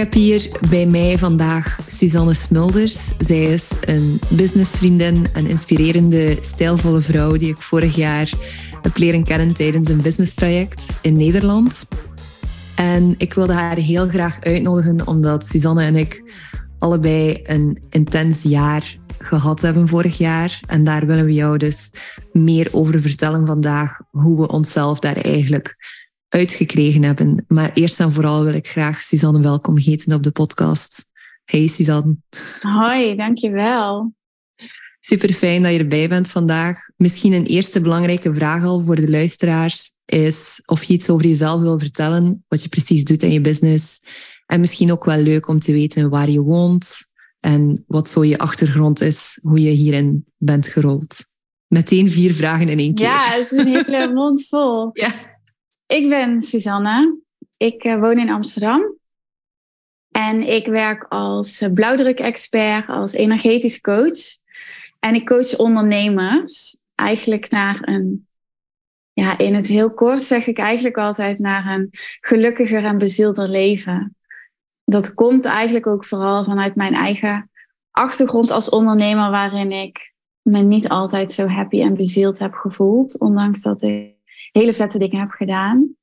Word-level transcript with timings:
heb 0.00 0.12
hier 0.12 0.48
bij 0.70 0.86
mij 0.86 1.18
vandaag 1.18 1.78
Suzanne 1.86 2.34
Smulders. 2.34 3.10
Zij 3.18 3.42
is 3.42 3.68
een 3.80 4.20
businessvriendin, 4.28 5.26
een 5.32 5.46
inspirerende, 5.46 6.38
stijlvolle 6.40 7.00
vrouw 7.00 7.36
die 7.36 7.48
ik 7.48 7.62
vorig 7.62 7.96
jaar 7.96 8.32
heb 8.82 8.96
leren 8.96 9.24
kennen 9.24 9.54
tijdens 9.54 9.88
een 9.88 10.02
business 10.02 10.34
traject 10.34 10.82
in 11.02 11.16
Nederland. 11.16 11.86
En 12.74 13.14
ik 13.18 13.34
wilde 13.34 13.52
haar 13.52 13.76
heel 13.76 14.08
graag 14.08 14.40
uitnodigen 14.40 15.06
omdat 15.06 15.46
Suzanne 15.46 15.82
en 15.82 15.96
ik 15.96 16.22
allebei 16.78 17.40
een 17.42 17.78
intens 17.90 18.42
jaar 18.42 18.96
gehad 19.18 19.60
hebben 19.60 19.88
vorig 19.88 20.18
jaar. 20.18 20.60
En 20.66 20.84
daar 20.84 21.06
willen 21.06 21.24
we 21.24 21.32
jou 21.32 21.56
dus 21.56 21.92
meer 22.32 22.68
over 22.70 23.00
vertellen 23.00 23.46
vandaag, 23.46 24.00
hoe 24.10 24.40
we 24.40 24.48
onszelf 24.48 24.98
daar 24.98 25.16
eigenlijk 25.16 25.76
uitgekregen 26.30 27.02
hebben. 27.02 27.44
Maar 27.48 27.70
eerst 27.74 28.00
en 28.00 28.12
vooral 28.12 28.44
wil 28.44 28.54
ik 28.54 28.68
graag 28.68 29.02
Suzanne 29.02 29.40
welkom 29.40 29.78
heten 29.78 30.12
op 30.12 30.22
de 30.22 30.30
podcast. 30.30 31.06
Hey 31.44 31.66
Suzanne. 31.66 32.16
Hoi, 32.60 33.14
dankjewel. 33.14 34.14
Super 35.00 35.32
fijn 35.32 35.62
dat 35.62 35.72
je 35.72 35.78
erbij 35.78 36.08
bent 36.08 36.30
vandaag. 36.30 36.88
Misschien 36.96 37.32
een 37.32 37.46
eerste 37.46 37.80
belangrijke 37.80 38.34
vraag 38.34 38.64
al 38.64 38.80
voor 38.80 38.96
de 38.96 39.10
luisteraars 39.10 39.92
is 40.04 40.62
of 40.66 40.82
je 40.82 40.92
iets 40.92 41.08
over 41.08 41.26
jezelf 41.26 41.60
wil 41.60 41.78
vertellen, 41.78 42.44
wat 42.48 42.62
je 42.62 42.68
precies 42.68 43.04
doet 43.04 43.22
in 43.22 43.32
je 43.32 43.40
business. 43.40 44.00
En 44.46 44.60
misschien 44.60 44.92
ook 44.92 45.04
wel 45.04 45.18
leuk 45.18 45.48
om 45.48 45.58
te 45.58 45.72
weten 45.72 46.10
waar 46.10 46.30
je 46.30 46.40
woont 46.40 47.06
en 47.40 47.84
wat 47.86 48.10
zo 48.10 48.24
je 48.24 48.38
achtergrond 48.38 49.00
is, 49.00 49.38
hoe 49.42 49.62
je 49.62 49.70
hierin 49.70 50.24
bent 50.36 50.68
gerold. 50.68 51.24
Meteen 51.66 52.10
vier 52.10 52.34
vragen 52.34 52.68
in 52.68 52.78
één 52.78 52.94
keer. 52.94 53.06
Ja, 53.06 53.18
het 53.18 53.52
is 53.52 53.58
een 53.58 53.66
hele 53.66 54.12
mond 54.14 54.46
vol. 54.48 54.90
Ja. 54.92 55.10
Ik 55.90 56.08
ben 56.08 56.42
Suzanne. 56.42 57.18
Ik 57.56 57.84
uh, 57.84 57.94
woon 57.94 58.18
in 58.18 58.30
Amsterdam. 58.30 58.96
En 60.10 60.48
ik 60.48 60.66
werk 60.66 61.04
als 61.08 61.62
uh, 61.62 61.72
blauwdruk-expert, 61.72 62.88
als 62.88 63.12
energetisch 63.12 63.80
coach. 63.80 64.36
En 65.00 65.14
ik 65.14 65.26
coach 65.26 65.58
ondernemers 65.58 66.76
eigenlijk 66.94 67.50
naar 67.50 67.78
een, 67.80 68.26
ja, 69.12 69.38
in 69.38 69.54
het 69.54 69.66
heel 69.66 69.94
kort 69.94 70.22
zeg 70.22 70.46
ik 70.46 70.58
eigenlijk 70.58 70.96
altijd 70.96 71.38
naar 71.38 71.66
een 71.66 71.88
gelukkiger 72.20 72.84
en 72.84 72.98
bezielder 72.98 73.48
leven. 73.48 74.16
Dat 74.84 75.14
komt 75.14 75.44
eigenlijk 75.44 75.86
ook 75.86 76.04
vooral 76.04 76.44
vanuit 76.44 76.74
mijn 76.74 76.94
eigen 76.94 77.50
achtergrond 77.90 78.50
als 78.50 78.68
ondernemer, 78.68 79.30
waarin 79.30 79.72
ik 79.72 80.14
me 80.42 80.58
niet 80.58 80.88
altijd 80.88 81.32
zo 81.32 81.46
happy 81.46 81.82
en 81.82 81.94
bezield 81.94 82.38
heb 82.38 82.52
gevoeld, 82.52 83.18
ondanks 83.18 83.62
dat 83.62 83.82
ik 83.82 84.18
hele 84.52 84.74
vette 84.74 84.98
dingen 84.98 85.18
heb 85.18 85.30
gedaan. 85.30 85.94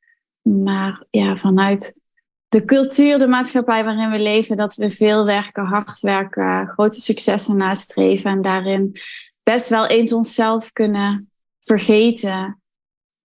Maar 0.42 1.06
ja, 1.09 1.36
vanuit 1.36 2.02
de 2.48 2.66
cultuur, 2.66 3.20
de 3.20 3.28
maatschappij 3.28 3.84
waarin 3.84 4.09
we 4.09 4.20
leven, 4.20 4.56
dat 4.56 4.76
we 4.76 4.92
veel 4.92 5.26
werken, 5.26 5.66
hard 5.66 6.00
werken, 6.00 6.68
grote 6.68 7.02
successen 7.02 7.58
nastreven 7.58 8.31
en 8.31 8.42
daarin 8.42 9.00
best 9.44 9.70
wel 9.70 9.88
eens 9.88 10.14
onszelf 10.14 10.72
kunnen 10.72 11.31
vergeten. 11.59 12.62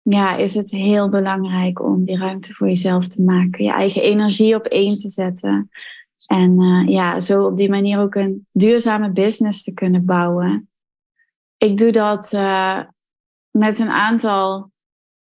Ja, 0.01 0.35
is 0.35 0.53
het 0.53 0.71
heel 0.71 1.09
belangrijk 1.09 1.81
om 1.81 2.05
die 2.05 2.17
ruimte 2.17 2.53
voor 2.53 2.67
jezelf 2.67 3.07
te 3.07 3.21
maken, 3.21 3.63
je 3.63 3.71
eigen 3.71 4.01
energie 4.01 4.55
op 4.55 4.65
één 4.65 4.97
te 4.97 5.09
zetten. 5.09 5.69
En 6.27 6.61
uh, 6.61 6.87
ja, 6.87 7.19
zo 7.19 7.45
op 7.45 7.57
die 7.57 7.69
manier 7.69 7.99
ook 7.99 8.15
een 8.15 8.47
duurzame 8.51 9.11
business 9.11 9.63
te 9.63 9.73
kunnen 9.73 10.05
bouwen. 10.05 10.69
Ik 11.57 11.77
doe 11.77 11.91
dat 11.91 12.33
uh, 12.33 12.81
met 13.51 13.79
een 13.79 13.89
aantal 13.89 14.71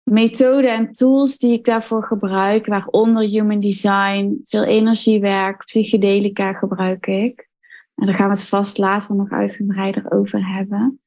methoden 0.10 0.74
en 0.74 0.92
tools 0.92 1.38
die 1.38 1.54
ik 1.54 1.66
daarvoor 1.66 2.04
gebruik, 2.04 2.66
waaronder 2.66 3.24
human 3.24 3.60
design, 3.60 4.40
veel 4.44 4.64
energiewerk, 4.64 5.66
psychedelica 5.66 6.54
gebruik 6.54 7.06
ik. 7.06 7.50
En 7.96 8.06
daar 8.06 8.16
gaan 8.16 8.30
we 8.30 8.36
het 8.36 8.48
vast 8.48 8.78
later 8.78 9.16
nog 9.16 9.30
uitgebreider 9.30 10.12
over 10.12 10.48
hebben. 10.56 11.02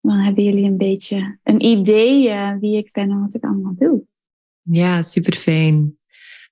Dan 0.00 0.18
hebben 0.18 0.44
jullie 0.44 0.64
een 0.64 0.76
beetje 0.76 1.38
een 1.42 1.64
idee 1.64 2.28
uh, 2.28 2.52
wie 2.60 2.76
ik 2.76 2.92
ben 2.92 3.10
en 3.10 3.20
wat 3.20 3.34
ik 3.34 3.44
allemaal 3.44 3.74
doe. 3.78 4.02
Ja, 4.62 5.02
super 5.02 5.34
fijn. 5.34 5.98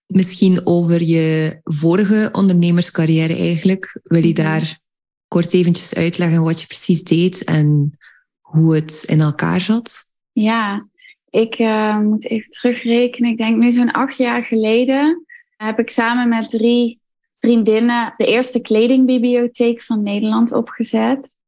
Misschien 0.07 0.67
over 0.67 1.03
je 1.03 1.59
vorige 1.62 2.28
ondernemerscarrière 2.33 3.37
eigenlijk. 3.37 4.01
Wil 4.03 4.25
je 4.25 4.34
daar 4.34 4.81
kort 5.28 5.53
eventjes 5.53 5.95
uitleggen 5.95 6.43
wat 6.43 6.61
je 6.61 6.67
precies 6.67 7.03
deed 7.03 7.45
en 7.45 7.99
hoe 8.41 8.75
het 8.75 9.05
in 9.07 9.21
elkaar 9.21 9.61
zat? 9.61 10.11
Ja, 10.33 10.89
ik 11.34 11.59
uh, 11.59 11.99
moet 11.99 12.27
even 12.27 12.50
terugrekenen. 12.50 13.31
Ik 13.31 13.37
denk 13.37 13.56
nu 13.56 13.71
zo'n 13.71 13.91
acht 13.91 14.17
jaar 14.17 14.43
geleden 14.43 15.25
heb 15.56 15.78
ik 15.78 15.91
samen 15.91 16.28
met 16.28 16.50
drie 16.50 17.00
vriendinnen 17.34 18.15
de 18.17 18.27
eerste 18.27 18.61
kledingbibliotheek 18.61 19.81
van 19.81 20.03
Nederland 20.03 20.53
opgezet. 20.53 21.39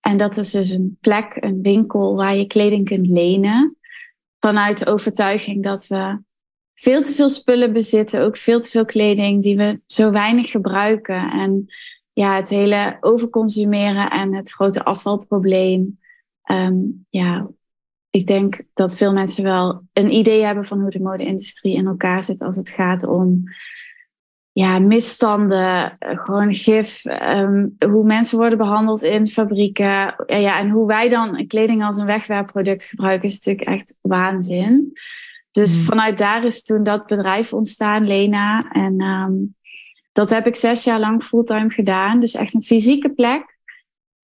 En 0.00 0.16
dat 0.16 0.36
is 0.36 0.50
dus 0.50 0.70
een 0.70 0.98
plek, 1.00 1.36
een 1.40 1.62
winkel 1.62 2.14
waar 2.14 2.36
je 2.36 2.46
kleding 2.46 2.84
kunt 2.84 3.06
lenen. 3.06 3.76
Vanuit 4.40 4.78
de 4.78 4.86
overtuiging 4.86 5.62
dat 5.62 5.86
we 5.86 6.18
veel 6.74 7.02
te 7.02 7.12
veel 7.12 7.28
spullen 7.28 7.72
bezitten, 7.72 8.22
ook 8.22 8.36
veel 8.36 8.60
te 8.60 8.68
veel 8.68 8.84
kleding 8.84 9.42
die 9.42 9.56
we 9.56 9.80
zo 9.86 10.10
weinig 10.10 10.50
gebruiken. 10.50 11.30
En 11.30 11.66
ja, 12.12 12.36
het 12.36 12.48
hele 12.48 12.96
overconsumeren 13.00 14.10
en 14.10 14.34
het 14.34 14.52
grote 14.52 14.84
afvalprobleem. 14.84 16.00
Um, 16.50 17.06
ja, 17.10 17.50
ik 18.12 18.26
denk 18.26 18.60
dat 18.74 18.96
veel 18.96 19.12
mensen 19.12 19.44
wel 19.44 19.82
een 19.92 20.12
idee 20.12 20.44
hebben 20.44 20.64
van 20.64 20.80
hoe 20.80 20.90
de 20.90 21.00
mode-industrie 21.00 21.76
in 21.76 21.86
elkaar 21.86 22.22
zit 22.22 22.40
als 22.40 22.56
het 22.56 22.68
gaat 22.68 23.06
om 23.06 23.42
ja, 24.52 24.78
misstanden, 24.78 25.98
eh, 25.98 26.18
gewoon 26.18 26.54
gif, 26.54 27.04
um, 27.04 27.76
hoe 27.78 28.04
mensen 28.04 28.38
worden 28.38 28.58
behandeld 28.58 29.02
in 29.02 29.26
fabrieken. 29.26 30.14
Ja, 30.26 30.58
en 30.58 30.70
hoe 30.70 30.86
wij 30.86 31.08
dan 31.08 31.46
kleding 31.46 31.84
als 31.84 31.96
een 31.96 32.06
wegwerpproduct 32.06 32.84
gebruiken, 32.84 33.28
is 33.28 33.34
natuurlijk 33.34 33.66
echt 33.66 33.94
waanzin. 34.00 34.92
Dus 35.50 35.76
mm. 35.76 35.82
vanuit 35.82 36.18
daar 36.18 36.44
is 36.44 36.62
toen 36.64 36.82
dat 36.82 37.06
bedrijf 37.06 37.52
ontstaan, 37.52 38.06
Lena. 38.06 38.70
En 38.70 39.02
um, 39.02 39.54
dat 40.12 40.30
heb 40.30 40.46
ik 40.46 40.56
zes 40.56 40.84
jaar 40.84 41.00
lang 41.00 41.22
fulltime 41.22 41.70
gedaan. 41.70 42.20
Dus 42.20 42.34
echt 42.34 42.54
een 42.54 42.62
fysieke 42.62 43.10
plek, 43.10 43.58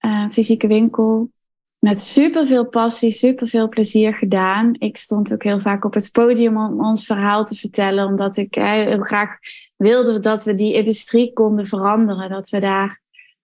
uh, 0.01 0.29
fysieke 0.31 0.67
winkel 0.67 1.31
met 1.79 2.01
super 2.01 2.47
veel 2.47 2.67
passie, 2.67 3.11
super 3.11 3.47
veel 3.47 3.69
plezier 3.69 4.15
gedaan. 4.15 4.75
Ik 4.79 4.97
stond 4.97 5.33
ook 5.33 5.43
heel 5.43 5.61
vaak 5.61 5.85
op 5.85 5.95
het 5.95 6.13
podium 6.13 6.57
om 6.57 6.85
ons 6.85 7.07
verhaal 7.07 7.45
te 7.45 7.55
vertellen, 7.55 8.07
omdat 8.07 8.37
ik 8.37 8.55
heel 8.55 9.03
graag 9.03 9.37
wilde 9.77 10.19
dat 10.19 10.45
we 10.45 10.55
die 10.55 10.75
industrie 10.75 11.33
konden 11.33 11.67
veranderen. 11.67 12.31
Dat 12.31 12.49
we 12.49 12.61
daar, 12.61 13.01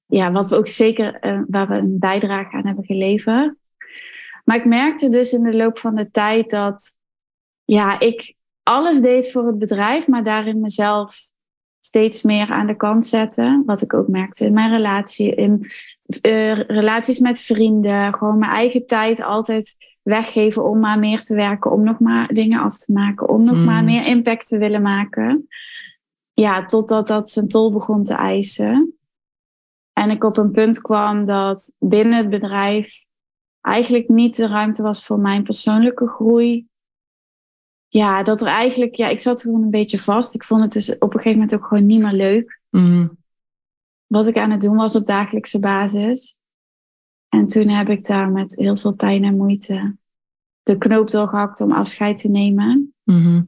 ja, 0.06 0.33
wat 0.33 0.49
we 0.49 0.56
ook 0.56 0.69
zeker, 0.69 1.27
uh, 1.27 1.43
waar 1.49 1.69
we 1.69 1.75
een 1.75 1.99
bijdrage 1.99 2.56
aan 2.56 2.67
hebben 2.67 2.84
geleverd. 2.84 3.55
Maar 4.45 4.56
ik 4.56 4.65
merkte 4.65 5.09
dus 5.09 5.33
in 5.33 5.43
de 5.43 5.56
loop 5.56 5.78
van 5.78 5.95
de 5.95 6.11
tijd 6.11 6.51
dat, 6.51 6.97
ja, 7.65 8.01
ik 8.01 8.34
alles 8.62 9.01
deed 9.01 9.31
voor 9.31 9.47
het 9.47 9.59
bedrijf, 9.59 10.09
maar 10.09 10.22
daarin 10.22 10.61
mezelf 10.61 11.33
steeds 11.78 12.22
meer 12.22 12.51
aan 12.51 12.66
de 12.66 12.77
kant 12.77 13.06
zetten. 13.06 13.62
Wat 13.66 13.83
ik 13.83 13.95
ook 13.95 14.09
merkte 14.09 14.45
in 14.45 14.53
mijn 14.53 14.71
relatie, 14.71 15.34
in 15.34 15.71
uh, 16.06 16.54
relaties 16.54 17.19
met 17.19 17.41
vrienden, 17.41 18.15
gewoon 18.15 18.38
mijn 18.38 18.53
eigen 18.53 18.87
tijd 18.87 19.22
altijd 19.22 19.76
weggeven 20.03 20.65
om 20.65 20.81
maar 20.81 20.98
meer 20.98 21.22
te 21.22 21.34
werken, 21.34 21.70
om 21.70 21.84
nog 21.84 21.98
maar 21.98 22.28
dingen 22.28 22.60
af 22.60 22.78
te 22.78 22.92
maken, 22.92 23.28
om 23.28 23.42
nog 23.42 23.65
maar 23.65 23.81
mm. 23.81 23.84
meer 23.84 24.06
impact 24.06 24.48
te 24.48 24.59
willen 24.59 24.82
maken. 24.82 25.48
Ja, 26.32 26.65
totdat 26.65 27.06
dat 27.06 27.31
zijn 27.31 27.48
tol 27.48 27.72
begon 27.72 28.04
te 28.04 28.15
eisen. 28.15 28.94
En 29.92 30.10
ik 30.10 30.25
op 30.25 30.37
een 30.37 30.50
punt 30.50 30.81
kwam 30.81 31.25
dat 31.25 31.72
binnen 31.78 32.19
het 32.19 32.31
bedrijf 32.31 33.04
eigenlijk 33.60 34.09
niet 34.09 34.36
de 34.36 34.47
ruimte 34.47 34.82
was 34.82 35.06
voor 35.06 35.19
mijn 35.19 35.42
persoonlijke 35.42 36.09
groei. 36.09 36.66
Ja, 37.89 38.22
dat 38.22 38.41
er 38.41 38.47
eigenlijk, 38.47 38.95
ja, 38.95 39.09
ik 39.09 39.21
zat 39.21 39.41
gewoon 39.41 39.62
een 39.62 39.71
beetje 39.71 40.01
vast. 40.01 40.34
Ik 40.34 40.45
vond 40.45 40.62
het 40.62 40.72
dus 40.72 40.98
op 40.98 41.15
een 41.15 41.21
gegeven 41.21 41.39
moment 41.39 41.54
ook 41.54 41.66
gewoon 41.66 41.86
niet 41.86 42.01
meer 42.01 42.12
leuk. 42.12 42.60
Mm 42.71 43.22
wat 44.15 44.27
ik 44.27 44.39
aan 44.39 44.51
het 44.51 44.61
doen 44.61 44.77
was 44.77 44.97
op 44.97 45.07
dagelijkse 45.07 45.59
basis. 45.59 46.39
En 47.28 47.47
toen 47.47 47.69
heb 47.69 47.89
ik 47.89 48.07
daar 48.07 48.31
met 48.31 48.57
heel 48.57 48.77
veel 48.77 48.93
pijn 48.93 49.25
en 49.25 49.37
moeite 49.37 49.97
de 50.63 50.78
knoop 50.78 51.11
doorgehakt 51.11 51.61
om 51.61 51.72
afscheid 51.72 52.19
te 52.21 52.28
nemen. 52.28 52.95
Mhm. 53.03 53.43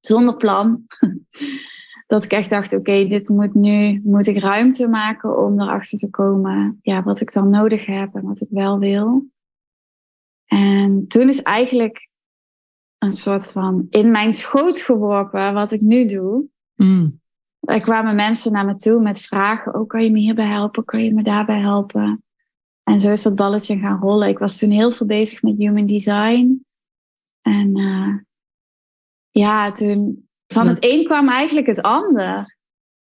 Zonder 0.00 0.36
plan. 0.36 0.84
dat 2.06 2.24
ik 2.24 2.32
echt 2.32 2.50
dacht, 2.50 2.72
oké, 2.72 3.06
dit 3.06 3.28
moet 3.28 3.54
nu, 3.54 4.00
moet 4.04 4.26
ik 4.26 4.38
ruimte 4.38 4.88
maken 4.88 5.44
om 5.44 5.60
erachter 5.60 5.98
te 5.98 6.10
komen 6.10 6.78
ja, 6.82 7.02
wat 7.02 7.20
ik 7.20 7.32
dan 7.32 7.50
nodig 7.50 7.86
heb 7.86 8.14
en 8.14 8.22
wat 8.22 8.40
ik 8.40 8.48
wel 8.50 8.78
wil. 8.78 9.26
En 10.44 11.04
toen 11.08 11.28
is 11.28 11.42
eigenlijk 11.42 12.08
een 12.98 13.12
soort 13.12 13.46
van 13.46 13.86
in 13.90 14.10
mijn 14.10 14.32
schoot 14.32 14.80
geworpen 14.80 15.54
wat 15.54 15.70
ik 15.70 15.80
nu 15.80 16.04
doe. 16.04 16.44
Mm. 16.74 17.20
Er 17.68 17.80
kwamen 17.80 18.14
mensen 18.14 18.52
naar 18.52 18.64
me 18.64 18.74
toe 18.74 19.00
met 19.00 19.20
vragen. 19.20 19.74
Oh, 19.74 19.86
kan 19.86 20.04
je 20.04 20.10
me 20.10 20.18
hierbij 20.18 20.46
helpen? 20.46 20.84
Kan 20.84 21.04
je 21.04 21.14
me 21.14 21.22
daarbij 21.22 21.60
helpen? 21.60 22.24
En 22.82 23.00
zo 23.00 23.12
is 23.12 23.22
dat 23.22 23.34
balletje 23.34 23.78
gaan 23.78 24.00
rollen. 24.00 24.28
Ik 24.28 24.38
was 24.38 24.58
toen 24.58 24.70
heel 24.70 24.90
veel 24.90 25.06
bezig 25.06 25.42
met 25.42 25.56
human 25.56 25.86
design. 25.86 26.64
En 27.40 27.78
uh, 27.78 28.14
ja, 29.30 29.72
toen 29.72 30.28
van 30.46 30.66
het 30.66 30.84
een 30.84 31.04
kwam 31.04 31.28
eigenlijk 31.28 31.66
het 31.66 31.82
ander. 31.82 32.56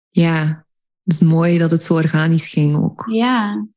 Ja, 0.09 0.65
het 1.04 1.13
is 1.13 1.21
mooi 1.21 1.57
dat 1.57 1.71
het 1.71 1.83
zo 1.83 1.94
organisch 1.94 2.48
ging 2.48 2.77
ook. 2.77 3.06
Ja. 3.12 3.68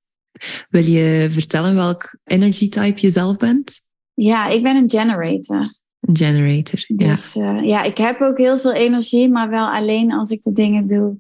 Wil 0.69 0.85
je 0.85 1.29
vertellen 1.31 1.75
welk 1.75 2.19
energy 2.25 2.69
type 2.69 3.01
je 3.01 3.11
zelf 3.11 3.37
bent? 3.37 3.83
Ja, 4.15 4.49
ik 4.49 4.63
ben 4.63 4.77
een 4.77 4.91
generator. 4.91 5.80
Generator, 6.13 6.85
dus, 6.89 7.33
ja. 7.33 7.55
Uh, 7.55 7.67
ja, 7.67 7.83
ik 7.83 7.99
heb 7.99 8.21
ook 8.21 8.39
heel 8.39 8.59
veel 8.59 8.73
energie, 8.73 9.29
maar 9.29 9.49
wel 9.49 9.69
alleen 9.69 10.13
als 10.13 10.31
ik 10.31 10.43
de 10.43 10.53
dingen 10.53 10.87
doe 10.87 11.17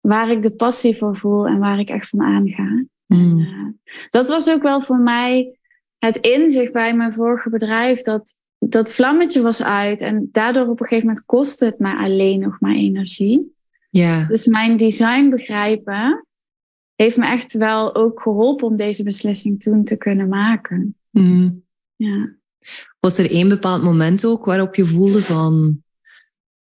waar 0.00 0.30
ik 0.30 0.42
de 0.42 0.50
passie 0.50 0.96
voor 0.96 1.16
voel 1.16 1.46
en 1.46 1.58
waar 1.58 1.78
ik 1.78 1.88
echt 1.88 2.08
van 2.08 2.20
aanga. 2.20 2.62
Mm. 2.62 2.86
En, 3.06 3.38
uh, 3.38 3.92
dat 4.10 4.28
was 4.28 4.50
ook 4.50 4.62
wel 4.62 4.80
voor 4.80 4.98
mij 4.98 5.58
het 5.98 6.16
inzicht 6.16 6.72
bij 6.72 6.94
mijn 6.94 7.12
vorige 7.12 7.50
bedrijf, 7.50 8.02
dat 8.02 8.34
dat 8.58 8.92
vlammetje 8.92 9.42
was 9.42 9.62
uit 9.62 10.00
en 10.00 10.28
daardoor 10.32 10.66
op 10.66 10.80
een 10.80 10.86
gegeven 10.86 11.06
moment 11.06 11.24
kostte 11.24 11.64
het 11.64 11.78
mij 11.78 11.94
alleen 11.94 12.40
nog 12.40 12.60
maar 12.60 12.74
energie. 12.74 13.56
Ja. 13.90 14.24
Dus 14.24 14.46
mijn 14.46 14.76
design 14.76 15.28
begrijpen 15.28 16.26
heeft 16.94 17.16
me 17.16 17.26
echt 17.26 17.52
wel 17.52 17.94
ook 17.94 18.20
geholpen 18.20 18.66
om 18.66 18.76
deze 18.76 19.02
beslissing 19.02 19.62
toen 19.62 19.84
te 19.84 19.96
kunnen 19.96 20.28
maken. 20.28 20.96
Mm. 21.10 21.64
Ja. 21.96 22.36
Was 23.00 23.18
er 23.18 23.30
één 23.30 23.48
bepaald 23.48 23.82
moment 23.82 24.24
ook 24.24 24.44
waarop 24.44 24.74
je 24.74 24.84
voelde 24.84 25.22
van 25.22 25.82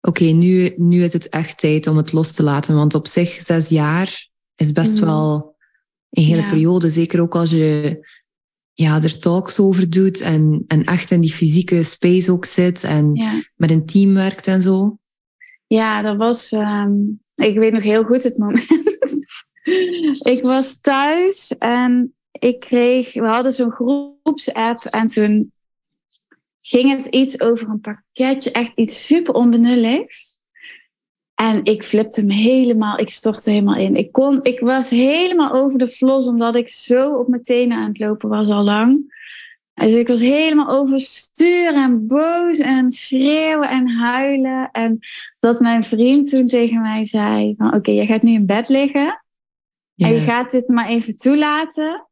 oké, 0.01 0.21
okay, 0.23 0.31
nu, 0.31 0.73
nu 0.77 1.03
is 1.03 1.13
het 1.13 1.29
echt 1.29 1.57
tijd 1.59 1.87
om 1.87 1.97
het 1.97 2.11
los 2.11 2.31
te 2.31 2.43
laten? 2.43 2.75
Want 2.75 2.95
op 2.95 3.07
zich, 3.07 3.41
zes 3.43 3.69
jaar 3.69 4.29
is 4.55 4.71
best 4.71 4.93
Mm. 4.99 5.05
wel 5.05 5.55
een 6.09 6.23
hele 6.23 6.41
Ja. 6.41 6.47
periode. 6.49 6.89
Zeker 6.89 7.21
ook 7.21 7.35
als 7.35 7.49
je 7.49 7.99
ja, 8.73 9.01
er 9.03 9.19
talks 9.19 9.59
over 9.59 9.89
doet 9.89 10.21
en, 10.21 10.63
en 10.67 10.83
echt 10.83 11.11
in 11.11 11.21
die 11.21 11.33
fysieke 11.33 11.83
space 11.83 12.31
ook 12.31 12.45
zit 12.45 12.83
en 12.83 13.15
Ja. 13.15 13.43
met 13.55 13.71
een 13.71 13.85
team 13.85 14.13
werkt 14.13 14.47
en 14.47 14.61
zo. 14.61 14.99
Ja, 15.67 16.01
dat 16.01 16.17
was. 16.17 16.51
ehm, 16.51 16.93
ik 17.35 17.57
weet 17.57 17.73
nog 17.73 17.83
heel 17.83 18.03
goed 18.03 18.23
het 18.23 18.37
moment. 18.37 18.67
ik 20.33 20.39
was 20.41 20.77
thuis 20.81 21.55
en 21.57 22.13
ik 22.31 22.59
kreeg. 22.59 23.13
We 23.13 23.27
hadden 23.27 23.51
zo'n 23.51 23.71
groepsapp 23.71 24.83
en 24.83 25.07
toen 25.07 25.51
ging 26.67 26.89
het 26.89 27.05
iets 27.05 27.41
over 27.41 27.69
een 27.69 27.79
pakketje, 27.79 28.51
echt 28.51 28.71
iets 28.75 29.05
super 29.05 29.33
onbenulligs. 29.33 30.39
En 31.35 31.63
ik 31.63 31.83
flipte 31.83 32.21
hem 32.21 32.29
helemaal, 32.29 32.99
ik 32.99 33.09
stortte 33.09 33.49
helemaal 33.49 33.75
in. 33.75 33.95
Ik, 33.95 34.11
kon, 34.11 34.43
ik 34.43 34.59
was 34.59 34.89
helemaal 34.89 35.51
over 35.51 35.79
de 35.79 35.87
vlos, 35.87 36.27
omdat 36.27 36.55
ik 36.55 36.69
zo 36.69 37.13
op 37.13 37.27
mijn 37.27 37.41
tenen 37.41 37.77
aan 37.77 37.87
het 37.87 37.99
lopen 37.99 38.29
was 38.29 38.49
al 38.49 38.63
lang. 38.63 39.15
Dus 39.73 39.93
ik 39.93 40.07
was 40.07 40.19
helemaal 40.19 40.69
overstuur 40.69 41.73
en 41.73 42.07
boos 42.07 42.57
en 42.57 42.91
schreeuwen 42.91 43.69
en 43.69 43.89
huilen. 43.89 44.71
En 44.71 44.99
dat 45.39 45.59
mijn 45.59 45.83
vriend 45.83 46.29
toen 46.29 46.47
tegen 46.47 46.81
mij 46.81 47.05
zei 47.05 47.55
van 47.57 47.73
oké, 47.73 47.91
je 47.91 48.05
gaat 48.05 48.21
nu 48.21 48.33
in 48.33 48.45
bed 48.45 48.69
liggen. 48.69 49.23
En 49.95 50.13
je 50.13 50.19
gaat 50.19 50.51
dit 50.51 50.67
maar 50.67 50.87
even 50.87 51.15
toelaten. 51.15 52.06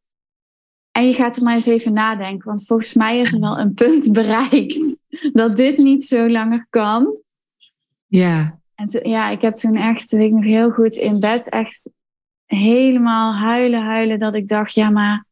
En 0.96 1.06
je 1.06 1.12
gaat 1.12 1.36
er 1.36 1.42
maar 1.42 1.54
eens 1.54 1.66
even 1.66 1.92
nadenken. 1.92 2.48
Want 2.48 2.66
volgens 2.66 2.94
mij 2.94 3.18
is 3.18 3.32
er 3.32 3.40
wel 3.40 3.58
een 3.58 3.74
punt 3.74 4.12
bereikt 4.22 4.98
dat 5.32 5.56
dit 5.56 5.78
niet 5.78 6.04
zo 6.04 6.28
langer 6.28 6.66
kan. 6.70 7.22
Ja, 8.06 8.60
En 8.74 9.00
ja, 9.02 9.28
ik 9.28 9.40
heb 9.40 9.54
toen 9.54 9.76
echt, 9.76 10.10
weet 10.10 10.24
ik 10.24 10.32
nog 10.32 10.44
heel 10.44 10.70
goed, 10.70 10.94
in 10.94 11.20
bed 11.20 11.48
echt 11.48 11.90
helemaal 12.44 13.34
huilen, 13.34 13.82
huilen. 13.82 14.18
Dat 14.18 14.34
ik 14.34 14.48
dacht, 14.48 14.74
ja, 14.74 14.90
maar 14.90 15.26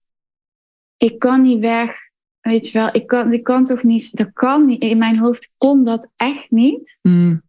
ik 0.96 1.18
kan 1.18 1.42
niet 1.42 1.60
weg. 1.60 1.96
Weet 2.40 2.68
je 2.68 2.78
wel, 2.78 2.88
ik 2.92 3.06
kan, 3.06 3.32
ik 3.32 3.42
kan 3.42 3.64
toch 3.64 3.82
niet, 3.82 4.16
dat 4.16 4.32
kan 4.32 4.66
niet. 4.66 4.82
In 4.82 4.98
mijn 4.98 5.18
hoofd 5.18 5.50
kon 5.56 5.84
dat 5.84 6.10
echt 6.16 6.50
niet. 6.50 6.98
Mm. 7.02 7.42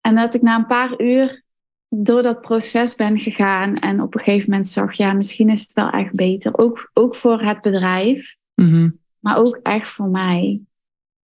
En 0.00 0.14
dat 0.14 0.34
ik 0.34 0.42
na 0.42 0.56
een 0.56 0.66
paar 0.66 1.00
uur 1.00 1.42
door 1.88 2.22
dat 2.22 2.40
proces 2.40 2.94
ben 2.94 3.18
gegaan. 3.18 3.76
En 3.76 4.02
op 4.02 4.14
een 4.14 4.20
gegeven 4.20 4.50
moment 4.50 4.68
zag, 4.68 4.96
ja, 4.96 5.12
misschien 5.12 5.48
is 5.48 5.60
het 5.60 5.72
wel 5.72 5.90
echt 5.90 6.12
beter. 6.14 6.58
Ook, 6.58 6.90
ook 6.92 7.16
voor 7.16 7.40
het 7.42 7.60
bedrijf, 7.60 8.36
Mhm. 8.54 8.90
maar 9.18 9.36
ook 9.36 9.58
echt 9.62 9.88
voor 9.88 10.08
mij. 10.08 10.60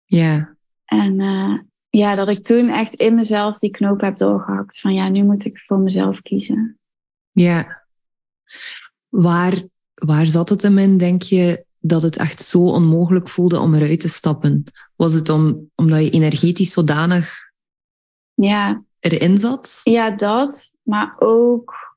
ja, 0.04 0.56
En 0.84 1.20
eh, 1.20 1.58
ja, 1.88 2.14
dat 2.14 2.28
ik 2.28 2.42
toen 2.42 2.68
echt 2.68 2.94
in 2.94 3.14
mezelf 3.14 3.58
die 3.58 3.70
knoop 3.70 4.00
heb 4.00 4.16
doorgehakt. 4.16 4.80
Van 4.80 4.92
ja, 4.92 5.08
nu 5.08 5.22
moet 5.24 5.44
ik 5.44 5.58
voor 5.58 5.78
mezelf 5.78 6.22
kiezen. 6.22 6.78
ja. 7.32 7.86
Waar, 9.08 9.62
waar 9.94 10.26
zat 10.26 10.48
het 10.48 10.62
hem 10.62 10.78
in, 10.78 10.98
denk 10.98 11.22
je, 11.22 11.64
dat 11.78 12.02
het 12.02 12.16
echt 12.16 12.42
zo 12.42 12.58
onmogelijk 12.62 13.28
voelde 13.28 13.58
om 13.60 13.74
eruit 13.74 14.00
te 14.00 14.08
stappen? 14.08 14.64
Was 14.96 15.12
het 15.12 15.28
om, 15.28 15.70
omdat 15.74 16.04
je 16.04 16.10
energetisch 16.10 16.72
zodanig 16.72 17.36
Ja, 18.34 18.82
erin 19.00 19.38
zat? 19.38 19.80
ja, 19.82 20.10
dat. 20.10 20.74
Maar 20.82 21.16
ook 21.18 21.96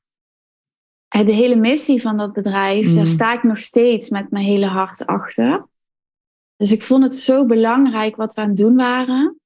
de 1.08 1.32
hele 1.32 1.56
missie 1.56 2.00
van 2.00 2.16
dat 2.16 2.32
bedrijf. 2.32 2.88
Mm. 2.88 2.94
Daar 2.94 3.06
sta 3.06 3.32
ik 3.32 3.42
nog 3.42 3.58
steeds 3.58 4.08
met 4.08 4.30
mijn 4.30 4.44
hele 4.44 4.66
hart 4.66 5.06
achter. 5.06 5.66
Dus 6.56 6.72
ik 6.72 6.82
vond 6.82 7.02
het 7.02 7.12
zo 7.12 7.46
belangrijk 7.46 8.16
wat 8.16 8.34
we 8.34 8.40
aan 8.40 8.48
het 8.48 8.56
doen 8.56 8.76
waren. 8.76 9.40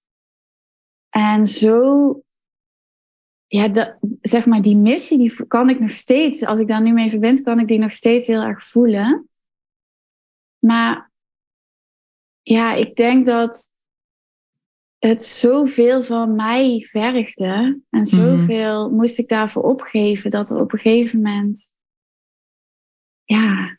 En 1.08 1.46
zo, 1.46 2.22
ja, 3.46 3.68
de, 3.68 3.96
zeg 4.20 4.46
maar, 4.46 4.62
die 4.62 4.76
missie 4.76 5.18
die 5.18 5.46
kan 5.46 5.68
ik 5.68 5.78
nog 5.78 5.90
steeds, 5.90 6.44
als 6.44 6.60
ik 6.60 6.68
daar 6.68 6.82
nu 6.82 6.92
mee 6.92 7.10
verbind, 7.10 7.42
kan 7.42 7.58
ik 7.58 7.68
die 7.68 7.78
nog 7.78 7.92
steeds 7.92 8.26
heel 8.26 8.40
erg 8.40 8.64
voelen. 8.64 9.28
Maar 10.58 11.10
ja, 12.42 12.74
ik 12.74 12.96
denk 12.96 13.26
dat 13.26 13.70
het 15.06 15.24
zoveel 15.24 16.02
van 16.02 16.34
mij 16.34 16.86
vergde 16.90 17.80
en 17.90 18.06
zoveel 18.06 18.90
moest 18.90 19.18
ik 19.18 19.28
daarvoor 19.28 19.62
opgeven 19.62 20.30
dat 20.30 20.50
er 20.50 20.60
op 20.60 20.72
een 20.72 20.78
gegeven 20.78 21.20
moment, 21.20 21.72
ja, 23.24 23.78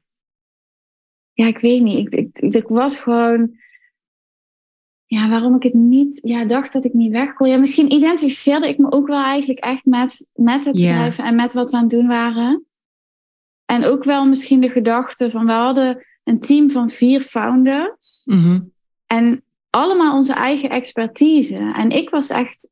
ja, 1.33 1.45
ik 1.45 1.57
weet 1.57 1.81
niet, 1.81 1.97
ik, 1.97 2.13
ik, 2.13 2.37
ik, 2.39 2.53
ik 2.53 2.67
was 2.67 2.99
gewoon, 2.99 3.57
ja, 5.05 5.29
waarom 5.29 5.55
ik 5.55 5.63
het 5.63 5.73
niet, 5.73 6.19
ja, 6.23 6.45
dacht 6.45 6.73
dat 6.73 6.85
ik 6.85 6.93
niet 6.93 7.11
weg 7.11 7.33
kon. 7.33 7.49
Ja, 7.49 7.57
misschien 7.57 7.93
identificeerde 7.93 8.67
ik 8.67 8.77
me 8.77 8.91
ook 8.91 9.07
wel 9.07 9.23
eigenlijk 9.23 9.59
echt 9.59 9.85
met, 9.85 10.27
met 10.33 10.65
het 10.65 10.77
Ja. 10.77 10.91
bedrijf 10.91 11.17
en 11.17 11.35
met 11.35 11.53
wat 11.53 11.71
we 11.71 11.77
aan 11.77 11.83
het 11.83 11.91
doen 11.91 12.07
waren. 12.07 12.65
En 13.65 13.85
ook 13.85 14.03
wel 14.03 14.25
misschien 14.25 14.61
de 14.61 14.69
gedachte 14.69 15.31
van, 15.31 15.45
we 15.45 15.51
hadden 15.51 16.05
een 16.23 16.39
team 16.39 16.69
van 16.69 16.89
vier 16.89 17.21
founders. 17.21 18.21
Mhm. 18.25 18.59
En 19.07 19.43
allemaal 19.77 20.15
onze 20.15 20.33
eigen 20.33 20.69
expertise. 20.69 21.71
En 21.75 21.89
ik 21.89 22.09
was 22.09 22.29
echt 22.29 22.69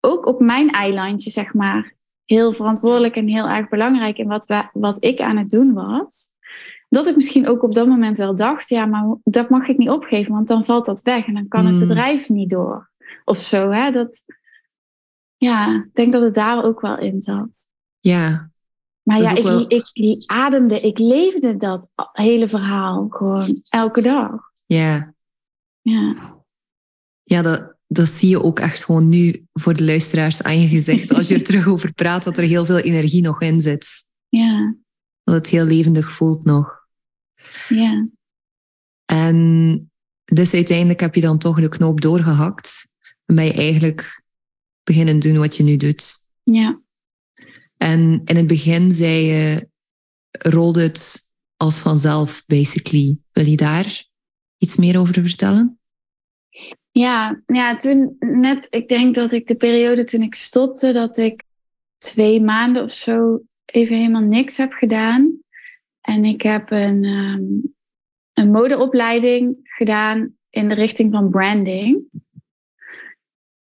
ook 0.00 0.26
op 0.26 0.40
mijn 0.40 0.70
eilandje, 0.70 1.30
zeg 1.30 1.54
maar, 1.54 1.94
heel 2.24 2.52
verantwoordelijk 2.52 3.16
en 3.16 3.26
heel 3.26 3.48
erg 3.48 3.68
belangrijk 3.68 4.18
in 4.18 4.28
wat, 4.28 4.46
we, 4.46 4.68
wat 4.72 5.04
ik 5.04 5.20
aan 5.20 5.36
het 5.36 5.50
doen 5.50 5.72
was. 5.72 6.30
Dat 6.88 7.06
ik 7.06 7.14
misschien 7.16 7.48
ook 7.48 7.62
op 7.62 7.74
dat 7.74 7.86
moment 7.86 8.16
wel 8.16 8.34
dacht, 8.34 8.68
ja, 8.68 8.86
maar 8.86 9.16
dat 9.24 9.48
mag 9.50 9.68
ik 9.68 9.76
niet 9.78 9.90
opgeven, 9.90 10.34
want 10.34 10.48
dan 10.48 10.64
valt 10.64 10.86
dat 10.86 11.02
weg 11.02 11.26
en 11.26 11.34
dan 11.34 11.48
kan 11.48 11.66
het 11.66 11.78
bedrijf 11.78 12.28
niet 12.28 12.50
door. 12.50 12.90
Of 13.24 13.38
zo, 13.38 13.70
hè. 13.70 13.90
Dat, 13.90 14.24
ja, 15.36 15.74
ik 15.74 15.94
denk 15.94 16.12
dat 16.12 16.22
het 16.22 16.34
daar 16.34 16.64
ook 16.64 16.80
wel 16.80 16.98
in 16.98 17.20
zat. 17.20 17.66
Ja, 18.00 18.50
Maar 19.02 19.20
ja, 19.20 19.34
ik, 19.34 19.42
wel- 19.42 19.64
ik 19.68 20.22
ademde, 20.26 20.80
ik 20.80 20.98
leefde 20.98 21.56
dat 21.56 21.88
hele 22.12 22.48
verhaal 22.48 23.06
gewoon 23.08 23.60
elke 23.68 24.02
dag. 24.02 24.40
ja. 24.66 25.12
Ja. 25.80 26.36
Ja, 27.28 27.42
dat, 27.42 27.74
dat 27.86 28.08
zie 28.08 28.28
je 28.28 28.42
ook 28.42 28.58
echt 28.58 28.84
gewoon 28.84 29.08
nu 29.08 29.46
voor 29.52 29.74
de 29.74 29.84
luisteraars 29.84 30.42
aan 30.42 30.60
je 30.60 30.68
gezicht. 30.68 31.14
Als 31.14 31.28
je 31.28 31.34
er 31.34 31.44
terug 31.50 31.66
over 31.66 31.92
praat, 31.92 32.24
dat 32.24 32.38
er 32.38 32.44
heel 32.44 32.64
veel 32.64 32.78
energie 32.78 33.22
nog 33.22 33.40
in 33.40 33.60
zit. 33.60 33.86
Ja, 34.28 34.76
Dat 35.24 35.34
het 35.34 35.46
heel 35.46 35.64
levendig 35.64 36.12
voelt 36.12 36.44
nog. 36.44 36.86
ja. 37.68 38.08
En 39.04 39.90
dus 40.24 40.54
uiteindelijk 40.54 41.00
heb 41.00 41.14
je 41.14 41.20
dan 41.20 41.38
toch 41.38 41.60
de 41.60 41.68
knoop 41.68 42.00
doorgehakt. 42.00 42.88
En 43.24 43.34
ben 43.34 43.44
je 43.44 43.52
eigenlijk 43.52 44.22
beginnen 44.82 45.18
doen 45.18 45.38
wat 45.38 45.56
je 45.56 45.62
nu 45.62 45.76
doet. 45.76 46.26
Ja. 46.42 46.80
En 47.76 48.22
in 48.24 48.36
het 48.36 48.46
begin 48.46 48.92
zei 48.92 49.24
je, 49.24 49.68
rolde 50.30 50.82
het 50.82 51.30
als 51.56 51.78
vanzelf, 51.78 52.44
basically. 52.46 53.18
Wil 53.32 53.46
je 53.46 53.56
daar 53.56 54.04
iets 54.58 54.76
meer 54.76 54.98
over 54.98 55.14
vertellen? 55.14 55.78
Ja, 56.90 57.42
ja, 57.46 57.76
toen 57.76 58.16
net, 58.18 58.66
ik 58.70 58.88
denk 58.88 59.14
dat 59.14 59.32
ik 59.32 59.46
de 59.46 59.56
periode 59.56 60.04
toen 60.04 60.22
ik 60.22 60.34
stopte, 60.34 60.92
dat 60.92 61.16
ik 61.16 61.42
twee 61.98 62.40
maanden 62.40 62.82
of 62.82 62.90
zo 62.90 63.42
even 63.64 63.96
helemaal 63.96 64.22
niks 64.22 64.56
heb 64.56 64.72
gedaan. 64.72 65.38
En 66.00 66.24
ik 66.24 66.42
heb 66.42 66.70
een, 66.70 67.04
ehm, 67.04 67.42
een 68.32 68.50
modeopleiding 68.50 69.56
gedaan 69.62 70.36
in 70.50 70.68
de 70.68 70.74
richting 70.74 71.12
van 71.12 71.30
branding. 71.30 72.04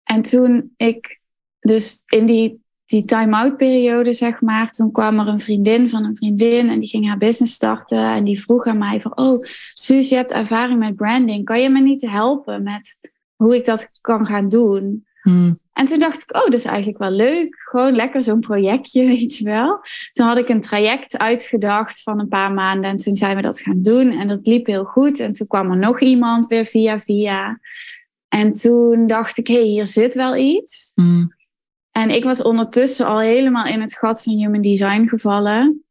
En 0.02 0.22
toen 0.22 0.72
ik 0.76 1.20
dus 1.58 2.02
in 2.06 2.26
die, 2.26 2.62
die 2.88 3.04
time-out 3.04 3.56
periode, 3.56 4.12
zeg 4.12 4.40
maar, 4.40 4.70
toen 4.70 4.92
kwam 4.92 5.18
er 5.18 5.26
een 5.26 5.40
vriendin 5.40 5.88
van 5.88 6.04
een 6.04 6.16
vriendin 6.16 6.68
en 6.68 6.80
die 6.80 6.88
ging 6.88 7.06
haar 7.06 7.18
business 7.18 7.54
starten. 7.54 8.14
En 8.14 8.24
die 8.24 8.40
vroeg 8.40 8.66
aan 8.66 8.78
mij 8.78 9.00
van, 9.00 9.16
oh, 9.16 9.44
Suus, 9.74 10.08
je 10.08 10.14
hebt 10.14 10.32
ervaring 10.32 10.78
met 10.78 10.96
branding. 10.96 11.44
Kan 11.44 11.60
je 11.60 11.68
me 11.68 11.80
niet 11.80 12.10
helpen 12.10 12.62
met 12.62 12.98
hoe 13.36 13.56
ik 13.56 13.64
dat 13.64 13.90
kan 14.00 14.26
gaan 14.26 14.48
doen? 14.48 15.06
Hmm. 15.22 15.58
En 15.72 15.86
toen 15.86 15.98
dacht 15.98 16.22
ik, 16.22 16.36
oh, 16.36 16.44
dat 16.44 16.54
is 16.54 16.64
eigenlijk 16.64 16.98
wel 16.98 17.10
leuk. 17.10 17.56
Gewoon 17.70 17.94
lekker 17.94 18.22
zo'n 18.22 18.40
projectje, 18.40 19.06
weet 19.16 19.36
je 19.36 19.44
wel. 19.44 19.80
Toen 20.12 20.26
had 20.26 20.36
ik 20.36 20.48
een 20.48 20.60
traject 20.60 21.18
uitgedacht 21.18 22.02
van 22.02 22.20
een 22.20 22.28
paar 22.28 22.52
maanden. 22.52 22.90
En 22.90 22.96
toen 22.96 23.16
zijn 23.16 23.36
we 23.36 23.42
dat 23.42 23.60
gaan 23.60 23.82
doen. 23.82 24.10
En 24.10 24.28
dat 24.28 24.46
liep 24.46 24.66
heel 24.66 24.84
goed. 24.84 25.20
En 25.20 25.32
toen 25.32 25.46
kwam 25.46 25.70
er 25.70 25.78
nog 25.78 26.00
iemand 26.00 26.46
weer 26.46 26.64
via 26.64 26.98
via. 26.98 27.60
En 28.28 28.52
toen 28.52 29.06
dacht 29.06 29.38
ik, 29.38 29.46
hé, 29.46 29.54
hey, 29.54 29.64
hier 29.64 29.86
zit 29.86 30.14
wel 30.14 30.36
iets. 30.36 30.92
Hmm. 30.94 31.36
En 31.98 32.10
ik 32.10 32.24
was 32.24 32.42
ondertussen 32.42 33.06
al 33.06 33.18
helemaal 33.18 33.66
in 33.66 33.80
het 33.80 33.98
gat 33.98 34.22
van 34.22 34.32
human 34.32 34.60
design 34.60 35.08
gevallen. 35.08 35.84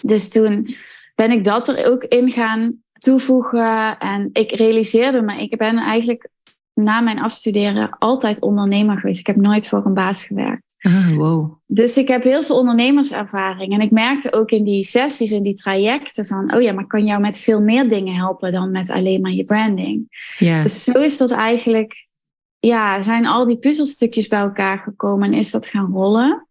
Dus 0.00 0.28
toen 0.28 0.76
ben 1.14 1.30
ik 1.30 1.44
dat 1.44 1.68
er 1.68 1.90
ook 1.90 2.04
in 2.04 2.30
gaan 2.30 2.82
toevoegen. 2.92 3.98
En 3.98 4.28
ik 4.32 4.52
realiseerde 4.52 5.22
me, 5.22 5.42
ik 5.42 5.56
ben 5.56 5.76
eigenlijk 5.76 6.28
na 6.74 7.00
mijn 7.00 7.20
afstuderen 7.20 7.98
altijd 7.98 8.40
ondernemer 8.40 8.98
geweest. 8.98 9.20
Ik 9.20 9.26
heb 9.26 9.36
nooit 9.36 9.68
voor 9.68 9.86
een 9.86 9.94
baas 9.94 10.24
gewerkt. 10.24 10.74
Ah, 10.78 11.16
wow. 11.16 11.58
Dus 11.66 11.96
ik 11.96 12.08
heb 12.08 12.22
heel 12.22 12.42
veel 12.42 12.58
ondernemerservaring. 12.58 13.72
En 13.72 13.80
ik 13.80 13.90
merkte 13.90 14.32
ook 14.32 14.50
in 14.50 14.64
die 14.64 14.84
sessies, 14.84 15.30
in 15.30 15.42
die 15.42 15.54
trajecten 15.54 16.26
van... 16.26 16.54
oh 16.54 16.62
ja, 16.62 16.72
maar 16.72 16.82
ik 16.82 16.88
kan 16.88 17.04
jou 17.04 17.20
met 17.20 17.36
veel 17.36 17.60
meer 17.60 17.88
dingen 17.88 18.14
helpen 18.14 18.52
dan 18.52 18.70
met 18.70 18.90
alleen 18.90 19.20
maar 19.20 19.32
je 19.32 19.44
branding. 19.44 20.06
Ja. 20.38 20.62
Dus 20.62 20.84
zo 20.84 20.92
is 20.92 21.16
dat 21.16 21.30
eigenlijk... 21.30 22.06
Ja, 22.64 23.02
zijn 23.02 23.26
al 23.26 23.46
die 23.46 23.58
puzzelstukjes 23.58 24.28
bij 24.28 24.40
elkaar 24.40 24.78
gekomen 24.78 25.32
en 25.32 25.38
is 25.38 25.50
dat 25.50 25.68
gaan 25.68 25.92
rollen. 25.92 26.48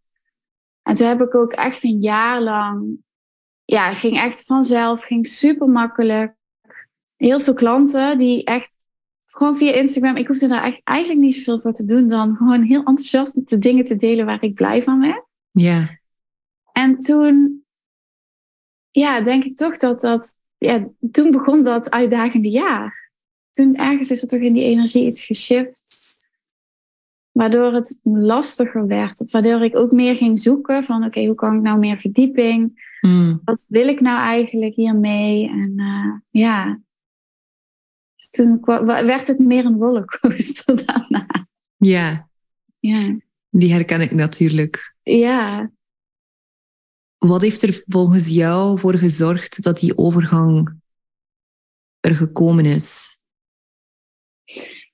En 0.81 0.95
toen 0.95 1.07
heb 1.07 1.21
ik 1.21 1.35
ook 1.35 1.51
echt 1.51 1.83
een 1.83 2.01
jaar 2.01 2.41
lang... 2.41 2.97
Ja, 3.65 3.89
het 3.89 3.97
ging 3.97 4.17
echt 4.17 4.45
vanzelf, 4.45 5.03
ging 5.03 5.27
super 5.27 5.67
makkelijk. 5.67 6.35
Heel 7.15 7.39
veel 7.39 7.53
klanten 7.53 8.17
die 8.17 8.43
echt 8.43 8.71
gewoon 9.25 9.55
via 9.55 9.73
Instagram. 9.73 10.15
Ik 10.15 10.27
hoefde 10.27 10.47
daar 10.47 10.63
echt 10.63 10.81
eigenlijk 10.83 11.19
niet 11.19 11.33
zoveel 11.33 11.59
voor 11.59 11.73
te 11.73 11.85
doen 11.85 12.07
dan 12.07 12.35
gewoon 12.35 12.61
heel 12.61 12.83
enthousiast 12.83 13.49
de 13.49 13.57
dingen 13.57 13.85
te 13.85 13.95
delen 13.95 14.25
waar 14.25 14.43
ik 14.43 14.53
blij 14.53 14.81
van 14.81 14.99
werd. 14.99 15.25
Ja. 15.51 15.99
En 16.71 16.97
toen, 16.97 17.65
ja, 18.91 19.21
denk 19.21 19.43
ik 19.43 19.55
toch 19.55 19.77
dat 19.77 20.01
dat, 20.01 20.37
ja, 20.57 20.87
toen 21.11 21.31
begon 21.31 21.63
dat 21.63 21.91
uitdagende 21.91 22.49
jaar. 22.49 23.02
Toen 23.53 23.75
ergens 23.75 24.11
is 24.11 24.21
er 24.21 24.27
toch 24.27 24.39
in 24.39 24.53
die 24.53 24.63
energie 24.63 25.05
iets 25.05 25.25
geshift. 25.25 26.11
Waardoor 27.31 27.73
het 27.73 27.99
lastiger 28.03 28.87
werd. 28.87 29.31
Waardoor 29.31 29.61
ik 29.61 29.75
ook 29.75 29.91
meer 29.91 30.15
ging 30.15 30.39
zoeken 30.39 30.83
van 30.83 31.03
oké, 31.03 31.25
hoe 31.25 31.35
kan 31.35 31.55
ik 31.55 31.61
nou 31.61 31.79
meer 31.79 31.97
verdieping? 31.97 32.91
Mm. 33.01 33.41
Wat 33.43 33.65
wil 33.69 33.87
ik 33.87 33.99
nou 33.99 34.19
eigenlijk 34.19 34.75
hiermee? 34.75 35.49
En 35.49 35.73
uh, 35.75 36.19
ja, 36.29 36.81
dus 38.23 38.29
toen 38.29 38.59
werd 39.05 39.27
het 39.27 39.39
meer 39.39 39.65
een 39.65 39.77
rollercoaster 39.77 40.75
daarna. 40.85 41.47
Ja. 41.77 42.29
Ja. 42.79 43.17
Die 43.49 43.71
herken 43.71 44.01
ik 44.01 44.11
natuurlijk. 44.11 44.95
Ja. 45.01 45.71
Wat 47.17 47.41
heeft 47.41 47.61
er 47.61 47.83
volgens 47.85 48.27
jou 48.27 48.79
voor 48.79 48.97
gezorgd 48.97 49.63
dat 49.63 49.79
die 49.79 49.97
overgang 49.97 50.75
er 51.99 52.15
gekomen 52.15 52.65
is? 52.65 53.19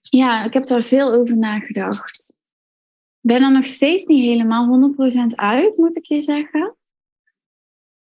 Ja, 0.02 0.46
ik 0.46 0.54
heb 0.54 0.66
daar 0.66 0.82
veel 0.82 1.12
over 1.12 1.38
nagedacht. 1.38 2.34
Ik 3.22 3.30
ben 3.30 3.42
er 3.42 3.52
nog 3.52 3.66
steeds 3.66 4.06
niet 4.06 4.26
helemaal 4.26 4.94
100% 5.32 5.36
uit, 5.36 5.78
moet 5.78 5.98
ik 5.98 6.06
je 6.06 6.22
zeggen. 6.22 6.76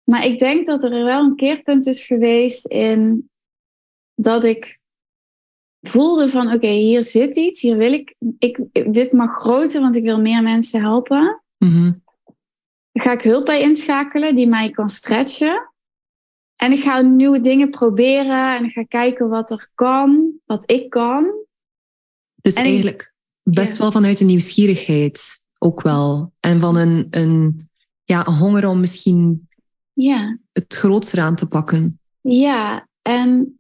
Maar 0.04 0.26
ik 0.26 0.40
denk 0.40 0.66
dat 0.66 0.84
er 0.84 1.04
wel 1.04 1.24
een 1.24 1.36
keerpunt 1.36 1.86
is 1.86 2.06
geweest 2.06 2.66
in 2.66 3.30
dat 4.16 4.44
ik 4.44 4.80
voelde 5.82 6.30
van 6.30 6.54
oké, 6.54 6.68
hier 6.68 7.04
zit 7.04 7.36
iets, 7.36 7.62
hier 7.62 7.78
wil 7.78 7.94
ik, 7.94 8.16
ik, 8.40 8.60
dit 8.94 9.12
mag 9.12 9.40
groter, 9.40 9.82
want 9.82 9.96
ik 9.96 10.04
wil 10.04 10.20
meer 10.20 10.44
mensen 10.44 10.82
helpen. 10.82 11.44
Mm 11.58 12.04
ga 13.02 13.12
ik 13.12 13.22
hulp 13.22 13.46
bij 13.46 13.62
inschakelen 13.62 14.36
die 14.36 14.48
mij 14.48 14.70
kan 14.70 14.90
stretchen. 14.90 15.74
En 16.56 16.72
ik 16.72 16.80
ga 16.80 17.02
nieuwe 17.02 17.42
dingen 17.42 17.70
proberen 17.70 18.58
en 18.58 18.64
ik 18.64 18.72
ga 18.72 18.84
kijken 18.84 19.30
wat 19.30 19.52
er 19.52 19.70
kan, 19.76 20.32
wat 20.46 20.72
ik 20.72 20.90
kan. 20.90 21.34
Dus 22.36 22.54
eigenlijk 22.54 23.14
best 23.44 23.78
wel 23.78 23.92
vanuit 23.92 24.20
een 24.20 24.28
nieuwsgierigheid 24.28 25.44
ook 25.58 25.82
wel. 25.82 26.34
En 26.40 26.60
van 26.60 26.76
een, 26.76 27.08
een, 27.10 27.70
ja, 28.04 28.28
een 28.28 28.34
honger 28.34 28.68
om 28.68 28.80
misschien 28.80 29.48
ja. 29.94 30.40
het 30.52 30.76
grootste 30.76 31.22
aan 31.22 31.36
te 31.36 31.48
pakken. 31.48 32.00
Ja, 32.22 32.88
en 33.02 33.60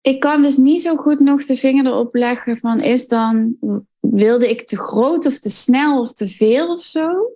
ik 0.00 0.20
kan 0.20 0.42
dus 0.42 0.56
niet 0.56 0.80
zo 0.80 0.96
goed 0.96 1.20
nog 1.20 1.44
de 1.44 1.56
vinger 1.56 1.86
erop 1.86 2.14
leggen 2.14 2.58
van 2.58 2.80
is 2.80 3.08
dan, 3.08 3.56
wilde 4.00 4.50
ik 4.50 4.66
te 4.66 4.76
groot 4.76 5.26
of 5.26 5.38
te 5.38 5.50
snel 5.50 6.00
of 6.00 6.12
te 6.12 6.28
veel 6.28 6.72
of 6.72 6.80
zo? 6.80 7.35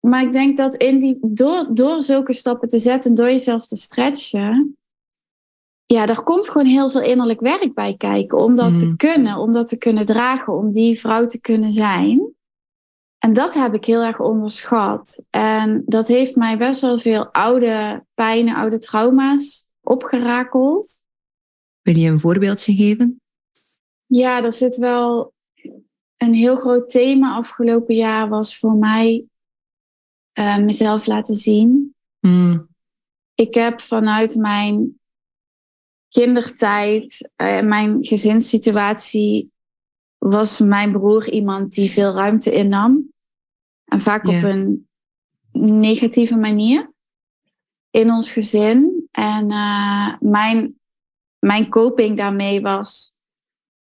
Maar 0.00 0.22
ik 0.22 0.30
denk 0.30 0.56
dat 0.56 0.74
in 0.74 0.98
die, 0.98 1.18
door, 1.20 1.66
door 1.72 2.02
zulke 2.02 2.32
stappen 2.32 2.68
te 2.68 2.78
zetten, 2.78 3.14
door 3.14 3.26
jezelf 3.26 3.66
te 3.66 3.76
stretchen, 3.76 4.76
ja, 5.86 6.06
daar 6.06 6.22
komt 6.22 6.48
gewoon 6.48 6.66
heel 6.66 6.90
veel 6.90 7.02
innerlijk 7.02 7.40
werk 7.40 7.74
bij 7.74 7.94
kijken. 7.96 8.38
Om 8.38 8.54
dat 8.54 8.76
te 8.76 8.84
mm. 8.84 8.96
kunnen, 8.96 9.36
om 9.36 9.52
dat 9.52 9.68
te 9.68 9.76
kunnen 9.76 10.06
dragen, 10.06 10.52
om 10.52 10.70
die 10.70 11.00
vrouw 11.00 11.26
te 11.26 11.40
kunnen 11.40 11.72
zijn. 11.72 12.34
En 13.18 13.32
dat 13.32 13.54
heb 13.54 13.74
ik 13.74 13.84
heel 13.84 14.02
erg 14.02 14.20
onderschat. 14.20 15.22
En 15.30 15.82
dat 15.86 16.06
heeft 16.06 16.36
mij 16.36 16.58
best 16.58 16.80
wel 16.80 16.98
veel 16.98 17.26
oude 17.26 18.04
pijnen, 18.14 18.54
oude 18.54 18.78
trauma's 18.78 19.68
opgerakeld. 19.80 21.02
Wil 21.82 21.96
je 21.96 22.10
een 22.10 22.20
voorbeeldje 22.20 22.74
geven? 22.74 23.20
Ja, 24.06 24.44
er 24.44 24.52
zit 24.52 24.76
wel 24.76 25.32
een 26.16 26.32
heel 26.32 26.56
groot 26.56 26.88
thema 26.88 27.34
afgelopen 27.34 27.94
jaar 27.94 28.28
was 28.28 28.58
voor 28.58 28.74
mij 28.74 29.24
uh, 30.38 30.58
mezelf 30.58 31.06
laten 31.06 31.34
zien. 31.34 31.94
Hmm. 32.18 32.68
Ik 33.34 33.54
heb 33.54 33.80
vanuit 33.80 34.34
mijn 34.34 35.00
kindertijd, 36.08 37.30
uh, 37.36 37.60
mijn 37.60 38.04
gezinssituatie, 38.04 39.52
was 40.18 40.58
mijn 40.58 40.92
broer 40.92 41.30
iemand 41.30 41.72
die 41.72 41.90
veel 41.90 42.14
ruimte 42.14 42.52
innam. 42.52 43.12
En 43.84 44.00
vaak 44.00 44.26
op 44.26 44.42
een 44.42 44.88
negatieve 45.52 46.36
manier 46.36 46.92
in 47.90 48.10
ons 48.10 48.30
gezin. 48.30 49.08
En 49.10 49.50
uh, 49.50 50.14
mijn 50.20 50.80
mijn 51.38 51.68
coping 51.68 52.16
daarmee 52.16 52.60
was: 52.60 53.12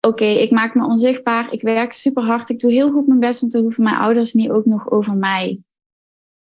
oké, 0.00 0.24
ik 0.24 0.50
maak 0.50 0.74
me 0.74 0.84
onzichtbaar, 0.84 1.52
ik 1.52 1.62
werk 1.62 1.92
super 1.92 2.22
hard, 2.22 2.48
ik 2.48 2.60
doe 2.60 2.72
heel 2.72 2.90
goed 2.90 3.06
mijn 3.06 3.20
best, 3.20 3.40
want 3.40 3.52
dan 3.52 3.62
hoeven 3.62 3.84
mijn 3.84 3.96
ouders 3.96 4.32
niet 4.32 4.50
ook 4.50 4.64
nog 4.64 4.90
over 4.90 5.16
mij 5.16 5.60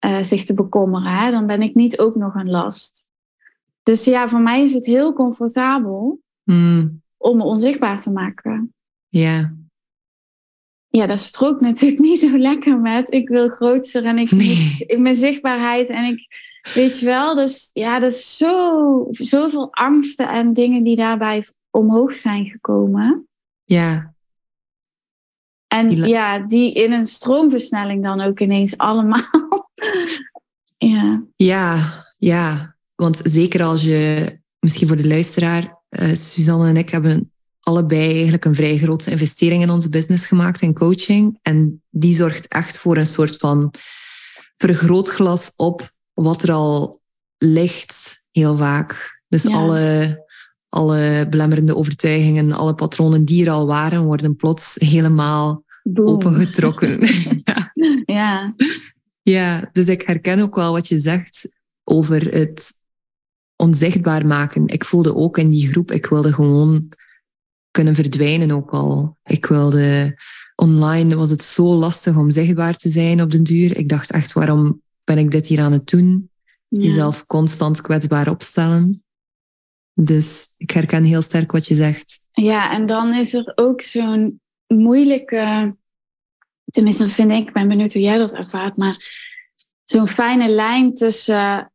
uh, 0.06 0.20
zich 0.20 0.46
te 0.46 0.54
bekommeren. 0.54 1.12
Hè? 1.12 1.32
Dan 1.32 1.48
ben 1.48 1.62
ik 1.62 1.76
niet 1.76 2.00
ook 2.00 2.16
nog 2.16 2.36
een 2.36 2.50
last. 2.50 3.08
Dus 3.84 4.04
ja, 4.04 4.28
voor 4.28 4.42
mij 4.42 4.64
is 4.64 4.74
het 4.74 4.86
heel 4.86 5.14
comfortabel 5.14 6.20
mm. 6.44 7.02
om 7.18 7.38
me 7.38 7.44
onzichtbaar 7.44 8.02
te 8.02 8.12
maken. 8.12 8.74
Ja. 9.08 9.54
Ja, 10.88 11.06
dat 11.06 11.20
strookt 11.20 11.62
natuurlijk 11.62 12.02
niet 12.10 12.20
zo 12.20 12.38
lekker 12.38 12.80
met. 12.80 13.14
Ik 13.14 13.30
wil 13.30 13.50
groter 13.50 14.06
en 14.06 14.18
ik 14.18 14.32
nee. 14.32 14.86
mijn 14.98 15.16
zichtbaarheid 15.16 15.88
en 15.88 16.04
ik 16.04 16.28
Weet 16.74 17.00
je 17.00 17.06
wel, 17.06 17.36
dus 17.36 17.70
ja, 17.74 18.00
dat 18.00 18.12
is 18.12 18.38
zo, 18.38 19.08
zoveel 19.10 19.74
angsten 19.74 20.30
en 20.30 20.54
dingen 20.54 20.84
die 20.84 20.96
daarbij 20.96 21.44
omhoog 21.70 22.16
zijn 22.16 22.46
gekomen. 22.46 23.28
Ja. 23.64 24.14
En 25.70 25.96
ja, 25.96 26.40
die 26.40 26.74
in 26.74 26.92
een 26.92 27.06
stroomversnelling 27.06 28.04
dan 28.04 28.22
ook 28.22 28.40
ineens 28.40 28.78
allemaal. 28.78 29.30
ja. 30.78 31.24
Ja, 31.36 32.06
ja. 32.18 32.76
Want 32.96 33.20
zeker 33.24 33.64
als 33.64 33.84
je, 33.84 34.40
misschien 34.60 34.88
voor 34.88 34.98
de 34.98 35.08
luisteraar, 35.08 35.82
uh, 35.90 36.16
Suzanne 36.16 36.68
en 36.68 36.78
ik 36.78 36.90
hebben 36.90 37.32
allebei 37.60 38.14
eigenlijk 38.14 38.46
een 38.46 38.56
vrij 38.56 38.78
grote 38.78 39.12
investering 39.12 39.62
in 39.62 39.70
onze 39.70 39.90
business 39.90 40.26
gemaakt 40.26 40.62
in 40.62 40.74
coaching. 40.74 41.40
En 41.42 41.84
die 41.90 42.16
zorgt 42.16 42.48
echt 42.48 42.78
voor 42.78 42.98
een 42.98 43.06
soort 43.06 43.38
van 43.38 43.74
vergrootglas 44.58 45.52
op 45.56 45.92
wat 46.14 46.44
er 46.44 46.52
al 46.52 47.02
ligt, 47.38 48.24
heel 48.32 48.58
vaak. 48.58 49.22
Dus 49.28 49.46
alle, 49.46 50.29
alle 50.70 51.28
belemmerende 51.30 51.76
overtuigingen, 51.76 52.52
alle 52.52 52.76
patronen 52.76 53.26
die 53.26 53.46
er 53.46 53.52
al 53.52 53.68
waren, 53.68 54.04
worden 54.04 54.36
plots 54.36 54.76
helemaal 54.80 55.64
opengetrokken. 55.94 57.00
ja. 57.44 57.72
ja. 58.06 58.54
Ja, 59.22 59.70
dus 59.72 59.88
ik 59.88 60.02
herken 60.02 60.40
ook 60.40 60.56
wel 60.56 60.72
wat 60.72 60.88
je 60.88 61.00
zegt 61.00 61.50
over 61.84 62.34
het 62.34 62.72
onzichtbaar 63.56 64.26
maken. 64.26 64.68
Ik 64.68 64.86
voelde 64.86 65.16
ook 65.16 65.38
in 65.38 65.50
die 65.50 65.68
groep, 65.68 65.92
ik 65.92 66.06
wilde 66.06 66.34
gewoon 66.34 66.92
kunnen 67.72 67.96
verdwijnen 67.96 68.52
ook 68.52 68.72
al. 68.72 69.18
Ik 69.24 69.46
wilde 69.46 70.20
online, 70.56 71.16
was 71.16 71.30
het 71.30 71.42
zo 71.42 71.74
lastig 71.74 72.16
om 72.16 72.32
zichtbaar 72.32 72.76
te 72.76 72.90
zijn 72.90 73.22
op 73.22 73.32
den 73.32 73.44
duur. 73.44 73.78
Ik 73.78 73.90
dacht 73.90 74.12
echt, 74.12 74.34
waarom 74.34 74.82
ben 75.04 75.18
ik 75.18 75.32
dit 75.32 75.48
hier 75.48 75.60
aan 75.62 75.72
het 75.72 75.88
doen? 75.88 76.30
Jezelf 76.68 77.26
constant 77.26 77.82
kwetsbaar 77.82 78.30
opstellen. 78.30 79.04
Dus 80.02 80.54
ik 80.58 80.72
herken 80.72 81.04
heel 81.04 81.22
sterk 81.22 81.52
wat 81.52 81.68
je 81.68 81.76
zegt. 81.76 82.22
Ja, 82.32 82.72
en 82.72 82.86
dan 82.86 83.14
is 83.14 83.34
er 83.34 83.52
ook 83.56 83.82
zo'n 83.82 84.42
moeilijke, 84.68 85.76
tenminste 86.66 87.10
vind 87.10 87.32
ik, 87.32 87.48
ik 87.48 87.54
ben 87.54 87.68
benieuwd 87.68 87.94
hoe 87.94 88.02
jij 88.02 88.18
dat 88.18 88.34
ervaart, 88.34 88.78
maar 88.78 88.98
zo'n 89.84 90.08
fijne 90.08 90.48
lijn 90.50 90.94
tussen 90.94 91.72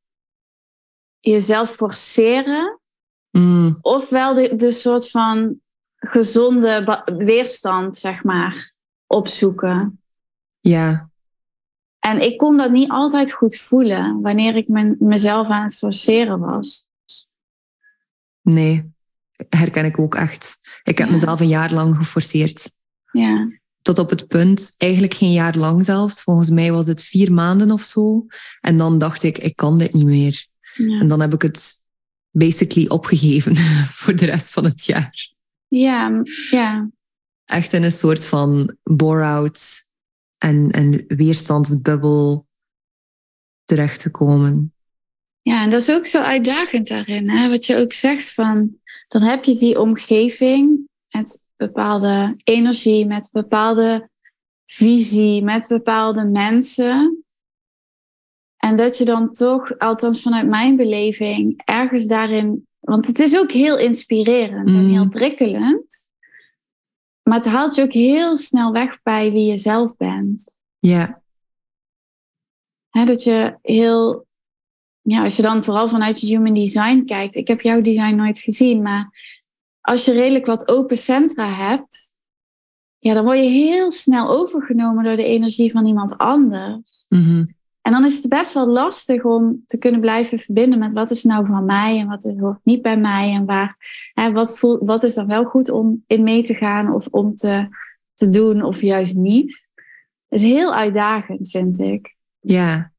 jezelf 1.20 1.70
forceren, 1.70 2.78
Mm, 3.30 3.78
ofwel 3.80 4.34
de, 4.34 4.56
de 4.56 4.72
soort 4.72 5.10
van 5.10 5.60
gezonde 5.96 7.02
weerstand, 7.16 7.96
zeg 7.96 8.22
maar, 8.24 8.72
opzoeken. 9.06 10.02
ja, 10.60 11.10
En 11.98 12.20
ik 12.20 12.38
kon 12.38 12.56
dat 12.56 12.70
niet 12.70 12.90
altijd 12.90 13.32
goed 13.32 13.56
voelen 13.56 14.20
wanneer 14.20 14.56
ik 14.56 14.68
me, 14.68 14.96
mezelf 14.98 15.48
aan 15.48 15.62
het 15.62 15.76
forceren 15.76 16.38
was. 16.38 16.86
Nee, 18.44 18.92
herken 19.48 19.84
ik 19.84 19.98
ook 19.98 20.14
echt. 20.14 20.58
Ik 20.82 20.98
heb 20.98 21.06
Ja. 21.08 21.12
mezelf 21.12 21.40
een 21.40 21.48
jaar 21.48 21.72
lang 21.72 21.96
geforceerd. 21.96 22.72
Ja, 23.12 23.48
Tot 23.82 23.98
op 23.98 24.10
het 24.10 24.26
punt, 24.28 24.74
eigenlijk 24.76 25.14
geen 25.14 25.32
jaar 25.32 25.56
lang 25.56 25.84
zelfs. 25.84 26.22
Volgens 26.22 26.50
mij 26.50 26.72
was 26.72 26.86
het 26.86 27.02
vier 27.02 27.32
maanden 27.32 27.70
of 27.70 27.82
zo. 27.82 28.26
En 28.60 28.76
dan 28.78 28.98
dacht 28.98 29.22
ik, 29.22 29.38
ik 29.38 29.56
kan 29.56 29.78
dit 29.78 29.92
niet 29.92 30.04
meer. 30.06 30.46
ja. 30.74 31.00
En 31.00 31.08
dan 31.08 31.20
heb 31.20 31.32
ik 31.34 31.42
het 31.42 31.82
basically 32.30 32.88
opgegeven 32.88 33.56
voor 34.00 34.16
de 34.16 34.24
rest 34.26 34.50
van 34.50 34.64
het 34.64 34.84
jaar. 34.84 35.32
ja, 35.68 36.22
ja. 36.50 36.90
Echt 37.44 37.72
in 37.72 37.82
een 37.82 37.92
soort 37.92 38.26
van 38.26 38.76
bore-out 38.82 39.84
en, 40.38 40.70
en 40.70 41.04
weerstandsbubbel 41.06 42.46
terechtgekomen. 43.64 44.73
Ja, 45.44 45.62
en 45.62 45.70
dat 45.70 45.80
is 45.80 45.90
ook 45.90 46.06
zo 46.06 46.20
uitdagend 46.20 46.88
daarin. 46.88 47.30
Hè? 47.30 47.48
Wat 47.48 47.66
je 47.66 47.76
ook 47.76 47.92
zegt 47.92 48.32
van, 48.32 48.78
dan 49.08 49.22
heb 49.22 49.44
je 49.44 49.58
die 49.58 49.80
omgeving 49.80 50.88
met 51.10 51.42
bepaalde 51.56 52.36
energie, 52.44 53.06
met 53.06 53.28
bepaalde 53.32 54.08
visie, 54.64 55.42
met 55.42 55.66
bepaalde 55.68 56.24
mensen. 56.24 57.24
En 58.56 58.76
dat 58.76 58.98
je 58.98 59.04
dan 59.04 59.32
toch, 59.32 59.78
althans 59.78 60.22
vanuit 60.22 60.46
mijn 60.48 60.76
beleving, 60.76 61.62
ergens 61.64 62.06
daarin, 62.06 62.66
want 62.80 63.06
het 63.06 63.18
is 63.18 63.38
ook 63.38 63.50
heel 63.52 63.78
inspirerend 63.78 64.68
en 64.68 64.84
Mm. 64.84 64.90
heel 64.90 65.08
prikkelend. 65.08 66.08
Maar 67.22 67.36
het 67.38 67.46
haalt 67.46 67.74
je 67.74 67.82
ook 67.82 67.92
heel 67.92 68.36
snel 68.36 68.72
weg 68.72 69.02
bij 69.02 69.32
wie 69.32 69.50
je 69.50 69.58
zelf 69.58 69.96
bent. 69.96 70.50
Ja, 70.78 71.22
Hè, 72.88 73.04
dat 73.04 73.22
je 73.22 73.58
heel, 73.62 74.26
ja, 75.06 75.23
als 75.23 75.37
je 75.37 75.42
dan 75.42 75.64
vooral 75.64 75.88
vanuit 75.88 76.20
je 76.20 76.26
human 76.26 76.54
design 76.54 77.02
kijkt. 77.04 77.34
Ik 77.34 77.49
heb 77.49 77.61
jouw 77.61 77.80
design 77.80 78.14
nooit 78.14 78.38
gezien, 78.38 78.82
maar 78.82 79.11
als 79.80 80.04
je 80.04 80.12
redelijk 80.12 80.46
wat 80.46 80.68
open 80.68 80.96
centra 80.96 81.46
hebt, 81.46 82.12
ja, 82.99 83.14
dan 83.14 83.25
word 83.25 83.37
je 83.37 83.42
heel 83.49 83.90
snel 83.90 84.28
overgenomen 84.28 85.04
door 85.04 85.16
de 85.16 85.25
energie 85.25 85.70
van 85.70 85.87
iemand 85.87 86.18
anders. 86.18 87.06
mhm, 87.08 87.44
En 87.80 87.92
dan 87.92 88.04
is 88.04 88.16
het 88.16 88.28
best 88.28 88.52
wel 88.52 88.66
lastig 88.66 89.25
om 89.25 89.62
te 89.66 89.78
kunnen 89.78 90.00
blijven 90.00 90.38
verbinden 90.38 90.78
met 90.78 90.92
wat 90.92 91.11
is 91.11 91.23
nou 91.23 91.46
van 91.46 91.64
mij 91.64 91.99
en 91.99 92.08
wat 92.08 92.34
hoort 92.38 92.64
niet 92.64 92.82
bij 92.82 92.96
mij 92.96 93.32
en 93.32 93.44
waar, 93.44 93.76
hè, 94.14 94.32
wat, 94.32 94.61
wat 94.80 95.02
is 95.02 95.14
dan 95.14 95.26
wel 95.26 95.44
goed 95.44 95.70
om 95.70 96.04
in 96.06 96.23
mee 96.23 96.44
te 96.44 96.54
gaan 96.54 96.94
of 96.94 97.06
om 97.11 97.34
te, 97.34 97.68
te 98.14 98.30
doen 98.30 98.62
of 98.62 98.80
juist 98.80 99.14
niet. 99.14 99.68
Dat 100.28 100.40
is 100.40 100.46
heel 100.46 100.75
uitdagend, 100.75 101.50
vind 101.50 101.78
ik. 101.78 102.16
ja. 102.40 102.92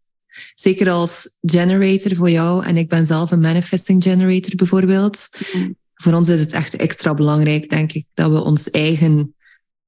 Zeker 0.56 0.90
als 0.90 1.36
generator 1.42 2.16
voor 2.16 2.30
jou. 2.30 2.66
En 2.66 2.78
ik 2.78 2.90
ben 2.90 3.06
zelf 3.06 3.32
een 3.32 3.40
manifesting 3.40 4.04
generator 4.04 4.56
bijvoorbeeld. 4.56 5.30
Ja. 5.52 5.70
Voor 5.94 6.14
ons 6.14 6.30
is 6.30 6.40
het 6.40 6.54
echt 6.54 6.76
extra 6.76 7.14
belangrijk, 7.14 7.70
denk 7.70 7.92
ik, 7.92 8.06
dat 8.14 8.32
we 8.32 8.44
ons 8.44 8.70
eigen 8.70 9.36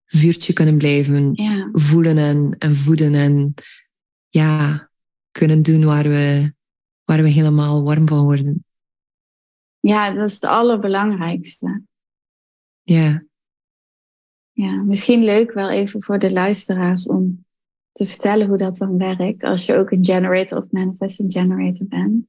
vuurtje 0.06 0.54
kunnen 0.54 0.78
blijven 0.78 1.32
voelen 1.72 2.18
en, 2.18 2.56
en 2.60 2.76
voeden. 2.76 3.14
En 3.14 3.54
ja, 4.30 4.90
kunnen 5.32 5.62
doen 5.62 5.86
waar 5.86 6.04
we, 6.04 6.54
waar 7.04 7.22
we 7.22 7.30
helemaal 7.30 7.84
warm 7.84 8.08
van 8.08 8.24
worden. 8.24 8.66
Ja, 9.80 10.12
dat 10.12 10.28
is 10.28 10.34
het 10.34 10.46
allerbelangrijkste. 10.46 11.82
Ja, 12.84 13.26
Ja, 14.58 14.84
misschien 14.84 15.24
leuk 15.24 15.54
wel 15.54 15.70
even 15.70 16.04
voor 16.04 16.20
de 16.20 16.32
luisteraars 16.34 17.06
om 17.06 17.46
te 17.98 18.06
vertellen 18.06 18.48
hoe 18.48 18.58
dat 18.58 18.78
dan 18.78 18.98
werkt 18.98 19.44
als 19.44 19.66
je 19.66 19.76
ook 19.76 19.92
een 19.92 20.06
generator 20.06 20.58
of 20.58 20.72
manifesting 20.72 21.32
generator 21.32 21.88
bent. 21.88 22.26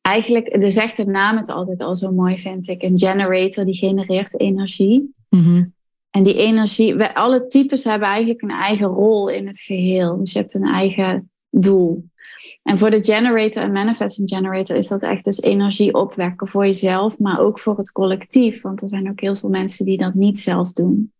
Eigenlijk, 0.00 0.60
de 0.60 0.70
zegt 0.70 0.96
de 0.96 1.04
naam 1.04 1.36
het 1.36 1.48
altijd 1.48 1.80
al 1.80 1.96
zo 1.96 2.10
mooi, 2.10 2.38
vind 2.38 2.68
ik. 2.68 2.82
Een 2.82 2.98
generator 2.98 3.64
die 3.64 3.74
genereert 3.74 4.40
energie. 4.40 5.14
Mhm. 5.28 5.64
En 6.10 6.22
die 6.22 6.34
energie, 6.34 6.94
wij, 6.94 7.14
alle 7.14 7.46
types 7.46 7.84
hebben 7.84 8.08
eigenlijk 8.08 8.42
een 8.42 8.50
eigen 8.50 8.86
rol 8.86 9.28
in 9.28 9.46
het 9.46 9.60
geheel. 9.60 10.18
Dus 10.18 10.32
je 10.32 10.38
hebt 10.38 10.54
een 10.54 10.72
eigen 10.72 11.30
doel. 11.50 12.04
En 12.62 12.78
voor 12.78 12.90
de 12.90 13.04
generator 13.04 13.62
en 13.62 13.72
manifesting 13.72 14.28
generator 14.28 14.76
is 14.76 14.88
dat 14.88 15.02
echt 15.02 15.24
dus 15.24 15.40
energie 15.40 15.94
opwekken 15.94 16.48
voor 16.48 16.64
jezelf, 16.64 17.18
maar 17.18 17.40
ook 17.40 17.58
voor 17.58 17.76
het 17.76 17.92
collectief. 17.92 18.62
Want 18.62 18.82
er 18.82 18.88
zijn 18.88 19.10
ook 19.10 19.20
heel 19.20 19.36
veel 19.36 19.48
mensen 19.48 19.84
die 19.84 19.98
dat 19.98 20.14
niet 20.14 20.38
zelf 20.38 20.72
doen. 20.72 21.12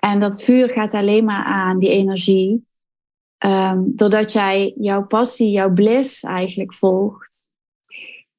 En 0.00 0.20
dat 0.20 0.42
vuur 0.42 0.68
gaat 0.68 0.92
alleen 0.92 1.24
maar 1.24 1.44
aan, 1.44 1.78
die 1.78 1.90
energie, 1.90 2.66
ehm, 3.38 3.82
doordat 3.94 4.32
jij 4.32 4.74
jouw 4.76 5.06
passie, 5.06 5.50
jouw 5.50 5.72
bliss 5.72 6.22
eigenlijk 6.22 6.74
volgt. 6.74 7.46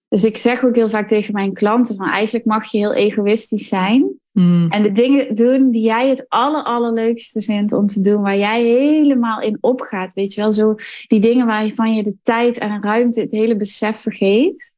Dus 0.08 0.24
ik 0.24 0.38
zeg 0.38 0.64
ook 0.64 0.76
heel 0.76 0.90
vaak 0.90 1.08
tegen 1.08 1.34
mijn 1.34 1.54
klanten 1.54 1.96
van 1.96 2.08
eigenlijk 2.08 2.46
mag 2.46 2.72
je 2.72 2.78
heel 2.78 2.94
egoïstisch 2.94 3.68
zijn. 3.68 4.20
Mm. 4.32 4.68
En 4.70 4.84
de 4.84 4.92
dingen 4.92 5.36
doen 5.36 5.72
die 5.72 5.84
jij 5.84 6.10
het 6.10 6.26
aller, 6.28 6.64
allerleukste 6.64 7.42
vindt 7.42 7.74
om 7.74 7.88
te 7.88 8.00
doen, 8.00 8.22
waar 8.22 8.38
jij 8.38 8.64
helemaal 8.64 9.42
in 9.42 9.58
opgaat. 9.62 10.14
Weet 10.14 10.34
je 10.34 10.42
wel, 10.42 10.54
zo 10.54 10.76
die 11.08 11.20
dingen 11.20 11.46
waarvan 11.46 11.96
je 11.96 12.04
de 12.04 12.16
tijd 12.24 12.58
en 12.58 12.84
ruimte, 12.84 13.20
het 13.20 13.32
hele 13.32 13.56
besef 13.56 13.98
vergeet. 13.98 14.76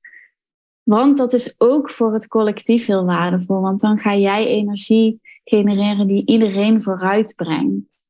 Want 0.83 1.17
dat 1.17 1.33
is 1.33 1.55
ook 1.57 1.89
voor 1.89 2.13
het 2.13 2.27
collectief 2.27 2.85
heel 2.85 3.05
waardevol. 3.05 3.61
Want 3.61 3.79
dan 3.79 3.97
ga 3.97 4.15
jij 4.15 4.47
energie 4.47 5.21
genereren 5.43 6.07
die 6.07 6.25
iedereen 6.25 6.81
vooruit 6.81 7.33
brengt. 7.35 8.07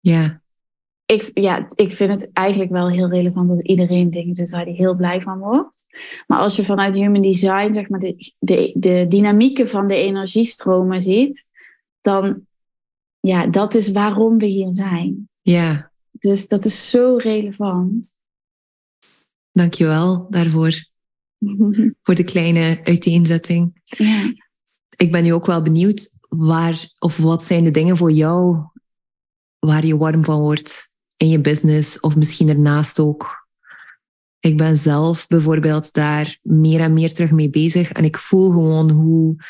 Ja, 0.00 0.40
Ik, 1.06 1.30
ja, 1.34 1.66
ik 1.74 1.92
vind 1.92 2.10
het 2.10 2.32
eigenlijk 2.32 2.70
wel 2.70 2.90
heel 2.90 3.08
relevant 3.08 3.48
dat 3.48 3.62
iedereen 3.62 4.10
dingen 4.10 4.34
doet 4.34 4.50
waar 4.50 4.64
hij 4.64 4.72
heel 4.72 4.96
blij 4.96 5.20
van 5.20 5.38
wordt. 5.38 5.86
Maar 6.26 6.38
als 6.38 6.56
je 6.56 6.64
vanuit 6.64 6.94
human 6.94 7.22
design 7.22 7.72
zeg 7.72 7.88
maar, 7.88 8.00
de, 8.00 8.32
de, 8.38 8.72
de 8.74 9.06
dynamieken 9.08 9.68
van 9.68 9.86
de 9.86 9.94
energiestromen 9.96 11.02
ziet, 11.02 11.46
dan 12.00 12.46
ja, 13.20 13.46
dat 13.46 13.74
is 13.74 13.92
waarom 13.92 14.38
we 14.38 14.46
hier 14.46 14.74
zijn. 14.74 15.28
ja. 15.42 15.90
Dus 16.18 16.48
dat 16.48 16.64
is 16.64 16.90
zo 16.90 17.16
relevant. 17.16 18.16
Dankjewel 19.52 20.26
daarvoor. 20.30 20.88
Voor 22.02 22.14
de 22.14 22.24
kleine 22.24 22.80
uiteenzetting. 22.84 23.80
ja. 23.84 24.32
Ik 24.96 25.12
ben 25.12 25.22
nu 25.22 25.32
ook 25.32 25.46
wel 25.46 25.62
benieuwd 25.62 26.14
waar 26.36 26.94
of 26.98 27.16
wat 27.16 27.44
zijn 27.44 27.64
de 27.64 27.70
dingen 27.70 27.96
voor 27.96 28.12
jou 28.12 28.56
waar 29.58 29.86
je 29.86 29.96
warm 29.96 30.24
van 30.24 30.40
wordt 30.40 30.90
in 31.16 31.28
je 31.28 31.40
business 31.40 32.00
of 32.00 32.16
misschien 32.16 32.48
ernaast 32.48 32.98
ook. 32.98 33.46
Ik 34.40 34.56
ben 34.56 34.76
zelf 34.76 35.26
bijvoorbeeld 35.26 35.92
daar 35.92 36.38
meer 36.42 36.80
en 36.80 36.92
meer 36.92 37.12
terug 37.14 37.30
mee 37.30 37.50
bezig 37.50 37.92
en 37.92 38.04
ik 38.04 38.16
voel 38.16 38.50
gewoon 38.50 38.90
hoe 38.90 39.44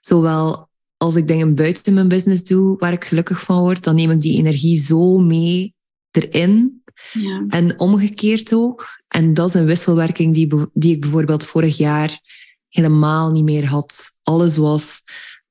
zowel 0.00 0.68
als 0.96 1.16
ik 1.16 1.28
dingen 1.28 1.54
buiten 1.54 1.94
mijn 1.94 2.08
business 2.08 2.44
doe 2.44 2.76
waar 2.78 2.92
ik 2.92 3.04
gelukkig 3.04 3.40
van 3.40 3.60
word, 3.60 3.84
dan 3.84 3.94
neem 3.94 4.10
ik 4.10 4.20
die 4.20 4.38
energie 4.38 4.80
zo 4.80 5.18
mee 5.18 5.74
erin 6.10 6.82
Ja. 7.12 7.44
en 7.48 7.78
omgekeerd 7.78 8.54
ook. 8.54 9.02
En 9.08 9.34
dat 9.34 9.48
is 9.48 9.54
een 9.54 9.64
wisselwerking 9.66 10.34
die, 10.34 10.48
die 10.72 10.94
ik 10.94 11.00
bijvoorbeeld 11.00 11.44
vorig 11.44 11.76
jaar 11.76 12.20
helemaal 12.68 13.30
niet 13.30 13.44
meer 13.44 13.66
had. 13.66 14.16
Alles 14.22 14.56
was 14.56 15.02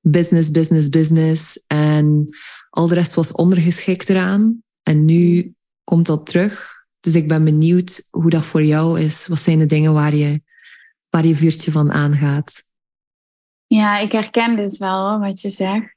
business, 0.10 0.52
business, 0.52 0.90
business. 0.90 1.64
En 1.68 2.36
al 2.70 2.88
de 2.88 2.94
rest 2.94 3.14
was 3.14 3.32
ondergeschikt 3.32 4.10
eraan. 4.10 4.64
En 4.84 5.06
nu 5.06 5.54
komt 5.84 6.06
dat 6.06 6.26
terug. 6.26 6.74
Dus 7.00 7.16
ik 7.16 7.28
ben 7.28 7.44
benieuwd 7.44 8.08
hoe 8.10 8.30
dat 8.30 8.46
voor 8.46 8.64
jou 8.64 9.00
is. 9.00 9.28
Wat 9.28 9.40
zijn 9.40 9.60
de 9.60 9.66
dingen 9.66 9.94
waar 9.94 10.16
je, 10.16 10.42
waar 11.10 11.26
je 11.26 11.36
vuurtje 11.36 11.72
van 11.72 11.92
aangaat? 11.92 12.64
ja, 13.68 13.98
ik 13.98 14.12
herken 14.12 14.56
dit 14.56 14.78
wel 14.78 15.10
hoor, 15.10 15.20
wat 15.20 15.42
je 15.42 15.50
zegt. 15.50 15.96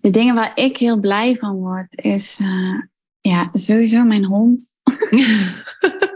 De 0.00 0.10
dingen 0.10 0.34
waar 0.34 0.52
ik 0.54 0.76
heel 0.76 1.00
blij 1.00 1.36
van 1.36 1.54
word, 1.54 2.04
is 2.04 2.38
eh, 2.40 2.80
ja, 3.20 3.48
sowieso 3.52 4.02
mijn 4.04 4.24
hond. 4.24 4.72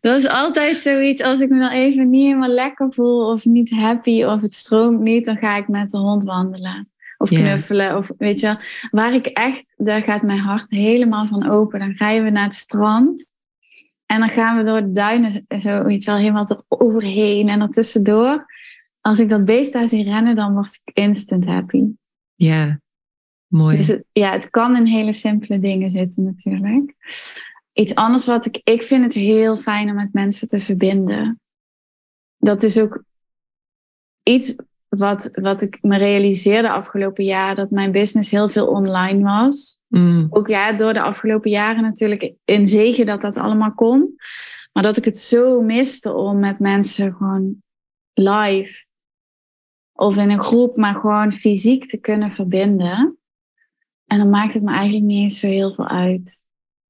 Dat 0.00 0.16
is 0.16 0.28
altijd 0.28 0.80
zoiets, 0.80 1.22
als 1.22 1.40
ik 1.40 1.50
me 1.50 1.58
dan 1.58 1.70
even 1.70 2.10
niet 2.10 2.24
helemaal 2.24 2.48
lekker 2.48 2.92
voel 2.92 3.30
of 3.30 3.44
niet 3.44 3.70
happy 3.70 4.24
of 4.24 4.40
het 4.40 4.54
stroomt 4.54 5.00
niet, 5.00 5.24
dan 5.24 5.36
ga 5.36 5.56
ik 5.56 5.68
met 5.68 5.90
de 5.90 5.98
hond 5.98 6.24
wandelen. 6.24 6.90
Of 7.18 7.28
knuffelen, 7.28 7.96
of 7.96 8.10
weet 8.18 8.40
je 8.40 8.46
wel. 8.46 8.56
Waar 8.90 9.14
ik 9.14 9.26
echt, 9.26 9.64
daar 9.76 10.02
gaat 10.02 10.22
mijn 10.22 10.38
hart 10.38 10.66
helemaal 10.68 11.26
van 11.26 11.50
open. 11.50 11.78
Dan 11.78 11.92
rijden 11.92 12.24
we 12.24 12.30
naar 12.30 12.44
het 12.44 12.54
strand 12.54 13.32
en 14.06 14.18
dan 14.18 14.28
gaan 14.28 14.56
we 14.56 14.62
door 14.62 14.80
de 14.80 14.90
duinen 14.90 15.32
zo, 15.58 15.84
weet 15.84 16.04
je 16.04 16.10
wel, 16.10 16.20
helemaal 16.20 16.64
eroverheen 16.68 17.48
en 17.48 17.60
er 17.60 17.68
tussendoor. 17.68 18.46
Als 19.00 19.18
ik 19.18 19.28
dat 19.28 19.44
beest 19.44 19.72
daar 19.72 19.86
zie 19.86 20.04
rennen, 20.04 20.34
dan 20.34 20.52
word 20.52 20.80
ik 20.84 20.96
instant 20.96 21.46
happy. 21.46 21.84
Ja, 22.34 22.80
mooi. 23.46 23.76
Dus 23.76 23.86
het, 23.86 24.04
ja, 24.12 24.32
het 24.32 24.50
kan 24.50 24.76
in 24.76 24.84
hele 24.84 25.12
simpele 25.12 25.58
dingen 25.58 25.90
zitten 25.90 26.24
natuurlijk. 26.24 26.94
Iets 27.78 27.94
anders 27.94 28.26
wat 28.26 28.46
ik... 28.46 28.60
Ik 28.64 28.82
vind 28.82 29.04
het 29.04 29.14
heel 29.14 29.56
fijn 29.56 29.88
om 29.88 29.94
met 29.94 30.12
mensen 30.12 30.48
te 30.48 30.60
verbinden. 30.60 31.40
Dat 32.38 32.62
is 32.62 32.78
ook 32.78 33.04
iets 34.22 34.56
wat, 34.88 35.28
wat 35.32 35.60
ik 35.60 35.78
me 35.80 35.96
realiseerde 35.96 36.70
afgelopen 36.70 37.24
jaar. 37.24 37.54
Dat 37.54 37.70
mijn 37.70 37.92
business 37.92 38.30
heel 38.30 38.48
veel 38.48 38.66
online 38.66 39.22
was. 39.22 39.78
Mm, 39.86 40.26
Ook 40.30 40.48
ja, 40.48 40.72
door 40.72 40.92
de 40.92 41.02
afgelopen 41.02 41.50
jaren 41.50 41.82
natuurlijk 41.82 42.34
in 42.44 42.66
zegen 42.66 43.06
dat 43.06 43.20
dat 43.20 43.36
allemaal 43.36 43.74
kon. 43.74 44.14
Maar 44.72 44.82
dat 44.82 44.96
ik 44.96 45.04
het 45.04 45.18
zo 45.18 45.62
miste 45.62 46.12
om 46.12 46.38
met 46.38 46.58
mensen 46.58 47.14
gewoon 47.14 47.62
live 48.12 48.86
of 49.92 50.16
in 50.16 50.30
een 50.30 50.40
groep, 50.40 50.76
maar 50.76 50.94
gewoon 50.94 51.32
fysiek 51.32 51.90
te 51.90 51.98
kunnen 51.98 52.32
verbinden. 52.32 53.18
En 54.06 54.18
dan 54.18 54.30
maakt 54.30 54.54
het 54.54 54.62
me 54.62 54.70
eigenlijk 54.70 55.04
niet 55.04 55.22
eens 55.22 55.38
zo 55.38 55.46
heel 55.46 55.74
veel 55.74 55.88
uit 55.88 56.46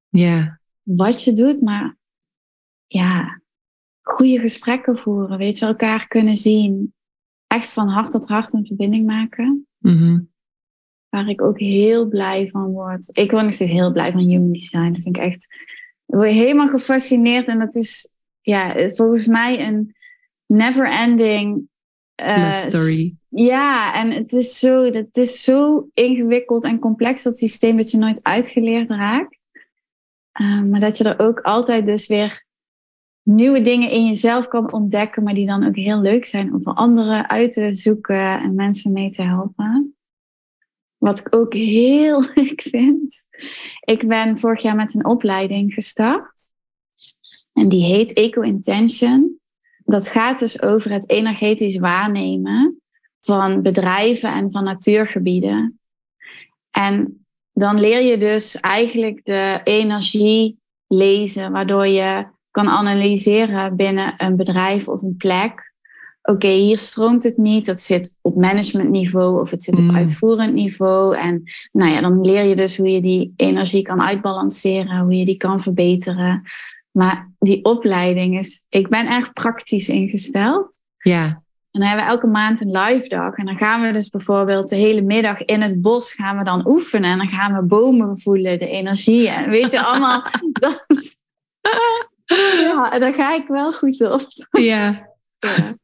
ja, 0.08 0.57
wat 0.96 1.24
je 1.24 1.32
doet, 1.32 1.62
maar 1.62 1.96
ja, 2.86 3.40
goede 4.02 4.38
gesprekken 4.38 4.96
voeren, 4.96 5.38
weet 5.38 5.58
je, 5.58 5.66
elkaar 5.66 6.06
kunnen 6.06 6.36
zien. 6.36 6.94
Echt 7.46 7.68
van 7.68 7.88
hart 7.88 8.10
tot 8.10 8.28
hart 8.28 8.52
een 8.52 8.66
verbinding 8.66 9.06
maken. 9.06 9.66
mhm, 9.78 10.20
Waar 11.08 11.28
ik 11.28 11.42
ook 11.42 11.58
heel 11.58 12.08
blij 12.08 12.48
van 12.48 12.66
word. 12.66 13.16
Ik 13.16 13.30
word 13.30 13.42
nog 13.44 13.52
steeds 13.52 13.70
heel 13.70 13.92
blij 13.92 14.12
van 14.12 14.20
human 14.20 14.52
design. 14.52 14.92
Dat 14.92 15.02
vind 15.02 15.16
ik 15.16 15.22
echt. 15.22 15.44
Ik 16.06 16.14
word 16.14 16.28
helemaal 16.30 16.68
gefascineerd. 16.68 17.46
En 17.46 17.58
dat 17.58 17.74
is 17.74 18.08
ja, 18.40 18.88
volgens 18.90 19.26
mij 19.26 19.66
een 19.66 19.94
never 20.46 20.88
ending. 20.90 21.68
love 22.16 22.64
story. 22.68 23.14
Ja, 23.28 23.94
en 23.94 24.12
het 24.12 24.32
is, 24.32 24.58
zo, 24.58 24.84
het 24.84 25.16
is 25.16 25.42
zo 25.42 25.88
ingewikkeld 25.92 26.64
en 26.64 26.78
complex 26.78 27.22
dat 27.22 27.38
systeem 27.38 27.76
dat 27.76 27.90
je 27.90 27.98
nooit 27.98 28.22
uitgeleerd 28.22 28.88
raakt. 28.88 29.37
Uh, 30.40 30.62
maar 30.62 30.80
dat 30.80 30.96
je 30.96 31.04
er 31.04 31.26
ook 31.26 31.40
altijd 31.40 31.86
dus 31.86 32.06
weer 32.06 32.46
nieuwe 33.22 33.60
dingen 33.60 33.90
in 33.90 34.06
jezelf 34.06 34.48
kan 34.48 34.72
ontdekken, 34.72 35.22
maar 35.22 35.34
die 35.34 35.46
dan 35.46 35.66
ook 35.66 35.76
heel 35.76 36.00
leuk 36.00 36.24
zijn 36.24 36.54
om 36.54 36.62
voor 36.62 36.74
anderen 36.74 37.28
uit 37.28 37.52
te 37.52 37.74
zoeken 37.74 38.38
en 38.38 38.54
mensen 38.54 38.92
mee 38.92 39.10
te 39.10 39.22
helpen. 39.22 39.96
Wat 40.96 41.18
ik 41.18 41.34
ook 41.34 41.54
heel 41.54 42.20
leuk 42.34 42.62
vind. 42.62 43.26
Ik 43.80 44.08
ben 44.08 44.38
vorig 44.38 44.62
jaar 44.62 44.76
met 44.76 44.94
een 44.94 45.06
opleiding 45.06 45.74
gestart. 45.74 46.52
En 47.52 47.68
die 47.68 47.84
heet 47.84 48.12
Eco 48.12 48.40
Intention. 48.40 49.40
Dat 49.84 50.08
gaat 50.08 50.38
dus 50.38 50.62
over 50.62 50.90
het 50.90 51.10
energetisch 51.10 51.78
waarnemen 51.78 52.80
van 53.20 53.62
bedrijven 53.62 54.32
en 54.32 54.50
van 54.50 54.64
natuurgebieden. 54.64 55.80
En 56.70 57.26
dan 57.58 57.80
leer 57.80 58.02
je 58.02 58.16
dus 58.16 58.60
eigenlijk 58.60 59.20
de 59.24 59.60
energie 59.64 60.58
lezen, 60.86 61.52
waardoor 61.52 61.86
je 61.86 62.26
kan 62.50 62.68
analyseren 62.68 63.76
binnen 63.76 64.14
een 64.16 64.36
bedrijf 64.36 64.88
of 64.88 65.02
een 65.02 65.16
plek. 65.16 65.66
Oké, 66.22 66.48
hier 66.48 66.78
stroomt 66.78 67.22
het 67.22 67.36
niet, 67.36 67.66
dat 67.66 67.80
zit 67.80 68.14
op 68.20 68.36
managementniveau 68.36 69.40
of 69.40 69.50
het 69.50 69.62
zit 69.62 69.78
op 69.78 69.84
Mm. 69.84 69.96
uitvoerend 69.96 70.54
niveau. 70.54 71.16
En 71.16 71.42
nou 71.72 71.92
ja, 71.92 72.00
dan 72.00 72.20
leer 72.20 72.44
je 72.44 72.56
dus 72.56 72.76
hoe 72.76 72.88
je 72.88 73.00
die 73.00 73.32
energie 73.36 73.82
kan 73.82 74.02
uitbalanceren, 74.02 75.00
hoe 75.00 75.16
je 75.16 75.24
die 75.24 75.36
kan 75.36 75.60
verbeteren. 75.60 76.42
Maar 76.90 77.30
die 77.38 77.64
opleiding 77.64 78.38
is, 78.38 78.64
ik 78.68 78.88
ben 78.88 79.06
erg 79.06 79.32
praktisch 79.32 79.88
ingesteld. 79.88 80.80
Ja, 80.98 81.42
En 81.70 81.80
dan 81.80 81.88
hebben 81.88 82.06
we 82.06 82.12
elke 82.12 82.26
maand 82.26 82.60
een 82.60 82.70
live 82.70 83.08
dag. 83.08 83.34
En 83.34 83.46
dan 83.46 83.56
gaan 83.56 83.82
we 83.82 83.92
dus 83.92 84.08
bijvoorbeeld 84.08 84.68
de 84.68 84.76
hele 84.76 85.02
middag 85.02 85.44
in 85.44 85.60
het 85.60 85.80
bos 85.80 86.12
gaan 86.12 86.38
we 86.38 86.44
dan 86.44 86.66
oefenen. 86.66 87.10
En 87.10 87.18
dan 87.18 87.28
gaan 87.28 87.54
we 87.54 87.62
bomen 87.62 88.20
voelen, 88.20 88.58
de 88.58 88.68
energie. 88.68 89.28
En 89.28 89.50
weet 89.50 89.72
je, 89.72 89.82
allemaal... 89.82 90.22
dat, 90.60 90.86
ja, 92.60 92.98
daar 92.98 93.14
ga 93.14 93.34
ik 93.34 93.46
wel 93.46 93.72
goed 93.72 94.00
op. 94.00 94.26
ja. 94.50 95.06
Ja, 95.46 95.76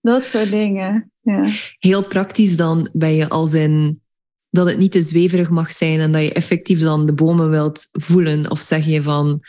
dat 0.00 0.26
soort 0.26 0.50
dingen. 0.50 1.12
Ja. 1.20 1.52
Heel 1.78 2.06
praktisch 2.06 2.56
dan 2.56 2.88
ben 2.92 3.14
je 3.14 3.28
als 3.28 3.52
in 3.52 4.02
dat 4.50 4.66
het 4.66 4.78
niet 4.78 4.92
te 4.92 5.02
zweverig 5.02 5.50
mag 5.50 5.72
zijn 5.72 6.00
en 6.00 6.12
dat 6.12 6.22
je 6.22 6.32
effectief 6.32 6.80
dan 6.80 7.06
de 7.06 7.14
bomen 7.14 7.50
wilt 7.50 7.88
voelen. 7.92 8.50
Of 8.50 8.60
zeg 8.60 8.84
je 8.84 9.02
van, 9.02 9.40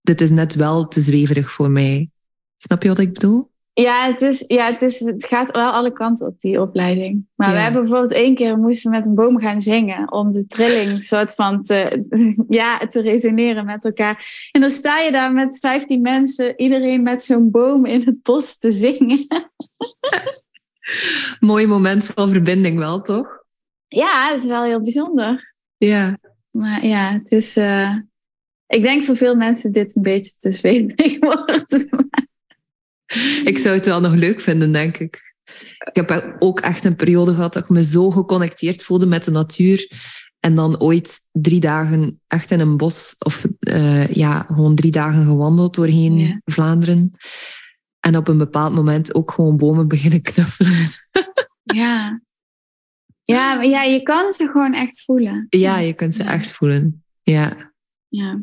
dit 0.00 0.20
is 0.20 0.30
net 0.30 0.54
wel 0.54 0.88
te 0.88 1.00
zweverig 1.00 1.52
voor 1.52 1.70
mij. 1.70 2.10
Snap 2.56 2.82
je 2.82 2.88
wat 2.88 2.98
ik 2.98 3.12
bedoel? 3.12 3.50
Ja, 3.80 4.06
het, 4.06 4.20
is, 4.20 4.44
ja 4.46 4.66
het, 4.66 4.82
is, 4.82 5.00
het 5.00 5.24
gaat 5.24 5.50
wel 5.50 5.70
alle 5.70 5.92
kanten 5.92 6.26
op 6.26 6.40
die 6.40 6.60
opleiding. 6.60 7.26
Maar 7.34 7.52
we 7.52 7.58
hebben 7.58 7.80
bijvoorbeeld 7.80 8.12
één 8.12 8.34
keer 8.34 8.58
moesten 8.58 8.90
we 8.90 8.96
met 8.96 9.06
een 9.06 9.14
boom 9.14 9.38
gaan 9.38 9.60
zingen. 9.60 10.12
Om 10.12 10.32
de 10.32 10.46
trilling 10.46 11.02
soort 11.12 11.34
van 11.34 11.62
te, 11.62 12.04
ja, 12.48 12.78
te 12.78 13.00
resoneren 13.00 13.64
met 13.64 13.84
elkaar. 13.84 14.48
En 14.52 14.60
dan 14.60 14.70
sta 14.70 14.98
je 14.98 15.12
daar 15.12 15.32
met 15.32 15.58
15 15.58 16.00
mensen, 16.00 16.60
iedereen 16.60 17.02
met 17.02 17.24
zo'n 17.24 17.50
boom 17.50 17.86
in 17.86 18.02
het 18.04 18.22
bos 18.22 18.58
te 18.58 18.70
zingen. 18.70 19.26
Mooi 21.40 21.66
moment 21.66 22.04
van 22.04 22.30
verbinding 22.30 22.78
wel, 22.78 23.00
toch? 23.00 23.44
Ja, 23.88 24.30
dat 24.30 24.38
is 24.38 24.46
wel 24.46 24.62
heel 24.64 24.80
bijzonder. 24.80 25.54
Ja. 25.76 26.18
Maar 26.50 26.86
ja, 26.86 27.12
het 27.12 27.30
is. 27.30 27.56
eh, 27.56 27.96
ik 28.66 28.82
denk 28.82 29.02
voor 29.02 29.16
veel 29.16 29.34
mensen 29.36 29.72
dit 29.72 29.96
een 29.96 30.02
beetje 30.02 30.32
te 30.36 30.52
zweverig 30.52 31.18
wordt. 31.18 31.86
Ik 33.44 33.58
zou 33.58 33.74
het 33.74 33.84
wel 33.86 34.00
nog 34.00 34.12
leuk 34.14 34.40
vinden, 34.40 34.72
denk 34.72 34.96
ik. 34.98 35.34
Ik 35.92 35.96
heb 35.96 36.36
ook 36.38 36.60
echt 36.60 36.84
een 36.84 36.96
periode 36.96 37.34
gehad 37.34 37.52
dat 37.52 37.62
ik 37.62 37.68
me 37.68 37.84
zo 37.84 38.10
geconnecteerd 38.10 38.82
voelde 38.82 39.06
met 39.06 39.24
de 39.24 39.30
natuur. 39.30 39.90
En 40.40 40.54
dan 40.54 40.80
ooit 40.80 41.20
drie 41.32 41.60
dagen 41.60 42.20
echt 42.26 42.50
in 42.50 42.60
een 42.60 42.76
bos, 42.76 43.14
of 43.18 43.46
eh, 43.60 44.06
ja, 44.08 44.40
gewoon 44.48 44.74
drie 44.74 44.90
dagen 44.90 45.24
gewandeld 45.24 45.74
doorheen 45.74 46.18
Ja. 46.18 46.40
Vlaanderen. 46.44 47.10
En 48.00 48.16
op 48.16 48.28
een 48.28 48.38
bepaald 48.38 48.74
moment 48.74 49.14
ook 49.14 49.30
gewoon 49.30 49.56
bomen 49.56 49.88
beginnen 49.94 50.22
knuffelen. 50.22 50.86
ja. 51.62 52.20
Ja, 53.22 53.54
maar 53.54 53.66
ja, 53.66 53.82
je 53.82 54.02
kan 54.02 54.32
ze 54.32 54.48
gewoon 54.48 54.74
echt 54.74 55.00
voelen. 55.02 55.46
Ja, 55.50 55.78
je 55.78 55.92
kunt 55.92 56.14
ze 56.14 56.22
Ja. 56.22 56.32
echt 56.32 56.50
voelen. 56.50 57.04
Ja, 57.22 57.72
Ja, 58.08 58.42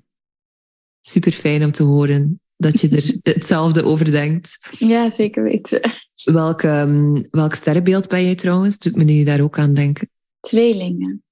super 1.01 1.31
fijn 1.31 1.63
om 1.63 1.71
te 1.71 1.83
horen 1.83 2.39
dat 2.57 2.79
je 2.79 2.89
er 2.89 3.17
hetzelfde 3.33 3.83
over 3.83 4.11
denkt. 4.11 4.57
ja 4.79 5.09
zeker 5.09 5.43
weten. 5.43 5.81
Welk, 6.23 6.61
ehm, 6.63 7.21
welk 7.31 7.53
sterrenbeeld 7.53 8.07
ben 8.07 8.23
je 8.23 8.35
trouwens? 8.35 8.79
Doet 8.79 8.95
me 8.95 9.03
nu 9.03 9.23
daar 9.23 9.41
ook 9.41 9.59
aan 9.59 9.73
denken. 9.73 10.09
Tweelingen. 10.39 11.23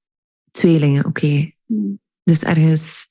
Tweelingen, 0.51 1.05
oké. 1.05 1.51
Hm. 1.65 1.75
Dus 2.23 2.43
ergens 2.43 3.09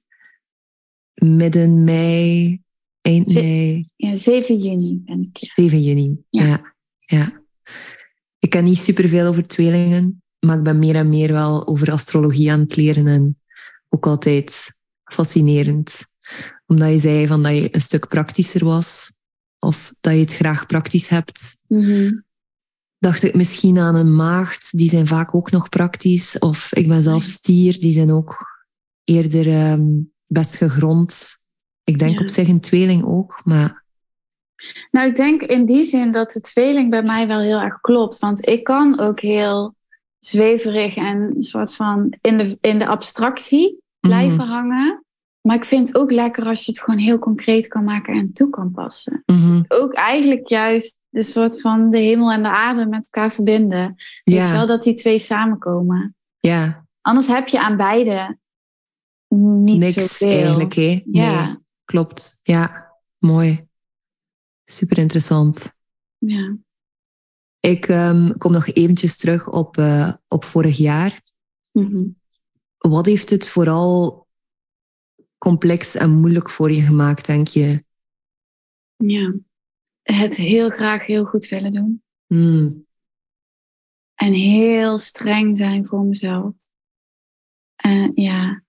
midden 1.15 1.85
mei, 1.85 2.61
eind 3.01 3.31
Ze- 3.31 3.41
mei, 3.43 3.91
Ja, 3.97 4.17
7 4.17 4.59
juni 4.59 5.03
ben 5.05 5.31
ik. 5.33 5.51
7 5.55 5.83
juni. 5.83 6.23
Ja. 6.31 6.45
Ja. 6.47 6.75
ja. 6.97 7.41
Ik 8.39 8.51
ken 8.51 8.65
niet 8.65 8.79
superveel 8.79 9.27
over 9.27 9.47
tweelingen, 9.47 10.23
maar 10.39 10.57
ik 10.59 10.63
ben 10.63 10.79
meer 10.79 10.95
en 10.95 11.09
meer 11.09 11.33
wel 11.33 11.67
over 11.67 11.93
astrologie 11.93 12.53
aan 12.53 12.61
het 12.61 12.77
leren 12.77 13.07
en 13.07 13.39
ook 13.89 14.07
altijd 14.07 14.73
fascinerend. 15.05 16.07
Omdat 16.67 16.89
je 16.89 17.01
zei 17.01 17.27
van 17.27 17.43
dat 17.43 17.53
je 17.55 17.75
een 17.75 17.81
stuk 17.81 18.09
praktischer 18.09 18.65
was 18.65 19.13
of 19.59 19.93
dat 20.01 20.13
je 20.13 20.19
het 20.21 20.35
graag 20.35 20.67
praktisch 20.67 21.09
hebt. 21.09 21.59
Mhm. 21.67 22.13
Dacht 22.99 23.23
ik 23.23 23.35
misschien 23.35 23.79
aan 23.79 23.95
een 23.95 24.15
maagd, 24.17 24.77
die 24.79 24.89
zijn 24.89 25.07
vaak 25.07 25.35
ook 25.35 25.51
nog 25.51 25.69
praktisch. 25.69 26.39
Of 26.39 26.75
ik 26.75 26.89
ben 26.89 27.03
zelf 27.03 27.23
stier, 27.23 27.81
die 27.81 27.93
zijn 27.93 28.13
ook 28.13 28.37
eerder 29.05 29.49
ehm, 29.49 29.87
best 30.27 30.55
gegrond. 30.57 31.41
Ik 31.85 31.99
denk 31.99 32.15
Ja. 32.19 32.21
op 32.25 32.29
zich 32.29 32.49
een 32.49 32.61
tweeling 32.61 33.05
ook, 33.05 33.41
maar 33.45 33.85
Nou, 34.91 35.09
ik 35.09 35.17
denk 35.17 35.43
in 35.43 35.67
die 35.67 35.85
zin 35.85 36.13
dat 36.13 36.31
de 36.33 36.41
tweeling 36.41 36.91
bij 36.91 37.03
mij 37.03 37.27
wel 37.27 37.41
heel 37.41 37.61
erg 37.61 37.81
klopt. 37.81 38.19
Want 38.19 38.47
ik 38.49 38.65
kan 38.65 38.99
ook 39.01 39.21
heel 39.21 39.75
zweverig 40.19 40.95
en 40.97 41.33
een 41.37 41.43
soort 41.43 41.75
van 41.75 42.15
in 42.21 42.39
de, 42.39 42.57
in 42.61 42.79
de 42.79 42.87
abstractie 42.87 43.83
blijven 44.01 44.37
Mhm, 44.37 44.49
hangen. 44.49 45.05
Maar 45.43 45.57
ik 45.57 45.65
vind 45.65 45.87
het 45.87 45.97
ook 45.97 46.11
lekker 46.11 46.45
als 46.45 46.65
je 46.65 46.73
het 46.73 46.81
gewoon 46.81 47.01
heel 47.01 47.19
concreet 47.19 47.69
kan 47.69 47.85
maken 47.85 48.15
en 48.15 48.33
toe 48.33 48.51
kan 48.51 48.71
passen. 48.71 49.23
mhm. 49.27 49.63
Ook 49.69 49.93
eigenlijk 49.93 50.49
juist 50.49 50.99
de 51.09 51.23
soort 51.23 51.61
van 51.61 51.91
de 51.91 51.99
hemel 51.99 52.33
en 52.33 52.43
de 52.43 52.49
aarde 52.51 52.87
met 52.87 53.09
elkaar 53.11 53.33
verbinden. 53.33 53.95
Weet 54.25 54.35
je 54.35 54.41
wel, 54.41 54.61
ja, 54.61 54.67
dat 54.67 54.83
die 54.83 54.95
twee 54.95 55.19
samenkomen. 55.19 56.17
ja, 56.41 56.87
Anders 57.01 57.27
heb 57.27 57.49
je 57.49 57.61
aan 57.61 57.77
beide 57.77 58.39
niet 59.35 59.79
niks 59.79 59.93
zoveel. 59.93 60.29
eigenlijk. 60.29 60.75
Hè? 60.75 60.83
Nee, 60.83 61.03
Ja, 61.07 61.61
klopt. 61.85 62.39
Ja, 62.43 62.93
mooi. 63.19 63.67
Super 64.65 64.99
interessant. 64.99 65.73
ja. 66.19 66.57
Ik 67.61 67.87
ehm, 67.89 68.33
kom 68.39 68.53
nog 68.53 68.67
eventjes 68.69 69.17
terug 69.17 69.49
op, 69.51 69.77
eh, 69.79 70.13
op 70.29 70.45
vorig 70.45 70.77
jaar. 70.77 71.23
Mhm. 71.73 72.05
Wat 72.79 73.07
heeft 73.07 73.31
het 73.31 73.49
vooral 73.49 74.22
complex 75.43 75.95
en 75.95 76.11
moeilijk 76.11 76.51
voor 76.51 76.71
je 76.71 76.81
gemaakt, 76.81 77.27
denk 77.27 77.49
je? 77.49 77.85
ja. 78.97 79.35
Het 80.03 80.35
heel 80.35 80.71
graag 80.71 81.07
heel 81.07 81.25
goed 81.25 81.49
willen 81.49 81.73
doen. 81.73 82.03
Hmm, 82.27 82.87
En 84.15 84.33
heel 84.33 84.99
streng 84.99 85.57
zijn 85.57 85.87
voor 85.87 86.05
mezelf. 86.05 86.55
En 87.77 88.11
ja, 88.15 88.63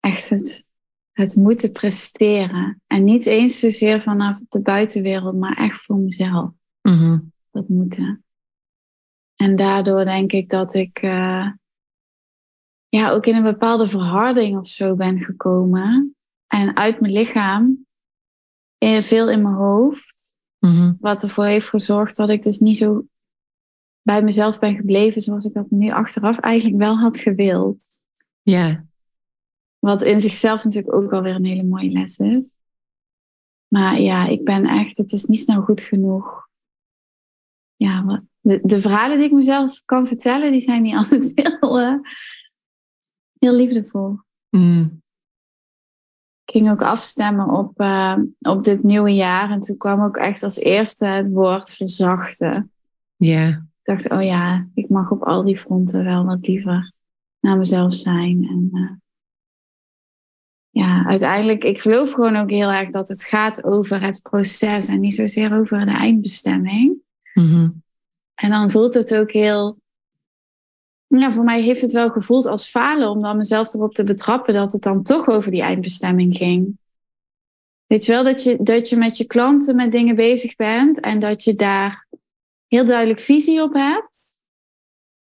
echt 0.00 0.28
het, 0.28 0.64
het 1.12 1.34
moeten 1.34 1.72
presteren. 1.72 2.82
En 2.86 3.04
niet 3.04 3.26
eens 3.26 3.58
zozeer 3.58 4.00
vanaf 4.00 4.40
de 4.48 4.62
buitenwereld, 4.62 5.36
maar 5.36 5.56
echt 5.56 5.80
voor 5.80 5.98
mezelf. 5.98 6.50
Mhm. 6.82 7.18
Dat 7.50 7.68
moeten. 7.68 8.24
En 9.36 9.56
daardoor 9.56 10.04
denk 10.04 10.32
ik 10.32 10.48
dat 10.48 10.74
ik 10.74 10.98
eh, 10.98 11.50
ja, 12.88 13.10
ook 13.10 13.26
in 13.26 13.34
een 13.34 13.42
bepaalde 13.42 13.86
verharding 13.86 14.58
of 14.58 14.68
zo 14.68 14.94
ben 14.94 15.18
gekomen. 15.18 16.16
En 16.46 16.76
uit 16.76 17.00
mijn 17.00 17.12
lichaam, 17.12 17.86
eh, 18.78 19.02
veel 19.02 19.30
in 19.30 19.42
mijn 19.42 19.54
hoofd. 19.54 20.34
Mhm. 20.58 20.94
Wat 21.00 21.22
ervoor 21.22 21.44
heeft 21.44 21.68
gezorgd 21.68 22.16
dat 22.16 22.28
ik 22.28 22.42
dus 22.42 22.58
niet 22.58 22.76
zo 22.76 23.06
bij 24.02 24.22
mezelf 24.22 24.58
ben 24.58 24.76
gebleven 24.76 25.20
zoals 25.20 25.44
ik 25.44 25.54
dat 25.54 25.70
nu 25.70 25.90
achteraf 25.90 26.38
eigenlijk 26.38 26.82
wel 26.82 26.98
had 26.98 27.18
gewild. 27.18 27.84
Ja, 28.42 28.84
Wat 29.78 30.02
in 30.02 30.20
zichzelf 30.20 30.64
natuurlijk 30.64 30.94
ook 30.94 31.12
alweer 31.12 31.34
een 31.34 31.44
hele 31.44 31.62
mooie 31.62 31.90
les 31.90 32.18
is. 32.18 32.54
Maar 33.68 34.00
ja, 34.00 34.26
ik 34.26 34.44
ben 34.44 34.64
echt, 34.64 34.96
het 34.96 35.12
is 35.12 35.24
niet 35.24 35.38
snel 35.38 35.62
goed 35.62 35.80
genoeg. 35.80 36.48
Ja, 37.76 38.22
de, 38.40 38.60
de 38.62 38.80
verhalen 38.80 39.16
die 39.16 39.26
ik 39.26 39.32
mezelf 39.32 39.82
kan 39.84 40.06
vertellen, 40.06 40.52
die 40.52 40.60
zijn 40.60 40.82
niet 40.82 40.94
altijd 40.94 41.32
heel, 41.60 41.80
eh, 41.80 41.98
heel 43.38 43.52
liefdevol. 43.52 44.18
Mm. 44.50 45.02
Ik 46.44 46.52
ging 46.52 46.70
ook 46.70 46.82
afstemmen 46.82 47.48
op, 47.48 47.80
eh, 47.80 48.16
op 48.38 48.64
dit 48.64 48.82
nieuwe 48.82 49.14
jaar. 49.14 49.50
En 49.50 49.60
toen 49.60 49.76
kwam 49.76 50.02
ook 50.02 50.16
echt 50.16 50.42
als 50.42 50.56
eerste 50.56 51.04
het 51.04 51.28
woord 51.28 51.70
verzachten. 51.70 52.72
ja, 53.16 53.48
Ik 53.48 53.62
dacht, 53.82 54.10
oh 54.10 54.22
ja, 54.22 54.68
ik 54.74 54.88
mag 54.88 55.10
op 55.10 55.22
al 55.22 55.42
die 55.44 55.58
fronten 55.58 56.04
wel 56.04 56.24
wat 56.24 56.46
liever 56.46 56.92
naar 57.40 57.58
mezelf 57.58 57.94
zijn. 57.94 58.44
En 58.44 58.68
eh, 58.72 58.96
ja, 60.70 61.04
uiteindelijk, 61.06 61.64
ik 61.64 61.80
geloof 61.80 62.12
gewoon 62.12 62.36
ook 62.36 62.50
heel 62.50 62.72
erg 62.72 62.90
dat 62.90 63.08
het 63.08 63.22
gaat 63.24 63.64
over 63.64 64.02
het 64.02 64.22
proces 64.22 64.88
en 64.88 65.00
niet 65.00 65.14
zozeer 65.14 65.58
over 65.58 65.86
de 65.86 65.92
eindbestemming. 65.92 66.96
Mhm. 67.34 67.68
En 68.34 68.50
dan 68.50 68.70
voelt 68.70 68.94
het 68.94 69.16
ook 69.16 69.32
heel. 69.32 69.78
Ja, 71.06 71.32
voor 71.32 71.44
mij 71.44 71.60
heeft 71.60 71.80
het 71.80 71.92
wel 71.92 72.10
gevoeld 72.10 72.46
als 72.46 72.68
falen 72.68 73.08
om 73.10 73.22
dan 73.22 73.36
mezelf 73.36 73.74
erop 73.74 73.94
te 73.94 74.04
betrappen 74.04 74.54
dat 74.54 74.72
het 74.72 74.82
dan 74.82 75.02
toch 75.02 75.28
over 75.28 75.50
die 75.50 75.62
eindbestemming 75.62 76.36
ging. 76.36 76.78
Weet 77.86 78.04
je 78.04 78.12
wel, 78.12 78.22
dat 78.22 78.42
je, 78.42 78.58
dat 78.62 78.88
je 78.88 78.96
met 78.96 79.16
je 79.16 79.26
klanten 79.26 79.76
met 79.76 79.92
dingen 79.92 80.16
bezig 80.16 80.56
bent 80.56 81.00
en 81.00 81.18
dat 81.18 81.44
je 81.44 81.54
daar 81.54 82.06
heel 82.66 82.84
duidelijk 82.84 83.20
visie 83.20 83.62
op 83.62 83.74
hebt, 83.74 84.38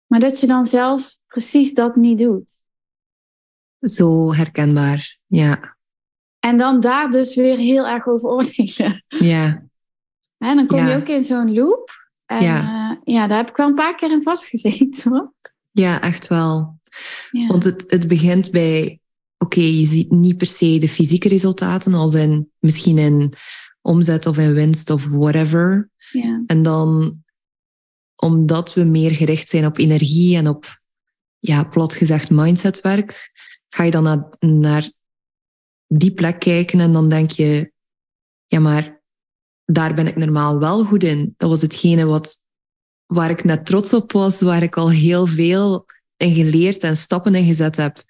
maar 0.06 0.20
dat 0.20 0.40
je 0.40 0.46
dan 0.46 0.64
zelf 0.64 1.18
precies 1.26 1.74
dat 1.74 1.96
niet 1.96 2.18
doet. 2.18 2.50
zo 3.80 4.34
herkenbaar. 4.34 5.18
Ja, 5.26 5.76
En 6.40 6.56
dan 6.56 6.80
daar 6.80 7.10
dus 7.10 7.34
weer 7.34 7.56
heel 7.56 7.86
erg 7.86 8.06
over 8.06 8.28
oordelen. 8.28 9.04
ja, 9.08 9.66
Hè, 10.36 10.54
dan 10.54 10.66
kom 10.66 10.86
je 10.86 10.96
ook 10.96 11.08
in 11.08 11.22
zo'n 11.22 11.52
loop. 11.52 11.90
En 12.26 12.42
Ja. 12.42 12.56
ja. 12.56 13.00
ja, 13.04 13.26
daar 13.26 13.38
heb 13.38 13.48
ik 13.48 13.56
wel 13.56 13.68
een 13.68 13.74
paar 13.74 13.94
keer 13.94 14.10
in 14.10 14.22
vastgezeten 14.22 15.10
hoor. 15.10 15.32
Ja, 15.76 16.00
echt 16.00 16.26
wel. 16.26 16.80
Ja. 17.30 17.46
Want 17.46 17.64
het, 17.64 17.84
het 17.86 18.08
begint 18.08 18.50
bij, 18.50 19.00
oké, 19.38 19.60
je 19.60 19.86
ziet 19.86 20.10
niet 20.10 20.36
per 20.36 20.46
se 20.46 20.78
de 20.78 20.88
fysieke 20.88 21.28
resultaten, 21.28 21.94
als 21.94 22.14
in 22.14 22.50
misschien 22.58 22.98
in 22.98 23.34
omzet 23.80 24.26
of 24.26 24.38
in 24.38 24.52
winst 24.52 24.90
of 24.90 25.06
whatever. 25.06 25.90
ja. 26.10 26.42
En 26.46 26.62
dan, 26.62 27.22
omdat 28.16 28.74
we 28.74 28.82
meer 28.82 29.10
gericht 29.10 29.48
zijn 29.48 29.66
op 29.66 29.78
energie 29.78 30.36
en 30.36 30.48
op, 30.48 30.80
ja, 31.38 31.64
plat 31.64 31.94
gezegd, 31.94 32.30
mindsetwerk, 32.30 33.32
ga 33.68 33.82
je 33.82 33.90
dan 33.90 34.02
naar, 34.02 34.36
naar 34.38 34.92
die 35.86 36.14
plek 36.14 36.38
kijken 36.38 36.80
en 36.80 36.92
dan 36.92 37.08
denk 37.08 37.30
je, 37.30 37.72
ja, 38.46 38.60
maar 38.60 39.02
daar 39.64 39.94
ben 39.94 40.06
ik 40.06 40.16
normaal 40.16 40.58
wel 40.58 40.84
goed 40.84 41.04
in. 41.04 41.34
Dat 41.36 41.48
was 41.48 41.62
hetgene 41.62 42.04
wat, 42.04 42.44
waar 43.06 43.30
ik 43.30 43.44
net 43.44 43.66
trots 43.66 43.92
op 43.92 44.12
was, 44.12 44.40
waar 44.40 44.62
ik 44.62 44.76
al 44.76 44.90
heel 44.90 45.26
veel 45.26 45.86
in 46.16 46.34
geleerd 46.34 46.82
en 46.82 46.96
stappen 46.96 47.34
in 47.34 47.46
gezet 47.46 47.76
heb. 47.76 48.02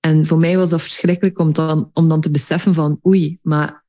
En 0.00 0.26
voor 0.26 0.38
mij 0.38 0.56
was 0.56 0.70
dat 0.70 0.82
verschrikkelijk 0.82 1.38
om 1.38 1.52
dan, 1.52 1.90
om 1.92 2.08
dan 2.08 2.20
te 2.20 2.30
beseffen 2.30 2.74
van, 2.74 2.98
oei, 3.06 3.38
maar 3.42 3.84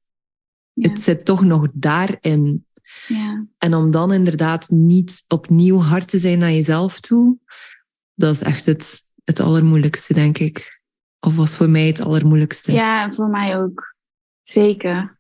Ja. 0.74 0.90
het 0.90 1.00
zit 1.00 1.26
toch 1.26 1.42
nog 1.44 1.68
daarin. 1.74 2.66
ja. 3.08 3.46
En 3.58 3.74
om 3.74 3.92
dan 3.92 4.14
inderdaad 4.14 4.70
niet 4.70 5.24
opnieuw 5.28 5.80
hard 5.80 6.08
te 6.08 6.20
zijn 6.20 6.40
naar 6.40 6.52
jezelf 6.52 7.00
toe, 7.00 7.38
dat 8.14 8.34
is 8.34 8.42
echt 8.42 8.66
het, 8.66 9.06
het 9.24 9.40
allermoeilijkste, 9.40 10.14
denk 10.14 10.38
ik. 10.38 10.82
Of 11.20 11.36
was 11.36 11.56
voor 11.56 11.70
mij 11.70 11.88
het 11.88 12.02
allermoeilijkste. 12.02 12.72
Ja, 12.74 13.12
voor 13.12 13.28
mij 13.30 13.58
ook. 13.62 13.96
Zeker. 14.42 15.20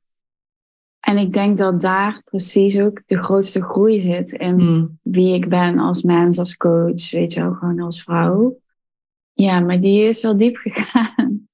En 1.04 1.18
ik 1.18 1.34
denk 1.34 1.58
dat 1.58 1.82
daar 1.82 2.22
precies 2.24 2.80
ook 2.80 3.02
de 3.06 3.24
grootste 3.24 3.63
groei 3.63 4.00
zit 4.00 4.32
in 4.32 4.56
Mm, 4.56 5.00
wie 5.02 5.34
ik 5.34 5.50
ben 5.50 5.80
als 5.80 6.02
mens, 6.02 6.38
als 6.38 6.58
coach, 6.58 7.12
weet 7.12 7.34
je 7.34 7.42
wel, 7.42 7.54
gewoon 7.54 7.80
als 7.80 8.04
vrouw. 8.04 8.60
Ja, 9.34 9.60
maar 9.60 9.80
die 9.80 10.04
is 10.04 10.22
wel 10.22 10.38
diep 10.38 10.56
gegaan. 10.63 11.48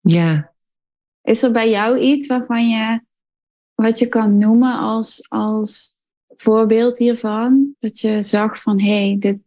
ja. 0.00 0.52
Is 1.22 1.42
er 1.42 1.52
bij 1.52 1.70
jou 1.70 1.98
iets 1.98 2.26
waarvan 2.26 2.68
je, 2.68 3.00
wat 3.74 3.98
je 3.98 4.08
kan 4.08 4.38
noemen 4.38 4.78
als, 4.78 5.26
als 5.28 5.96
voorbeeld 6.28 6.98
hiervan? 6.98 7.74
Dat 7.78 8.00
je 8.00 8.22
zag 8.22 8.62
van, 8.62 8.80
hé, 8.80 9.06
hey, 9.08 9.16
dit, 9.18 9.38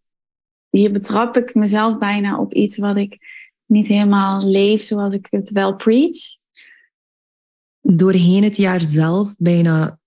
hier 0.70 0.92
betrap 0.92 1.38
ik 1.38 1.56
mezelf 1.56 1.98
bijna 1.98 2.40
op 2.40 2.54
iets 2.54 2.78
wat 2.78 2.98
ik 2.98 3.18
niet 3.66 3.88
helemaal 3.88 4.48
leef 4.48 4.84
zoals 4.84 5.14
ik 5.14 5.28
het 5.30 5.52
wel 5.52 5.76
preach. 5.76 6.37
Doorheen 7.94 8.44
het 8.44 8.58
jaar 8.58 8.82
zelf 8.82 9.34
bijna 9.38 10.00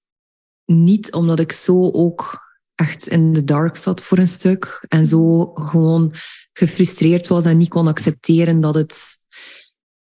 niet, 0.65 1.13
omdat 1.13 1.41
ik 1.41 1.53
zo 1.53 1.91
ook 1.91 2.49
echt 2.75 3.07
in 3.07 3.33
de 3.33 3.45
dark 3.45 3.77
zat 3.77 4.03
voor 4.03 4.19
een 4.19 4.29
stuk. 4.29 4.85
En 4.89 5.07
zo 5.07 5.45
gewoon 5.55 6.15
gefrustreerd 6.53 7.29
was 7.29 7.45
en 7.45 7.57
niet 7.57 7.69
kon 7.69 7.87
accepteren 7.87 8.61
dat 8.61 8.75
het... 8.75 9.19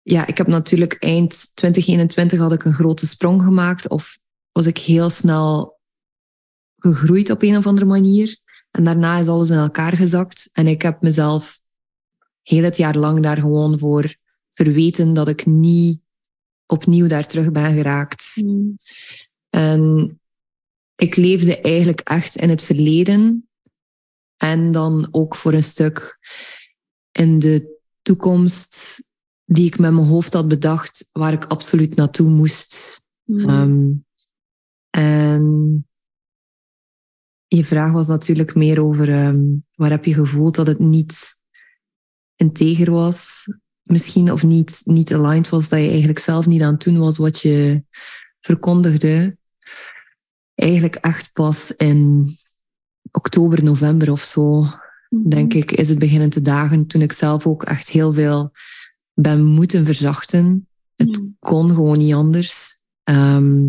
Ja, 0.03 0.27
ik 0.27 0.39
heb 0.39 0.47
natuurlijk 0.47 0.93
eind 0.93 1.51
2021 1.55 2.39
had 2.39 2.53
ik 2.53 2.65
een 2.65 2.73
grote 2.73 3.07
sprong 3.07 3.43
gemaakt. 3.43 3.89
Of 3.89 4.19
was 4.53 4.67
ik 4.67 4.79
heel 4.79 5.11
snel 5.11 5.79
gegroeid 6.77 7.31
op 7.31 7.43
een 7.43 7.57
of 7.57 7.67
andere 7.67 7.87
manier. 7.87 8.39
En 8.71 8.85
daarna 8.85 9.19
is 9.19 9.29
alles 9.29 9.51
in 9.51 9.59
elkaar 9.59 9.97
gezakt. 9.97 10.49
En 10.53 10.67
ik 10.67 10.83
heb 10.83 11.03
mezelf 11.03 11.61
heel 12.43 12.63
het 12.63 12.77
jaar 12.77 12.97
lang 12.97 13.23
daar 13.23 13.39
gewoon 13.39 13.79
voor 13.79 14.15
verweten 14.53 15.15
dat 15.15 15.29
ik 15.29 15.47
niet 15.47 16.02
opnieuw 16.67 17.07
daar 17.07 17.27
terug 17.27 17.53
ben 17.53 17.75
geraakt. 17.75 18.33
Mm. 18.35 18.77
En 19.51 20.21
ik 20.97 21.17
leefde 21.17 21.61
eigenlijk 21.61 22.01
echt 22.01 22.37
in 22.37 22.49
het 22.49 22.63
verleden. 22.63 23.49
En 24.37 24.73
dan 24.73 25.09
ook 25.11 25.37
voor 25.37 25.53
een 25.53 25.63
stuk 25.63 26.19
in 27.13 27.39
de 27.39 27.81
toekomst 28.03 29.03
die 29.45 29.67
ik 29.67 29.79
met 29.79 29.93
mijn 29.93 30.07
hoofd 30.07 30.33
had 30.33 30.49
bedacht, 30.49 31.09
waar 31.13 31.33
ik 31.33 31.45
absoluut 31.45 31.95
naartoe 31.95 32.29
moest. 32.29 33.03
Mm. 33.25 33.49
Ehm, 33.49 33.91
en 34.91 35.87
je 37.47 37.65
vraag 37.65 37.93
was 37.93 38.07
natuurlijk 38.07 38.55
meer 38.55 38.83
over 38.83 39.11
ehm, 39.11 39.43
waar 39.75 39.91
heb 39.91 40.05
je 40.05 40.15
gevoeld 40.15 40.55
dat 40.55 40.67
het 40.67 40.79
niet 40.79 41.39
integer 42.37 42.91
was, 42.91 43.47
misschien, 43.83 44.33
of 44.33 44.43
niet, 44.43 44.81
niet 44.85 45.15
aligned 45.15 45.49
was, 45.49 45.69
dat 45.69 45.81
je 45.81 45.89
eigenlijk 45.89 46.19
zelf 46.19 46.47
niet 46.47 46.63
aan 46.63 46.73
het 46.73 46.83
doen 46.83 46.99
was 46.99 47.17
wat 47.17 47.41
je 47.41 47.83
verkondigde. 48.41 49.37
Eigenlijk 50.55 50.95
echt 50.95 51.33
pas 51.33 51.77
in 51.77 52.29
oktober, 53.11 53.63
november 53.63 54.11
of 54.11 54.23
zo, 54.23 54.67
Mhm. 55.09 55.29
denk 55.29 55.55
ik, 55.55 55.73
is 55.73 55.89
het 55.89 55.99
beginnen 55.99 56.31
te 56.31 56.41
dagen. 56.41 56.87
Toen 56.87 57.03
ik 57.03 57.13
zelf 57.13 57.47
ook 57.47 57.63
echt 57.65 57.89
heel 57.89 58.13
veel 58.13 58.53
ben 59.15 59.45
moeten 59.45 59.85
verzachten. 59.85 60.67
Het 60.97 61.17
Ja. 61.17 61.29
kon 61.39 61.71
gewoon 61.71 61.99
niet 61.99 62.15
anders. 62.15 62.79
Ehm, 63.03 63.69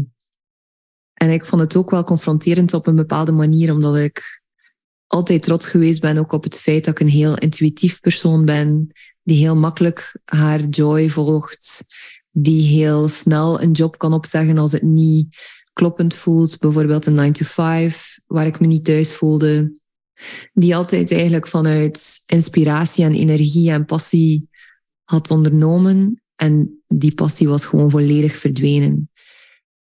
en 1.13 1.29
ik 1.29 1.45
vond 1.45 1.61
het 1.61 1.75
ook 1.75 1.89
wel 1.89 2.03
confronterend 2.03 2.73
op 2.73 2.87
een 2.87 2.95
bepaalde 2.95 3.31
manier, 3.31 3.71
omdat 3.73 3.95
ik 3.95 4.41
altijd 5.07 5.43
trots 5.43 5.67
geweest 5.67 6.01
ben 6.01 6.17
ook 6.17 6.31
op 6.31 6.43
het 6.43 6.59
feit 6.59 6.85
dat 6.85 6.93
ik 6.93 6.99
een 6.99 7.13
heel 7.13 7.37
intuïtief 7.37 7.99
persoon 7.99 8.45
ben, 8.45 8.91
die 9.23 9.37
heel 9.37 9.55
makkelijk 9.55 10.19
haar 10.25 10.61
joy 10.61 11.09
volgt, 11.09 11.85
die 12.31 12.67
heel 12.67 13.07
snel 13.07 13.61
een 13.61 13.71
job 13.71 13.97
kan 13.97 14.13
opzeggen 14.13 14.57
als 14.57 14.71
het 14.71 14.81
niet 14.81 15.37
kloppend 15.73 16.13
voelt. 16.13 16.59
Bijvoorbeeld 16.59 17.05
een 17.05 17.15
9 17.15 17.33
to 17.33 17.45
5, 17.45 18.19
waar 18.25 18.45
ik 18.45 18.59
me 18.59 18.67
niet 18.67 18.85
thuis 18.85 19.15
voelde. 19.15 19.79
Die 20.53 20.75
altijd 20.75 21.11
eigenlijk 21.11 21.47
vanuit 21.47 22.23
inspiratie 22.25 23.03
en 23.03 23.13
energie 23.13 23.71
en 23.71 23.85
passie 23.85 24.49
had 25.03 25.31
ondernomen. 25.31 26.21
En 26.35 26.83
die 26.87 27.13
passie 27.13 27.47
was 27.47 27.65
gewoon 27.65 27.91
volledig 27.91 28.35
verdwenen. 28.35 29.09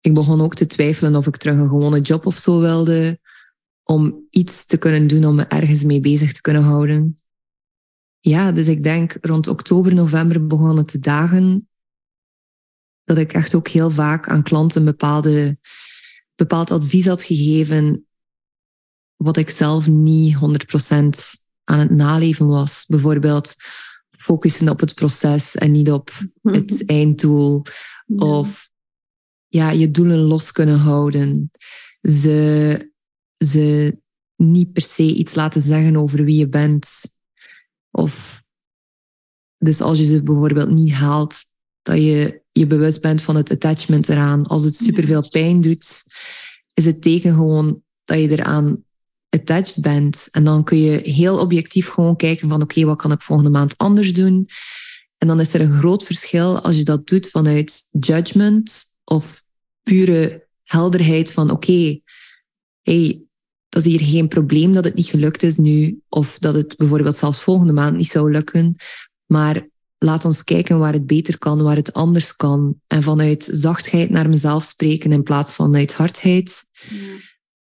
Ik 0.02 0.14
begon 0.14 0.42
ook 0.42 0.56
te 0.56 0.66
twijfelen 0.66 1.16
of 1.16 1.28
ik 1.28 1.38
terug 1.38 1.56
een 1.58 1.70
gewone 1.70 2.02
job 2.02 2.26
of 2.26 2.38
zo 2.38 2.60
wilde. 2.60 3.20
Om 3.84 4.28
iets 4.30 4.66
te 4.66 4.78
kunnen 4.78 5.08
doen 5.08 5.26
om 5.26 5.36
me 5.36 5.44
ergens 5.44 5.84
mee 5.84 6.00
bezig 6.00 6.34
te 6.34 6.42
kunnen 6.42 6.64
houden. 6.64 7.18
Ja, 8.28 8.52
dus 8.52 8.68
ik 8.68 8.84
denk 8.84 9.18
rond 9.22 9.48
oktober, 9.48 9.94
november 9.94 10.48
begonnen 10.48 10.86
te 10.86 11.00
dagen 11.00 11.70
dat 13.04 13.18
ik 13.18 13.34
echt 13.34 13.56
ook 13.56 13.68
heel 13.68 13.92
vaak 13.92 14.30
aan 14.30 14.44
klanten 14.44 14.86
bepaalde, 14.86 15.58
bepaald 16.36 16.72
advies 16.72 17.06
had 17.08 17.24
gegeven 17.24 18.08
wat 19.16 19.38
ik 19.38 19.50
zelf 19.50 19.88
niet 19.88 20.36
100% 20.36 20.40
aan 21.64 21.80
het 21.80 21.90
naleven 21.90 22.48
was. 22.48 22.86
Bijvoorbeeld 22.88 23.56
focussen 24.10 24.70
op 24.70 24.80
het 24.80 24.96
proces 24.96 25.56
en 25.56 25.72
niet 25.72 25.92
op 25.92 26.12
het 26.42 26.86
einddoel. 26.86 27.64
Of 28.16 28.70
ja, 29.48 29.70
je 29.70 29.92
doelen 29.92 30.20
los 30.20 30.52
kunnen 30.52 30.78
houden. 30.80 31.52
Ze, 32.02 32.92
ze 33.38 33.98
niet 34.36 34.74
per 34.74 34.82
se 34.82 35.14
iets 35.14 35.36
laten 35.36 35.62
zeggen 35.62 35.98
over 35.98 36.24
wie 36.24 36.38
je 36.38 36.48
bent. 36.48 37.16
Of 37.98 38.44
dus 39.58 39.82
als 39.82 40.00
je 40.00 40.06
ze 40.06 40.24
bijvoorbeeld 40.24 40.70
niet 40.70 40.92
haalt, 40.92 41.36
dat 41.82 41.98
je 41.98 42.42
je 42.52 42.68
bewust 42.68 43.02
bent 43.02 43.22
van 43.22 43.36
het 43.36 43.52
attachment 43.52 44.10
eraan. 44.10 44.46
Als 44.46 44.64
het 44.64 44.76
superveel 44.76 45.30
pijn 45.30 45.62
doet, 45.62 46.04
is 46.74 46.86
het 46.86 47.02
teken 47.02 47.34
gewoon 47.34 47.82
dat 48.06 48.20
je 48.20 48.30
eraan 48.30 48.84
attached 49.30 49.82
bent. 49.82 50.28
En 50.32 50.44
dan 50.44 50.64
kun 50.64 50.78
je 50.78 50.98
heel 50.98 51.40
objectief 51.40 51.88
gewoon 51.88 52.16
kijken 52.16 52.50
van 52.50 52.62
oké, 52.62 52.86
wat 52.86 52.98
kan 52.98 53.12
ik 53.12 53.22
volgende 53.22 53.52
maand 53.52 53.78
anders 53.78 54.14
doen? 54.14 54.50
En 55.18 55.28
dan 55.28 55.40
is 55.40 55.54
er 55.54 55.62
een 55.62 55.78
groot 55.78 56.04
verschil 56.04 56.62
als 56.62 56.78
je 56.78 56.84
dat 56.84 57.08
doet 57.08 57.30
vanuit 57.30 57.88
judgment 57.92 58.94
of 59.04 59.44
pure 59.84 60.48
helderheid 60.64 61.32
van 61.32 61.52
oké, 61.52 62.00
hey, 62.82 63.27
dat 63.78 63.86
is 63.86 63.92
hier 63.92 64.08
geen 64.08 64.28
probleem 64.28 64.74
dat 64.74 64.84
het 64.84 64.96
niet 64.96 65.06
gelukt 65.06 65.44
is 65.44 65.58
nu, 65.58 66.02
of 66.10 66.38
dat 66.40 66.54
het 66.54 66.78
bijvoorbeeld 66.78 67.16
zelfs 67.16 67.44
volgende 67.44 67.74
maand 67.74 67.98
niet 67.98 68.08
zou 68.08 68.32
lukken. 68.32 68.76
Maar 69.26 69.68
laat 69.98 70.26
ons 70.26 70.44
kijken 70.44 70.80
waar 70.80 70.94
het 70.94 71.06
beter 71.06 71.38
kan, 71.38 71.64
waar 71.64 71.76
het 71.76 71.94
anders 71.94 72.36
kan. 72.36 72.82
En 72.88 73.04
vanuit 73.04 73.50
zachtheid 73.52 74.10
naar 74.10 74.30
mezelf 74.30 74.64
spreken 74.64 75.12
in 75.12 75.24
plaats 75.24 75.54
van 75.54 75.76
uit 75.76 75.94
hardheid. 75.94 76.66
Ja. 76.90 76.98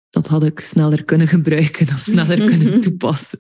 Dat 0.10 0.28
had 0.28 0.44
ik 0.44 0.60
sneller 0.60 1.04
kunnen 1.04 1.28
gebruiken 1.28 1.88
of 1.88 2.00
sneller 2.00 2.38
kunnen 2.52 2.82
toepassen. 2.82 3.40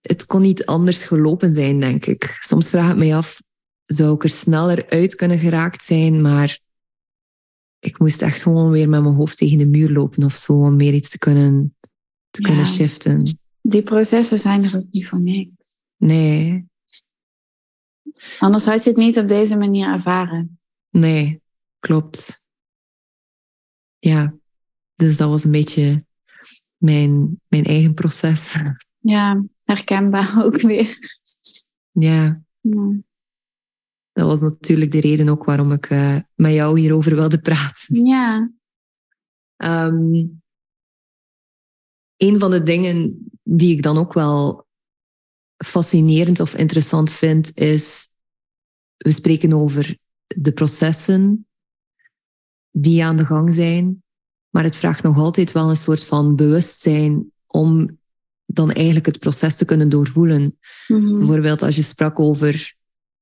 het 0.00 0.26
kon 0.26 0.42
niet 0.42 0.66
anders 0.66 1.02
gelopen 1.02 1.52
zijn, 1.52 1.80
denk 1.80 2.06
ik. 2.06 2.36
Soms 2.40 2.70
vraag 2.70 2.90
ik 2.90 2.96
me 2.96 3.14
af, 3.14 3.42
zou 3.84 4.14
ik 4.14 4.24
er 4.24 4.30
sneller 4.30 4.88
uit 4.88 5.14
kunnen 5.14 5.38
geraakt 5.38 5.82
zijn, 5.82 6.20
maar 6.20 6.58
ik 7.86 7.98
moest 7.98 8.22
echt 8.22 8.42
gewoon 8.42 8.70
weer 8.70 8.88
met 8.88 9.02
mijn 9.02 9.14
hoofd 9.14 9.36
tegen 9.36 9.58
de 9.58 9.66
muur 9.66 9.90
lopen 9.90 10.24
of 10.24 10.34
zo, 10.34 10.52
om 10.52 10.76
meer 10.76 10.94
iets 10.94 11.08
te 11.08 11.18
kunnen, 11.18 11.76
te 12.30 12.40
kunnen 12.40 12.66
shiften. 12.66 13.38
Die 13.62 13.82
processen 13.82 14.38
zijn 14.38 14.64
er 14.64 14.76
ook 14.76 14.86
niet 14.90 15.08
voor 15.08 15.20
niks. 15.20 15.50
Nee. 15.96 16.66
Anders 18.38 18.64
had 18.64 18.84
je 18.84 18.90
het 18.90 18.98
niet 18.98 19.18
op 19.18 19.28
deze 19.28 19.56
manier 19.56 19.88
ervaren. 19.88 20.58
Nee, 20.90 21.40
klopt. 21.78 22.42
Ja, 23.98 24.34
dus 24.94 25.16
dat 25.16 25.28
was 25.28 25.44
een 25.44 25.50
beetje 25.50 26.04
mijn, 26.76 27.40
mijn 27.48 27.64
eigen 27.64 27.94
proces. 27.94 28.56
Ja, 28.98 29.44
herkenbaar 29.64 30.32
ook 30.44 30.60
weer. 30.60 30.98
Ja. 31.90 32.42
ja. 32.60 32.94
Dat 34.16 34.26
was 34.26 34.40
natuurlijk 34.40 34.92
de 34.92 35.00
reden 35.00 35.28
ook 35.28 35.44
waarom 35.44 35.72
ik 35.72 35.90
uh, 35.90 36.18
met 36.34 36.52
jou 36.52 36.80
hierover 36.80 37.14
wilde 37.14 37.38
praten. 37.38 38.04
Ja. 38.04 38.50
Um, 39.56 40.42
een 42.16 42.40
van 42.40 42.50
de 42.50 42.62
dingen 42.62 43.28
die 43.42 43.72
ik 43.72 43.82
dan 43.82 43.98
ook 43.98 44.12
wel 44.12 44.66
fascinerend 45.64 46.40
of 46.40 46.54
interessant 46.54 47.12
vind, 47.12 47.56
is 47.56 48.10
we 48.96 49.10
spreken 49.10 49.52
over 49.52 49.98
de 50.26 50.52
processen 50.52 51.46
die 52.70 53.04
aan 53.04 53.16
de 53.16 53.24
gang 53.24 53.54
zijn, 53.54 54.02
maar 54.48 54.64
het 54.64 54.76
vraagt 54.76 55.02
nog 55.02 55.16
altijd 55.16 55.52
wel 55.52 55.70
een 55.70 55.76
soort 55.76 56.06
van 56.06 56.36
bewustzijn 56.36 57.32
om 57.46 57.98
dan 58.46 58.70
eigenlijk 58.72 59.06
het 59.06 59.18
proces 59.18 59.56
te 59.56 59.64
kunnen 59.64 59.88
doorvoelen. 59.88 60.58
Mm 60.88 61.18
Bijvoorbeeld 61.18 61.62
als 61.62 61.76
je 61.76 61.82
sprak 61.82 62.18
over 62.18 62.74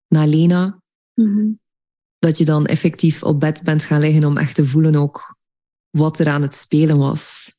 Nalena, 0.09 0.83
Mhm. 1.15 1.53
Dat 2.19 2.39
je 2.39 2.45
dan 2.45 2.67
effectief 2.67 3.23
op 3.23 3.41
bed 3.41 3.63
bent 3.63 3.85
gaan 3.85 4.01
liggen 4.01 4.25
om 4.25 4.37
echt 4.37 4.55
te 4.55 4.65
voelen 4.65 4.95
ook 4.95 5.37
wat 5.91 6.19
er 6.19 6.29
aan 6.29 6.43
het 6.43 6.55
spelen 6.55 6.99
was. 6.99 7.57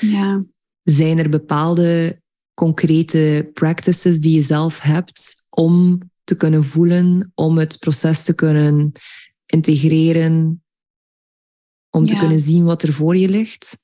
Ja. 0.00 0.44
Zijn 0.82 1.18
er 1.18 1.28
bepaalde 1.28 2.22
concrete 2.54 3.50
practices 3.52 4.20
die 4.20 4.34
je 4.34 4.42
zelf 4.42 4.80
hebt 4.80 5.44
om 5.48 6.00
te 6.24 6.36
kunnen 6.36 6.64
voelen, 6.64 7.32
om 7.34 7.58
het 7.58 7.78
proces 7.78 8.24
te 8.24 8.34
kunnen 8.34 8.92
integreren, 9.46 10.64
om 11.90 12.06
te 12.06 12.16
kunnen 12.16 12.40
zien 12.40 12.64
wat 12.64 12.82
er 12.82 12.92
voor 12.92 13.16
je 13.16 13.28
ligt? 13.28 13.78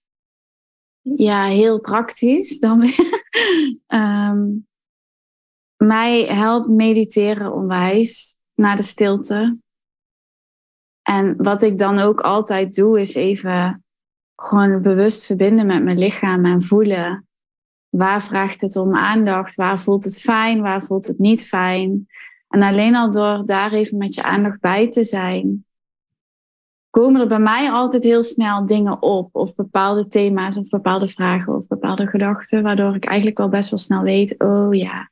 Ja, 1.02 1.44
heel 1.44 1.80
praktisch 1.80 2.58
dan 2.58 2.80
weer. 2.80 3.18
Ehm, 3.86 4.48
mij 5.76 6.24
helpt 6.24 6.68
mediteren 6.68 7.52
onwijs 7.52 8.38
naar 8.60 8.76
de 8.76 8.82
stilte. 8.82 9.58
En 11.02 11.42
wat 11.42 11.62
ik 11.62 11.78
dan 11.78 11.98
ook 11.98 12.20
altijd 12.20 12.74
doe, 12.74 13.00
is 13.00 13.14
even 13.14 13.84
gewoon 14.36 14.82
bewust 14.82 15.26
verbinden 15.26 15.66
met 15.66 15.84
mijn 15.84 15.98
lichaam 15.98 16.44
en 16.44 16.62
voelen. 16.62 17.28
Waar 17.88 18.22
vraagt 18.22 18.60
het 18.60 18.76
om 18.76 18.96
aandacht? 18.96 19.54
Waar 19.54 19.78
voelt 19.78 20.04
het 20.04 20.20
fijn? 20.20 20.60
Waar 20.60 20.82
voelt 20.82 21.06
het 21.06 21.18
niet 21.18 21.46
fijn? 21.46 22.06
En 22.48 22.62
alleen 22.62 22.94
al 22.96 23.10
door 23.10 23.44
daar 23.44 23.72
even 23.72 23.98
met 23.98 24.14
je 24.14 24.22
aandacht 24.22 24.60
bij 24.60 24.90
te 24.90 25.04
zijn, 25.04 25.64
komen 26.90 27.20
er 27.20 27.28
bij 27.28 27.38
mij 27.38 27.70
altijd 27.70 28.02
heel 28.02 28.22
snel 28.22 28.66
dingen 28.66 29.02
op. 29.02 29.28
Of 29.32 29.54
bepaalde 29.54 30.06
thema's, 30.06 30.56
of 30.56 30.68
bepaalde 30.68 31.08
vragen, 31.08 31.54
of 31.54 31.66
bepaalde 31.66 32.06
gedachten. 32.06 32.62
Waardoor 32.62 32.94
ik 32.94 33.04
eigenlijk 33.04 33.40
al 33.40 33.48
best 33.48 33.70
wel 33.70 33.78
snel 33.78 34.02
weet, 34.02 34.34
oh 34.38 34.74
ja, 34.74 35.10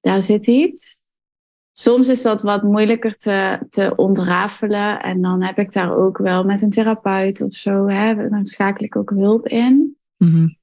daar 0.00 0.20
zit 0.20 0.46
iets. 0.46 1.02
Soms 1.78 2.08
is 2.08 2.22
dat 2.22 2.42
wat 2.42 2.62
moeilijker 2.62 3.16
te, 3.16 3.58
te 3.68 3.92
ontrafelen. 3.96 5.00
En 5.00 5.22
dan 5.22 5.42
heb 5.42 5.58
ik 5.58 5.72
daar 5.72 5.96
ook 5.96 6.18
wel 6.18 6.44
met 6.44 6.62
een 6.62 6.70
therapeut 6.70 7.40
of 7.40 7.52
zo, 7.52 7.86
hè, 7.86 8.28
dan 8.28 8.46
schakel 8.46 8.84
ik 8.84 8.96
ook 8.96 9.10
hulp 9.10 9.46
in. 9.46 9.96
Mm 10.16 10.56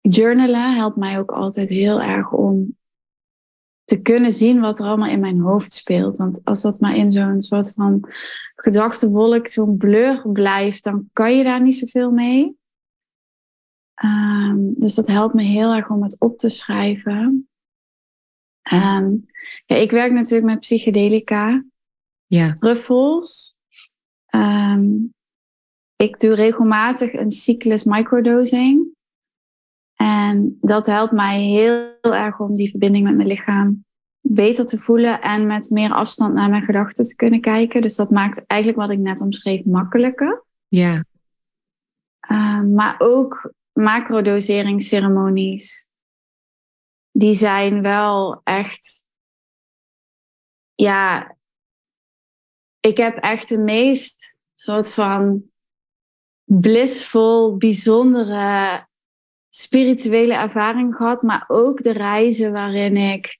journalen 0.00 0.74
helpt 0.74 0.96
mij 0.96 1.18
ook 1.18 1.30
altijd 1.30 1.68
heel 1.68 2.02
erg 2.02 2.32
om 2.32 2.76
te 3.84 4.00
kunnen 4.00 4.32
zien 4.32 4.60
wat 4.60 4.78
er 4.78 4.86
allemaal 4.86 5.10
in 5.10 5.20
mijn 5.20 5.40
hoofd 5.40 5.72
speelt. 5.72 6.16
Want 6.16 6.40
als 6.44 6.62
dat 6.62 6.80
maar 6.80 6.96
in 6.96 7.10
zo'n 7.10 7.42
soort 7.42 7.72
van 7.72 8.08
gedachtenwolk, 8.54 9.46
zo'n 9.46 9.76
blur 9.76 10.22
blijft, 10.32 10.84
dan 10.84 11.08
kan 11.12 11.36
je 11.36 11.44
daar 11.44 11.60
niet 11.60 11.76
zoveel 11.76 12.10
mee. 12.10 12.56
Um, 14.04 14.74
dus 14.76 14.94
dat 14.94 15.06
helpt 15.06 15.34
me 15.34 15.42
heel 15.42 15.74
erg 15.74 15.90
om 15.90 16.02
het 16.02 16.16
op 16.18 16.38
te 16.38 16.48
schrijven. 16.48 17.48
Ehm, 18.68 19.16
ja, 19.66 19.76
ik 19.76 19.90
werk 19.90 20.12
natuurlijk 20.12 20.46
met 20.46 20.60
psychedelica, 20.60 21.64
ja. 22.26 22.52
truffels. 22.52 23.56
Ehm, 24.26 24.86
ik 25.96 26.20
doe 26.20 26.34
regelmatig 26.34 27.12
een 27.12 27.30
cyclus 27.30 27.84
microdosing. 27.84 28.96
En 29.94 30.58
dat 30.60 30.86
helpt 30.86 31.12
mij 31.12 31.40
heel 31.40 31.96
erg 32.02 32.40
om 32.40 32.54
die 32.54 32.70
verbinding 32.70 33.04
met 33.04 33.16
mijn 33.16 33.28
lichaam 33.28 33.84
beter 34.20 34.66
te 34.66 34.78
voelen 34.78 35.20
en 35.20 35.46
met 35.46 35.70
meer 35.70 35.92
afstand 35.92 36.34
naar 36.34 36.50
mijn 36.50 36.62
gedachten 36.62 37.04
te 37.04 37.14
kunnen 37.14 37.40
kijken. 37.40 37.82
Dus 37.82 37.96
dat 37.96 38.10
maakt 38.10 38.46
eigenlijk 38.46 38.80
wat 38.80 38.90
ik 38.90 38.98
net 38.98 39.20
omschreef 39.20 39.64
makkelijker. 39.64 40.44
Ja. 40.68 41.04
Um, 42.30 42.74
maar 42.74 42.94
ook 42.98 43.52
macrodoseringsceremonies 43.72 45.87
die 47.18 47.32
zijn 47.32 47.82
wel 47.82 48.40
echt. 48.44 49.06
Ja, 50.74 51.36
ik 52.80 52.96
heb 52.96 53.16
echt 53.16 53.48
de 53.48 53.58
meest 53.58 54.36
soort 54.54 54.92
van 54.92 55.42
blissvol, 56.44 57.56
bijzondere 57.56 58.86
spirituele 59.48 60.34
ervaring 60.34 60.94
gehad, 60.94 61.22
maar 61.22 61.44
ook 61.48 61.82
de 61.82 61.92
reizen 61.92 62.52
waarin 62.52 62.96
ik 62.96 63.38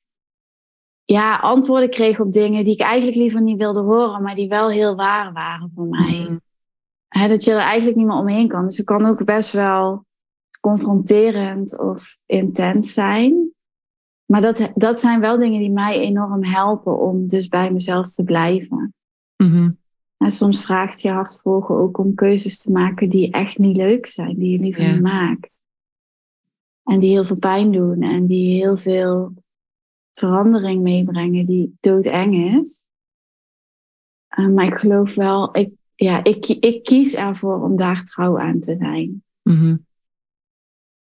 ja, 1.04 1.36
antwoorden 1.36 1.90
kreeg 1.90 2.20
op 2.20 2.32
dingen 2.32 2.64
die 2.64 2.74
ik 2.74 2.80
eigenlijk 2.80 3.16
liever 3.16 3.40
niet 3.40 3.58
wilde 3.58 3.80
horen, 3.80 4.22
maar 4.22 4.34
die 4.34 4.48
wel 4.48 4.70
heel 4.70 4.96
waar 4.96 5.32
waren 5.32 5.70
voor 5.74 5.86
mij. 5.86 6.26
Mm. 6.28 6.40
dat 7.28 7.44
je 7.44 7.52
er 7.52 7.58
eigenlijk 7.58 7.96
niet 7.96 8.06
meer 8.06 8.16
omheen 8.16 8.48
kan. 8.48 8.64
Dus 8.64 8.76
het 8.76 8.86
kan 8.86 9.06
ook 9.06 9.24
best 9.24 9.52
wel 9.52 10.06
confronterend 10.60 11.78
of 11.78 12.18
intens 12.26 12.92
zijn. 12.92 13.56
Maar 14.30 14.40
dat, 14.40 14.70
dat 14.74 14.98
zijn 14.98 15.20
wel 15.20 15.38
dingen 15.38 15.60
die 15.60 15.70
mij 15.70 15.98
enorm 15.98 16.44
helpen 16.44 16.98
om 16.98 17.26
dus 17.26 17.48
bij 17.48 17.72
mezelf 17.72 18.14
te 18.14 18.24
blijven. 18.24 18.94
Mm 19.36 19.78
En 20.16 20.30
soms 20.30 20.62
vraagt 20.62 21.00
je 21.00 21.10
hart 21.10 21.40
volgen 21.40 21.74
ook 21.74 21.98
om 21.98 22.14
keuzes 22.14 22.58
te 22.58 22.72
maken 22.72 23.08
die 23.08 23.30
echt 23.30 23.58
niet 23.58 23.76
leuk 23.76 24.06
zijn, 24.06 24.38
die 24.38 24.50
je 24.50 24.58
liever 24.58 24.92
niet 24.92 25.00
maakt. 25.00 25.62
En 26.84 27.00
die 27.00 27.10
heel 27.10 27.24
veel 27.24 27.38
pijn 27.38 27.72
doen 27.72 28.02
en 28.02 28.26
die 28.26 28.54
heel 28.54 28.76
veel 28.76 29.32
verandering 30.12 30.82
meebrengen 30.82 31.46
die 31.46 31.76
doodeng 31.80 32.60
is. 32.60 32.88
Uh, 34.38 34.48
maar 34.48 34.66
ik 34.66 34.74
geloof 34.74 35.14
wel, 35.14 35.56
ik, 35.56 35.72
ja, 35.94 36.24
ik, 36.24 36.46
ik 36.46 36.84
kies 36.84 37.14
ervoor 37.14 37.62
om 37.62 37.76
daar 37.76 38.04
trouw 38.04 38.38
aan 38.38 38.60
te 38.60 38.76
zijn. 38.78 39.24
Mhm. 39.42 39.76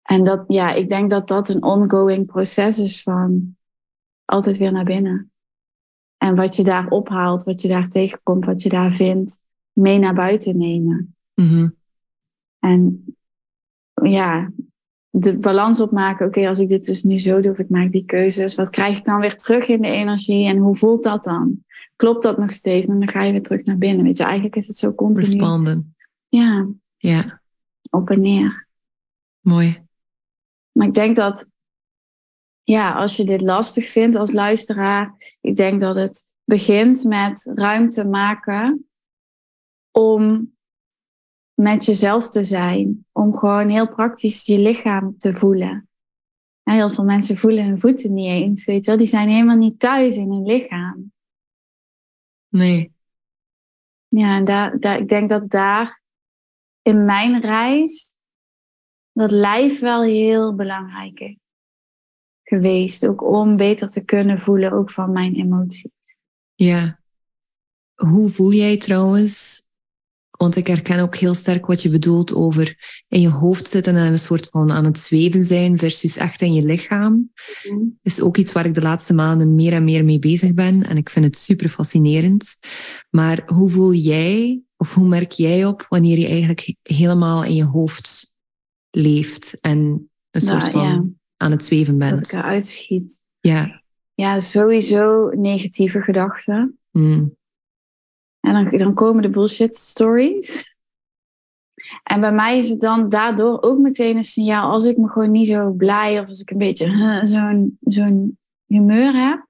En 0.04 0.24
dat, 0.24 0.44
ja, 0.48 0.74
ik 0.74 0.90
denk 0.90 1.10
dat 1.10 1.28
dat 1.28 1.50
een 1.50 1.64
ongoing 1.64 2.26
proces 2.26 2.80
is 2.80 3.02
van 3.04 3.56
altijd 4.26 4.58
weer 4.58 4.72
naar 4.72 4.86
binnen. 4.86 5.32
En 6.18 6.36
wat 6.36 6.56
je 6.56 6.64
daar 6.64 6.88
ophaalt, 6.88 7.44
wat 7.44 7.62
je 7.62 7.68
daar 7.68 7.88
tegenkomt, 7.88 8.46
wat 8.46 8.62
je 8.62 8.70
daar 8.70 8.92
vindt, 8.92 9.42
mee 9.72 10.00
naar 10.00 10.14
buiten 10.14 10.58
nemen. 10.58 11.16
Mhm. 11.34 11.70
En 12.60 13.06
ja, 14.04 14.52
de 15.10 15.38
balans 15.38 15.80
opmaken. 15.80 16.28
Oké, 16.28 16.48
als 16.48 16.60
ik 16.60 16.70
dit 16.70 16.86
dus 16.86 17.04
nu 17.04 17.20
zo 17.20 17.42
doe, 17.42 17.52
of 17.52 17.60
ik 17.60 17.70
maak 17.70 17.92
die 17.92 18.06
keuzes, 18.06 18.56
wat 18.56 18.70
krijg 18.70 18.98
ik 18.98 19.06
dan 19.06 19.20
weer 19.20 19.36
terug 19.36 19.68
in 19.68 19.82
de 19.82 19.88
energie 19.88 20.48
en 20.48 20.58
hoe 20.58 20.76
voelt 20.76 21.04
dat 21.04 21.24
dan? 21.24 21.64
Klopt 21.96 22.24
dat 22.24 22.38
nog 22.38 22.52
steeds? 22.52 22.88
En 22.88 23.00
dan 23.00 23.10
ga 23.10 23.24
je 23.24 23.32
weer 23.32 23.44
terug 23.44 23.66
naar 23.66 23.78
binnen. 23.78 24.04
Weet 24.04 24.18
je, 24.18 24.24
eigenlijk 24.24 24.56
is 24.56 24.68
het 24.68 24.78
zo 24.78 24.94
continu. 24.94 25.26
Respanden. 25.26 25.96
Ja, 26.28 26.68
Ja, 26.98 27.42
op 27.90 28.10
en 28.10 28.22
neer. 28.22 28.68
mooi. 29.40 29.82
Maar 30.74 30.88
ik 30.88 30.94
denk 30.94 31.16
dat, 31.16 31.50
ja, 32.64 32.94
als 32.94 33.16
je 33.16 33.24
dit 33.24 33.42
lastig 33.42 33.88
vindt 33.88 34.16
als 34.16 34.32
luisteraar, 34.32 35.38
ik 35.42 35.56
denk 35.56 35.82
dat 35.82 35.96
het 35.96 36.28
begint 36.44 37.04
met 37.04 37.52
ruimte 37.54 38.08
maken 38.08 38.90
om 39.92 40.54
met 41.54 41.86
jezelf 41.86 42.30
te 42.30 42.44
zijn. 42.44 43.06
Om 43.12 43.36
gewoon 43.36 43.70
heel 43.70 43.88
praktisch 43.88 44.46
je 44.46 44.60
lichaam 44.60 45.18
te 45.18 45.34
voelen. 45.34 45.90
En 46.64 46.74
heel 46.74 46.90
veel 46.90 47.04
mensen 47.04 47.38
voelen 47.38 47.66
hun 47.66 47.80
voeten 47.80 48.14
niet 48.14 48.28
eens, 48.28 48.66
weet 48.66 48.86
je 48.86 48.92
wel. 48.92 49.00
Die 49.00 49.10
zijn 49.10 49.30
helemaal 49.30 49.58
niet 49.58 49.80
thuis 49.80 50.16
in 50.16 50.32
hun 50.32 50.46
lichaam. 50.46 51.12
Nee. 52.48 52.92
Ja, 54.08 54.38
en 54.38 54.46
daar, 54.46 54.80
daar, 54.80 55.00
ik 55.00 55.08
denk 55.08 55.30
dat 55.30 55.50
daar 55.50 56.02
in 56.82 57.06
mijn 57.06 57.42
reis 57.42 58.13
dat 59.14 59.32
lijf 59.32 59.80
wel 59.80 60.02
heel 60.02 60.56
belangrijk 60.56 61.20
is 61.20 61.38
geweest. 62.44 63.08
Ook 63.08 63.24
om 63.24 63.58
beter 63.58 63.90
te 63.90 64.04
kunnen 64.04 64.40
voelen, 64.40 64.72
ook 64.72 64.92
van 64.92 65.12
mijn 65.12 65.36
emoties. 65.36 65.92
Ja. 66.54 67.00
Hoe 67.94 68.30
voel 68.30 68.54
jij 68.54 68.78
trouwens? 68.78 69.62
Want 70.30 70.56
ik 70.56 70.68
herken 70.68 71.00
ook 71.00 71.16
heel 71.16 71.34
sterk 71.34 71.66
wat 71.66 71.82
je 71.82 71.90
bedoelt 71.90 72.34
over 72.34 73.02
in 73.08 73.22
je 73.22 73.30
hoofd 73.30 73.70
zitten 73.70 73.96
en 73.96 74.12
een 74.12 74.20
soort 74.20 74.48
van 74.52 74.72
aan 74.72 74.86
het 74.86 75.00
zweven 75.00 75.44
zijn 75.44 75.78
versus 75.78 76.18
echt 76.18 76.42
in 76.42 76.54
je 76.54 76.64
lichaam. 76.64 77.32
is 78.02 78.22
ook 78.22 78.38
iets 78.38 78.52
waar 78.52 78.66
ik 78.66 78.74
de 78.74 78.82
laatste 78.82 79.14
maanden 79.14 79.56
meer 79.56 79.74
en 79.74 79.84
meer 79.84 80.04
mee 80.04 80.20
bezig 80.20 80.54
ben. 80.54 80.88
En 80.88 80.98
ik 80.98 81.10
vind 81.10 81.26
het 81.26 81.38
super 81.38 81.70
fascinerend. 81.70 82.58
Maar 83.10 83.44
hoe 83.46 83.70
voel 83.70 83.94
jij, 83.94 84.62
of 84.78 84.94
hoe 84.94 85.08
merk 85.08 85.32
jij 85.32 85.66
op 85.66 85.86
wanneer 85.90 86.18
je 86.18 86.28
eigenlijk 86.28 86.76
helemaal 86.82 87.44
in 87.44 87.56
je 87.56 87.66
hoofd 87.66 88.33
leeft 88.96 89.60
en 89.60 89.78
een 90.32 90.44
Nou, 90.46 90.60
soort 90.60 90.70
van 90.72 90.82
ja. 90.82 91.04
aan 91.38 91.52
het 91.52 91.66
zweven 91.66 91.98
Dat 91.98 92.10
bent? 92.10 92.28
ik 92.28 92.32
eruit 92.32 92.68
schiet. 92.68 93.22
Ja. 93.40 93.82
Ja, 94.14 94.40
sowieso 94.40 95.30
negatieve 95.30 96.02
gedachten. 96.02 96.80
Mm. 96.92 97.36
En 98.40 98.54
dan, 98.54 98.78
dan 98.78 98.94
komen 98.94 99.22
de 99.22 99.30
bullshit 99.30 99.76
stories. 99.76 100.76
En 102.04 102.22
bij 102.22 102.34
mij 102.34 102.58
is 102.58 102.70
het 102.70 102.80
dan 102.80 103.10
daardoor 103.10 103.62
ook 103.62 103.78
meteen 103.80 104.18
een 104.18 104.24
signaal 104.24 104.72
als 104.72 104.86
ik 104.86 104.98
me 104.98 105.08
gewoon 105.10 105.32
niet 105.32 105.48
zo 105.48 105.72
blij 105.72 106.20
of 106.20 106.28
als 106.28 106.42
ik 106.42 106.52
een 106.52 106.58
beetje 106.58 106.90
huh, 106.90 107.24
zo'n 107.34 107.78
zo'n 107.82 108.38
humeur 108.66 109.14
heb. 109.14 109.48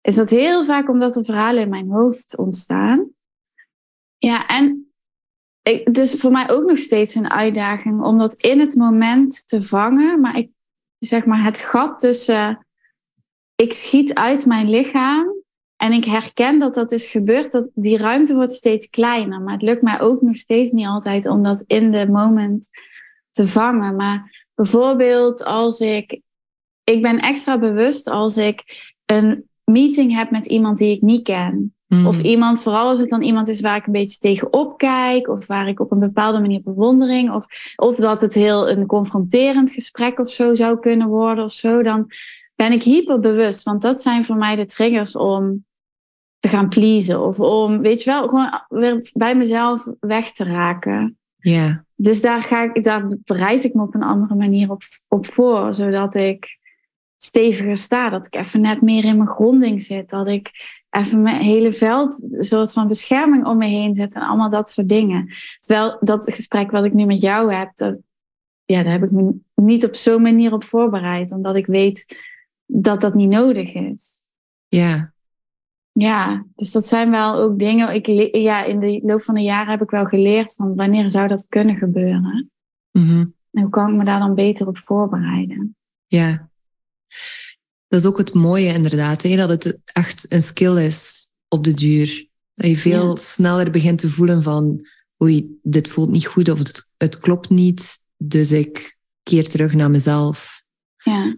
Is 0.00 0.14
dat 0.14 0.30
heel 0.30 0.64
vaak 0.64 0.88
omdat 0.88 1.16
er 1.16 1.24
verhalen 1.24 1.62
in 1.62 1.68
mijn 1.68 1.90
hoofd 1.90 2.36
ontstaan. 2.36 3.10
Ja, 4.18 4.46
en 4.48 4.81
ik, 5.62 5.86
het 5.86 5.98
is 5.98 6.14
voor 6.14 6.30
mij 6.30 6.50
ook 6.50 6.68
nog 6.68 6.78
steeds 6.78 7.14
een 7.14 7.30
uitdaging 7.30 8.02
om 8.02 8.18
dat 8.18 8.34
in 8.34 8.60
het 8.60 8.74
moment 8.74 9.46
te 9.46 9.62
vangen. 9.62 10.20
Maar 10.20 10.38
ik 10.38 10.50
zeg 10.98 11.24
maar 11.24 11.44
het 11.44 11.58
gat 11.58 11.98
tussen 11.98 12.66
ik 13.54 13.72
schiet 13.72 14.14
uit 14.14 14.46
mijn 14.46 14.70
lichaam 14.70 15.42
en 15.76 15.92
ik 15.92 16.04
herken 16.04 16.58
dat 16.58 16.74
dat 16.74 16.92
is 16.92 17.08
gebeurd, 17.08 17.52
dat 17.52 17.68
die 17.74 17.96
ruimte 17.96 18.34
wordt 18.34 18.52
steeds 18.52 18.88
kleiner. 18.88 19.40
Maar 19.40 19.52
het 19.52 19.62
lukt 19.62 19.82
mij 19.82 20.00
ook 20.00 20.22
nog 20.22 20.36
steeds 20.36 20.70
niet 20.70 20.86
altijd 20.86 21.26
om 21.26 21.42
dat 21.42 21.64
in 21.66 21.90
de 21.90 22.08
moment 22.10 22.68
te 23.30 23.46
vangen. 23.46 23.96
Maar 23.96 24.46
bijvoorbeeld 24.54 25.44
als 25.44 25.80
ik, 25.80 26.20
ik 26.84 27.02
ben 27.02 27.18
extra 27.18 27.58
bewust 27.58 28.08
als 28.08 28.36
ik 28.36 28.62
een 29.06 29.48
meeting 29.64 30.14
heb 30.14 30.30
met 30.30 30.46
iemand 30.46 30.78
die 30.78 30.96
ik 30.96 31.02
niet 31.02 31.22
ken. 31.22 31.74
Mm. 31.92 32.06
Of 32.06 32.22
iemand, 32.22 32.62
vooral 32.62 32.88
als 32.88 33.00
het 33.00 33.08
dan 33.08 33.22
iemand 33.22 33.48
is 33.48 33.60
waar 33.60 33.76
ik 33.76 33.86
een 33.86 33.92
beetje 33.92 34.18
tegenop 34.18 34.78
kijk, 34.78 35.28
of 35.28 35.46
waar 35.46 35.68
ik 35.68 35.80
op 35.80 35.90
een 35.90 35.98
bepaalde 35.98 36.40
manier 36.40 36.62
bewondering, 36.62 37.32
of, 37.32 37.46
of 37.76 37.96
dat 37.96 38.20
het 38.20 38.34
heel 38.34 38.70
een 38.70 38.86
confronterend 38.86 39.70
gesprek 39.70 40.18
of 40.18 40.30
zo 40.30 40.54
zou 40.54 40.78
kunnen 40.78 41.08
worden 41.08 41.44
of 41.44 41.52
zo, 41.52 41.82
dan 41.82 42.10
ben 42.54 42.72
ik 42.72 42.82
hyperbewust. 42.82 43.62
Want 43.62 43.82
dat 43.82 44.02
zijn 44.02 44.24
voor 44.24 44.36
mij 44.36 44.56
de 44.56 44.64
triggers 44.64 45.16
om 45.16 45.64
te 46.38 46.48
gaan 46.48 46.68
pleasen. 46.68 47.20
Of 47.20 47.40
om, 47.40 47.80
weet 47.80 48.02
je 48.02 48.10
wel, 48.10 48.28
gewoon 48.28 48.64
weer 48.68 49.10
bij 49.12 49.36
mezelf 49.36 49.88
weg 50.00 50.32
te 50.32 50.44
raken. 50.44 51.18
Ja. 51.36 51.84
Dus 51.94 52.20
daar, 52.20 52.42
ga 52.42 52.62
ik, 52.62 52.84
daar 52.84 53.06
bereid 53.24 53.64
ik 53.64 53.74
me 53.74 53.82
op 53.82 53.94
een 53.94 54.02
andere 54.02 54.34
manier 54.34 54.70
op, 54.70 54.82
op 55.08 55.26
voor. 55.26 55.74
Zodat 55.74 56.14
ik 56.14 56.58
steviger 57.16 57.76
sta. 57.76 58.08
Dat 58.08 58.26
ik 58.26 58.34
even 58.34 58.60
net 58.60 58.80
meer 58.80 59.04
in 59.04 59.16
mijn 59.16 59.28
gronding 59.28 59.82
zit. 59.82 60.10
Dat 60.10 60.28
ik 60.28 60.50
even 60.92 61.22
mijn 61.22 61.42
hele 61.42 61.72
veld, 61.72 62.22
een 62.30 62.44
soort 62.44 62.72
van 62.72 62.88
bescherming 62.88 63.46
om 63.46 63.58
me 63.58 63.66
heen 63.66 63.94
zet. 63.94 64.14
En 64.14 64.22
allemaal 64.22 64.50
dat 64.50 64.70
soort 64.70 64.88
dingen. 64.88 65.28
Terwijl 65.60 65.98
dat 66.00 66.32
gesprek 66.34 66.70
wat 66.70 66.86
ik 66.86 66.92
nu 66.92 67.04
met 67.04 67.20
jou 67.20 67.52
heb, 67.52 67.76
dat, 67.76 67.96
ja, 68.64 68.82
daar 68.82 68.92
heb 68.92 69.02
ik 69.02 69.10
me 69.10 69.34
niet 69.54 69.84
op 69.84 69.94
zo'n 69.94 70.22
manier 70.22 70.52
op 70.52 70.64
voorbereid. 70.64 71.32
Omdat 71.32 71.56
ik 71.56 71.66
weet 71.66 72.18
dat 72.66 73.00
dat 73.00 73.14
niet 73.14 73.28
nodig 73.28 73.74
is. 73.74 74.28
Ja. 74.68 75.12
Ja, 75.92 76.46
dus 76.54 76.72
dat 76.72 76.86
zijn 76.86 77.10
wel 77.10 77.34
ook 77.34 77.58
dingen. 77.58 77.94
Ik, 77.94 78.06
ja, 78.36 78.64
in 78.64 78.80
de 78.80 79.00
loop 79.02 79.22
van 79.22 79.34
de 79.34 79.42
jaren 79.42 79.70
heb 79.70 79.82
ik 79.82 79.90
wel 79.90 80.04
geleerd 80.04 80.54
van 80.54 80.74
wanneer 80.74 81.10
zou 81.10 81.26
dat 81.26 81.46
kunnen 81.48 81.76
gebeuren. 81.76 82.50
Mhm. 82.90 83.24
En 83.50 83.62
hoe 83.62 83.70
kan 83.70 83.90
ik 83.90 83.96
me 83.96 84.04
daar 84.04 84.18
dan 84.18 84.34
beter 84.34 84.66
op 84.66 84.78
voorbereiden? 84.78 85.76
Ja. 86.06 86.50
Dat 87.92 88.00
is 88.00 88.06
ook 88.06 88.18
het 88.18 88.34
mooie 88.34 88.72
inderdaad, 88.72 89.22
hè? 89.22 89.36
dat 89.36 89.48
het 89.48 89.80
echt 89.84 90.32
een 90.32 90.42
skill 90.42 90.84
is 90.84 91.30
op 91.48 91.64
de 91.64 91.74
duur. 91.74 92.26
Dat 92.54 92.66
je 92.66 92.76
veel 92.76 93.08
Ja. 93.08 93.16
sneller 93.16 93.70
begint 93.70 93.98
te 93.98 94.08
voelen 94.10 94.42
van 94.42 94.86
oei, 95.22 95.58
dit 95.62 95.88
voelt 95.88 96.10
niet 96.10 96.26
goed 96.26 96.48
of 96.48 96.58
het, 96.58 96.86
het 96.96 97.18
klopt 97.18 97.50
niet. 97.50 98.00
Dus 98.16 98.52
ik 98.52 98.96
keer 99.22 99.48
terug 99.48 99.72
naar 99.72 99.90
mezelf. 99.90 100.62
Ja, 100.96 101.36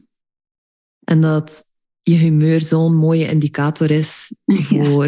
En 1.05 1.21
dat 1.21 1.65
je 2.03 2.15
humeur 2.15 2.61
zo'n 2.61 2.97
mooie 2.97 3.29
indicator 3.29 3.91
is 3.91 4.33
ja 4.45 4.63
voor 4.63 5.07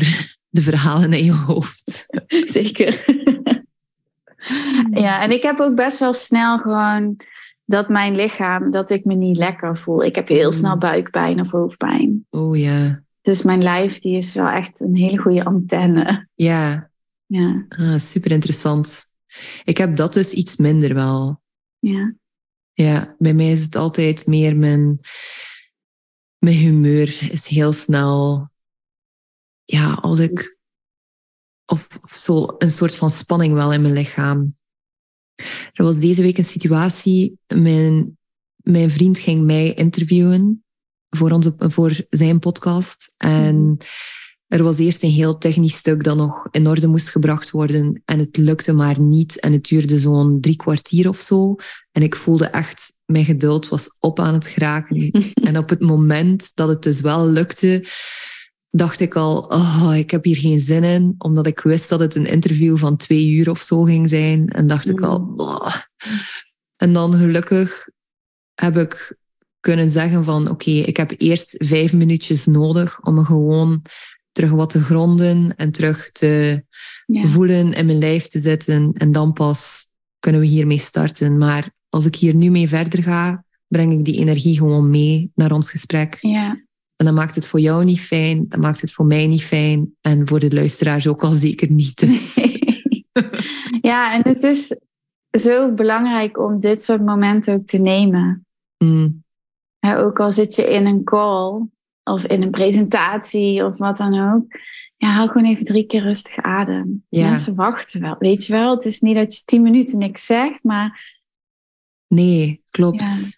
de 0.48 0.62
verhalen 0.62 1.12
in 1.12 1.24
je 1.24 1.32
hoofd. 1.32 2.06
zeker. 2.58 3.04
ja, 5.04 5.22
en 5.22 5.30
ik 5.30 5.42
heb 5.42 5.60
ook 5.60 5.74
best 5.74 5.98
wel 5.98 6.12
snel 6.14 6.58
gewoon 6.58 7.16
dat 7.66 7.88
mijn 7.88 8.16
lichaam, 8.16 8.70
dat 8.70 8.90
ik 8.90 9.04
me 9.04 9.14
niet 9.14 9.36
lekker 9.36 9.78
voel. 9.78 10.04
Ik 10.04 10.14
heb 10.14 10.28
heel 10.28 10.52
snel 10.52 10.78
buikpijn 10.78 11.40
of 11.40 11.50
hoofdpijn. 11.50 12.26
Oh 12.30 12.56
ja. 12.56 13.02
Dus 13.20 13.42
mijn 13.42 13.62
lijf, 13.62 14.00
die 14.00 14.16
is 14.16 14.34
wel 14.34 14.48
echt 14.48 14.80
een 14.80 14.96
hele 14.96 15.18
goede 15.18 15.44
antenne. 15.44 16.28
Ja, 16.34 16.90
Ja, 17.26 17.66
ah, 17.68 17.98
super 17.98 18.30
interessant. 18.30 19.08
Ik 19.64 19.78
heb 19.78 19.96
dat 19.96 20.12
dus 20.12 20.32
iets 20.32 20.56
minder 20.56 20.94
wel. 20.94 21.42
ja, 21.78 22.14
Ja, 22.72 23.14
bij 23.18 23.34
mij 23.34 23.50
is 23.50 23.62
het 23.62 23.76
altijd 23.76 24.26
meer 24.26 24.56
mijn, 24.56 25.00
mijn 26.38 26.56
humeur 26.56 27.30
is 27.30 27.46
heel 27.46 27.72
snel. 27.72 28.48
Ja, 29.64 29.92
als 29.92 30.18
ik. 30.18 30.58
Of, 31.64 31.98
of 32.02 32.10
zo 32.10 32.54
een 32.58 32.70
soort 32.70 32.96
van 32.96 33.10
spanning 33.10 33.54
wel 33.54 33.72
in 33.72 33.82
mijn 33.82 33.94
lichaam. 33.94 34.56
Er 35.72 35.84
was 35.84 35.98
deze 35.98 36.22
week 36.22 36.38
een 36.38 36.44
situatie. 36.44 37.38
Mijn, 37.54 38.18
mijn 38.56 38.90
vriend 38.90 39.18
ging 39.18 39.44
mij 39.44 39.74
interviewen 39.74 40.64
voor, 41.10 41.30
onze, 41.30 41.54
voor 41.58 42.00
zijn 42.10 42.38
podcast. 42.38 43.14
En 43.16 43.78
er 44.46 44.62
was 44.62 44.78
eerst 44.78 45.02
een 45.02 45.10
heel 45.10 45.38
technisch 45.38 45.76
stuk 45.76 46.04
dat 46.04 46.16
nog 46.16 46.48
in 46.50 46.66
orde 46.66 46.86
moest 46.86 47.08
gebracht 47.08 47.50
worden. 47.50 48.02
En 48.04 48.18
het 48.18 48.36
lukte 48.36 48.72
maar 48.72 49.00
niet. 49.00 49.40
En 49.40 49.52
het 49.52 49.64
duurde 49.64 49.98
zo'n 49.98 50.40
drie 50.40 50.56
kwartier 50.56 51.08
of 51.08 51.20
zo. 51.20 51.54
En 51.92 52.02
ik 52.02 52.16
voelde 52.16 52.46
echt, 52.46 52.92
mijn 53.04 53.24
geduld 53.24 53.68
was 53.68 53.96
op 54.00 54.20
aan 54.20 54.34
het 54.34 54.46
geraken. 54.46 55.10
en 55.48 55.58
op 55.58 55.68
het 55.68 55.80
moment 55.80 56.50
dat 56.54 56.68
het 56.68 56.82
dus 56.82 57.00
wel 57.00 57.28
lukte, 57.28 57.88
dacht 58.76 59.00
ik 59.00 59.14
al, 59.14 59.38
oh, 59.38 59.92
ik 59.96 60.10
heb 60.10 60.24
hier 60.24 60.36
geen 60.36 60.60
zin 60.60 60.84
in. 60.84 61.14
Omdat 61.18 61.46
ik 61.46 61.60
wist 61.60 61.88
dat 61.88 62.00
het 62.00 62.14
een 62.14 62.26
interview 62.26 62.76
van 62.76 62.96
twee 62.96 63.28
uur 63.28 63.50
of 63.50 63.60
zo 63.60 63.82
ging 63.82 64.08
zijn. 64.08 64.48
En 64.48 64.66
dacht 64.66 64.88
ik 64.88 65.00
al, 65.00 65.32
oh. 65.36 65.74
En 66.76 66.92
dan 66.92 67.14
gelukkig 67.14 67.88
heb 68.54 68.76
ik 68.76 69.16
kunnen 69.60 69.88
zeggen 69.88 70.24
van 70.24 70.50
oké, 70.50 70.70
ik 70.70 70.96
heb 70.96 71.14
eerst 71.18 71.54
vijf 71.58 71.92
minuutjes 71.92 72.46
nodig 72.46 73.02
om 73.02 73.14
me 73.14 73.24
gewoon 73.24 73.82
terug 74.32 74.50
wat 74.50 74.70
te 74.70 74.82
gronden 74.82 75.56
en 75.56 75.72
terug 75.72 76.10
te 76.12 76.64
voelen 77.06 77.72
in 77.72 77.86
mijn 77.86 77.98
lijf 77.98 78.26
te 78.26 78.40
zitten. 78.40 78.90
En 78.94 79.12
dan 79.12 79.32
pas 79.32 79.88
kunnen 80.18 80.40
we 80.40 80.46
hiermee 80.46 80.78
starten. 80.78 81.38
Maar 81.38 81.70
als 81.88 82.06
ik 82.06 82.16
hier 82.16 82.34
nu 82.34 82.50
mee 82.50 82.68
verder 82.68 83.02
ga, 83.02 83.44
breng 83.68 83.92
ik 83.92 84.04
die 84.04 84.18
energie 84.18 84.56
gewoon 84.56 84.90
mee 84.90 85.30
naar 85.34 85.52
ons 85.52 85.70
gesprek. 85.70 86.18
Ja. 86.20 86.65
En 86.96 87.04
dan 87.04 87.14
maakt 87.14 87.34
het 87.34 87.46
voor 87.46 87.60
jou 87.60 87.84
niet 87.84 88.00
fijn, 88.00 88.48
dan 88.48 88.60
maakt 88.60 88.80
het 88.80 88.92
voor 88.92 89.06
mij 89.06 89.26
niet 89.26 89.44
fijn 89.44 89.94
en 90.00 90.28
voor 90.28 90.40
de 90.40 90.54
luisteraars 90.54 91.06
ook 91.06 91.22
al 91.22 91.32
zeker 91.32 91.70
niet. 91.70 91.98
Dus. 91.98 92.34
ja, 93.90 94.14
en 94.14 94.22
het 94.28 94.42
is 94.42 94.80
zo 95.30 95.72
belangrijk 95.72 96.38
om 96.38 96.60
dit 96.60 96.82
soort 96.82 97.04
momenten 97.04 97.54
ook 97.54 97.66
te 97.66 97.78
nemen. 97.78 98.46
Mm. 98.84 99.24
ook 99.80 100.20
al 100.20 100.32
zit 100.32 100.54
je 100.54 100.62
in 100.62 100.86
een 100.86 101.04
call 101.04 101.66
of 102.04 102.26
in 102.26 102.42
een 102.42 102.50
presentatie 102.50 103.64
of 103.64 103.78
wat 103.78 103.96
dan 103.96 104.34
ook. 104.34 104.44
Ja, 104.96 105.08
hou 105.08 105.28
gewoon 105.28 105.48
even 105.48 105.64
drie 105.64 105.86
keer 105.86 106.02
rustig 106.02 106.36
adem. 106.36 107.04
Ja. 107.08 107.28
Mensen 107.28 107.54
wachten 107.54 108.00
wel. 108.00 108.16
Weet 108.18 108.46
je 108.46 108.52
wel, 108.52 108.74
het 108.74 108.84
is 108.84 109.00
niet 109.00 109.16
dat 109.16 109.36
je 109.36 109.44
tien 109.44 109.62
minuten 109.62 109.98
niks 109.98 110.26
zegt, 110.26 110.64
maar. 110.64 111.14
Nee, 112.08 112.62
klopt. 112.70 113.35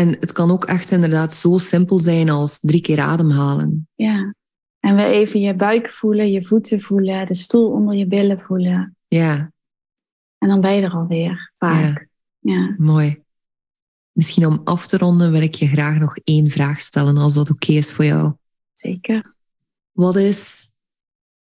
En 0.00 0.16
het 0.20 0.32
kan 0.32 0.50
ook 0.50 0.64
echt 0.64 0.90
inderdaad 0.90 1.32
zo 1.32 1.58
simpel 1.58 1.98
zijn 1.98 2.28
als 2.28 2.60
drie 2.60 2.80
keer 2.80 3.00
ademhalen. 3.00 3.88
Ja. 3.94 4.34
En 4.78 4.94
weer 4.94 5.10
even 5.10 5.40
je 5.40 5.54
buik 5.54 5.90
voelen, 5.90 6.30
je 6.30 6.42
voeten 6.42 6.80
voelen, 6.80 7.26
de 7.26 7.34
stoel 7.34 7.70
onder 7.70 7.94
je 7.94 8.06
billen 8.06 8.40
voelen. 8.40 8.96
Ja. 9.08 9.52
En 10.38 10.48
dan 10.48 10.60
ben 10.60 10.74
je 10.74 10.82
er 10.82 10.92
alweer, 10.92 11.52
vaak. 11.56 12.08
Ja. 12.38 12.52
ja. 12.52 12.74
Mooi. 12.76 13.22
Misschien 14.12 14.46
om 14.46 14.60
af 14.64 14.86
te 14.86 14.98
ronden 14.98 15.32
wil 15.32 15.42
ik 15.42 15.54
je 15.54 15.66
graag 15.66 15.98
nog 15.98 16.16
één 16.16 16.50
vraag 16.50 16.80
stellen, 16.80 17.16
als 17.16 17.34
dat 17.34 17.50
oké 17.50 17.72
is 17.72 17.92
voor 17.92 18.04
jou. 18.04 18.32
Zeker. 18.72 19.34
Wat 19.92 20.16
is 20.16 20.72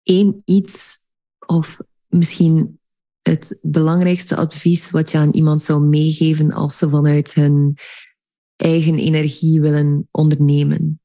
één 0.03 0.41
iets 0.45 0.99
of 1.45 1.79
misschien 2.07 2.79
het 3.21 3.59
belangrijkste 3.61 4.35
advies 4.35 4.91
wat 4.91 5.11
je 5.11 5.17
aan 5.17 5.31
iemand 5.31 5.61
zou 5.61 5.81
meegeven 5.81 6.51
als 6.51 6.77
ze 6.77 6.89
vanuit 6.89 7.33
hun 7.33 7.77
eigen 8.61 8.97
energie 8.97 9.61
willen 9.61 10.07
ondernemen? 10.11 10.99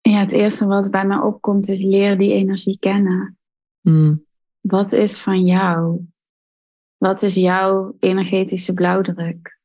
Ja, 0.00 0.18
het 0.18 0.32
eerste 0.32 0.66
wat 0.66 0.90
bij 0.90 1.06
mij 1.06 1.18
opkomt 1.18 1.68
is 1.68 1.82
leer 1.82 2.18
die 2.18 2.32
energie 2.32 2.78
kennen. 2.78 3.38
Hmm. 3.80 4.24
Wat 4.60 4.92
is 4.92 5.18
van 5.18 5.44
jou? 5.44 6.00
Wat 6.96 7.22
is 7.22 7.34
jouw 7.34 7.96
energetische 8.00 8.72
blauwdruk? 8.72 9.58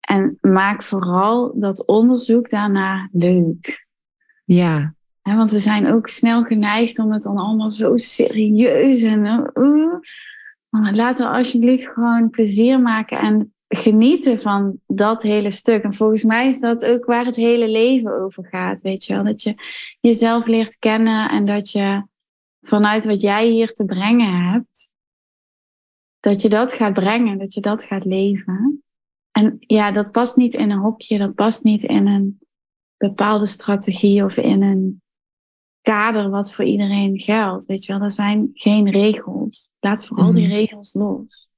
En 0.00 0.38
maak 0.40 0.82
vooral 0.82 1.60
dat 1.60 1.86
onderzoek 1.86 2.50
daarna 2.50 3.08
leuk. 3.12 3.86
Ja. 4.44 4.94
want 5.22 5.50
we 5.50 5.58
zijn 5.58 5.92
ook 5.92 6.08
snel 6.08 6.44
geneigd 6.44 6.98
om 6.98 7.12
het 7.12 7.22
dan 7.22 7.36
allemaal 7.36 7.70
zo 7.70 7.96
serieus 7.96 9.02
en. 9.02 9.50
Uh, 9.54 10.92
laten 10.92 11.26
we 11.26 11.32
alsjeblieft 11.36 11.86
gewoon 11.86 12.30
plezier 12.30 12.80
maken 12.80 13.18
en 13.18 13.54
genieten 13.74 14.40
van 14.40 14.80
dat 14.86 15.22
hele 15.22 15.50
stuk. 15.50 15.82
En 15.82 15.94
volgens 15.94 16.22
mij 16.22 16.48
is 16.48 16.60
dat 16.60 16.84
ook 16.84 17.04
waar 17.04 17.24
het 17.24 17.36
hele 17.36 17.68
leven 17.68 18.20
over 18.20 18.46
gaat. 18.46 18.80
Weet 18.80 19.04
je 19.04 19.14
wel, 19.14 19.24
dat 19.24 19.42
je 19.42 19.54
jezelf 20.00 20.46
leert 20.46 20.78
kennen 20.78 21.30
en 21.30 21.44
dat 21.44 21.70
je 21.70 22.02
vanuit 22.60 23.04
wat 23.04 23.20
jij 23.20 23.48
hier 23.48 23.72
te 23.72 23.84
brengen 23.84 24.50
hebt, 24.50 24.92
dat 26.20 26.42
je 26.42 26.48
dat 26.48 26.72
gaat 26.72 26.92
brengen, 26.92 27.38
dat 27.38 27.54
je 27.54 27.60
dat 27.60 27.84
gaat 27.84 28.04
leven. 28.04 28.82
En 29.30 29.56
ja, 29.58 29.92
dat 29.92 30.10
past 30.10 30.36
niet 30.36 30.54
in 30.54 30.70
een 30.70 30.78
hokje, 30.78 31.18
dat 31.18 31.34
past 31.34 31.62
niet 31.62 31.82
in 31.82 32.06
een 32.06 32.38
bepaalde 32.96 33.46
strategie 33.46 34.24
of 34.24 34.36
in 34.36 34.62
een 34.62 35.02
kader 35.80 36.30
wat 36.30 36.52
voor 36.52 36.64
iedereen 36.64 37.18
geldt. 37.18 37.66
Weet 37.66 37.84
je 37.84 37.92
wel, 37.92 38.02
er 38.02 38.10
zijn 38.10 38.50
geen 38.52 38.90
regels. 38.90 39.70
Laat 39.80 40.06
vooral 40.06 40.32
die 40.32 40.46
mhm. 40.46 40.54
regels 40.54 40.94
los. 40.94 41.49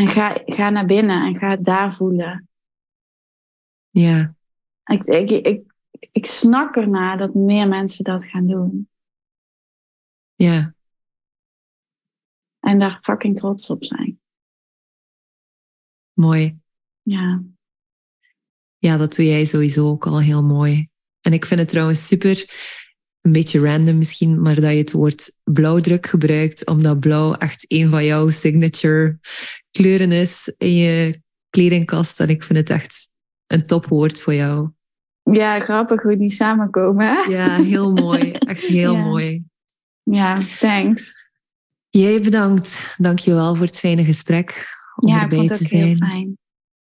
En 0.00 0.08
ga, 0.08 0.42
ga 0.44 0.70
naar 0.70 0.86
binnen 0.86 1.26
en 1.26 1.36
ga 1.36 1.48
het 1.48 1.64
daar 1.64 1.92
voelen. 1.92 2.48
Ja. 3.90 4.34
Ik, 4.84 5.04
ik, 5.04 5.30
ik, 5.30 5.74
ik 6.12 6.26
snak 6.26 6.76
ernaar 6.76 7.18
dat 7.18 7.34
meer 7.34 7.68
mensen 7.68 8.04
dat 8.04 8.24
gaan 8.24 8.46
doen. 8.46 8.88
Ja. 10.34 10.74
En 12.60 12.78
daar 12.78 12.98
fucking 12.98 13.36
trots 13.36 13.70
op 13.70 13.84
zijn. 13.84 14.20
Mooi. 16.12 16.58
Ja. 17.02 17.42
Ja, 18.78 18.96
dat 18.96 19.14
doe 19.14 19.26
jij 19.26 19.44
sowieso 19.44 19.88
ook 19.88 20.06
al 20.06 20.20
heel 20.20 20.42
mooi. 20.42 20.88
En 21.20 21.32
ik 21.32 21.44
vind 21.44 21.60
het 21.60 21.68
trouwens 21.68 22.06
super, 22.06 22.44
een 23.20 23.32
beetje 23.32 23.60
random 23.60 23.98
misschien, 23.98 24.40
maar 24.40 24.54
dat 24.54 24.70
je 24.70 24.76
het 24.76 24.92
woord 24.92 25.34
blauwdruk 25.44 26.06
gebruikt, 26.06 26.66
omdat 26.66 27.00
blauw 27.00 27.34
echt 27.34 27.64
een 27.68 27.88
van 27.88 28.04
jouw 28.04 28.30
signature 28.30 29.18
kleuren 29.70 30.12
is 30.12 30.52
in 30.56 30.74
je 30.74 31.22
kledingkast. 31.50 32.20
En 32.20 32.28
ik 32.28 32.42
vind 32.42 32.58
het 32.58 32.70
echt 32.70 33.08
een 33.46 33.66
topwoord 33.66 34.20
voor 34.20 34.34
jou. 34.34 34.70
Ja, 35.22 35.60
grappig 35.60 36.02
hoe 36.02 36.16
die 36.16 36.30
samenkomen. 36.30 37.06
Hè? 37.06 37.30
Ja, 37.32 37.62
heel 37.62 37.92
mooi. 37.92 38.32
Echt 38.32 38.66
heel 38.66 38.96
mooi. 39.10 39.44
Ja, 40.02 40.46
thanks. 40.58 41.28
Jij 41.90 42.20
bedankt. 42.20 42.94
Dankjewel 42.96 43.56
voor 43.56 43.66
het 43.66 43.78
fijne 43.78 44.04
gesprek. 44.04 44.68
Om 44.96 45.08
ja, 45.08 45.22
erbij 45.22 45.38
ik 45.38 45.48
vond 45.48 45.60
het 45.60 45.72
ook 45.72 45.78
heel 45.78 45.96
fijn. 45.96 46.38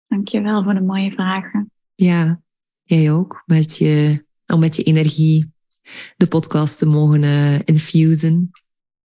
Dankjewel 0.07 0.63
voor 0.63 0.73
de 0.73 0.81
mooie 0.81 1.11
vragen. 1.11 1.71
Ja, 1.95 2.41
jij 2.83 3.11
ook. 3.11 3.43
Met 3.45 3.77
je, 3.77 4.25
om 4.45 4.59
met 4.59 4.75
je 4.75 4.83
energie 4.83 5.53
de 6.17 6.27
podcast 6.27 6.77
te 6.77 6.85
mogen 6.85 7.23
uh, 7.23 7.59
infusen. 7.65 8.51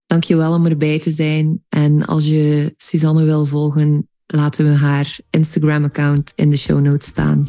Dankjewel 0.07 0.53
om 0.53 0.67
erbij 0.67 0.99
te 0.99 1.13
zijn. 1.13 1.65
En 1.69 2.07
als 2.07 2.27
je 2.27 2.75
Suzanne 2.77 3.25
wil 3.25 3.47
volgen, 3.47 4.09
laten 4.27 4.65
we 4.65 4.75
haar 4.75 5.19
Instagram-account 5.31 6.33
in 6.35 6.51
de 6.51 6.57
show 6.57 6.81
notes 6.81 7.09
staan. 7.09 7.47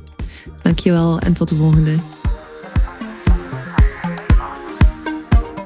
Dankjewel 0.63 1.19
en 1.19 1.33
tot 1.33 1.49
de 1.49 1.55
volgende. 1.55 1.95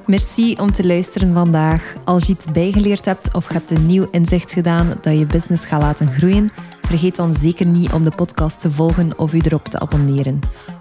Merci 0.06 0.56
om 0.56 0.72
te 0.72 0.88
luisteren 0.88 1.34
vandaag. 1.34 1.94
Als 2.04 2.26
je 2.26 2.34
iets 2.34 2.52
bijgeleerd 2.52 3.06
hebt 3.06 3.34
of 3.34 3.48
hebt 3.48 3.72
een 3.72 3.86
nieuw 3.86 4.08
inzicht 4.12 4.52
gedaan 4.52 4.98
dat 5.02 5.20
je 5.20 5.26
business 5.26 5.66
gaat 5.66 5.82
laten 5.82 6.08
groeien, 6.08 6.50
vergeet 6.82 7.16
dan 7.16 7.36
zeker 7.36 7.66
niet 7.66 7.92
om 7.92 8.04
de 8.04 8.12
podcast 8.16 8.60
te 8.60 8.72
volgen 8.72 9.20
of 9.20 9.34
u 9.34 9.40
erop 9.40 9.66
te 9.66 9.80
abonneren. 9.80 10.40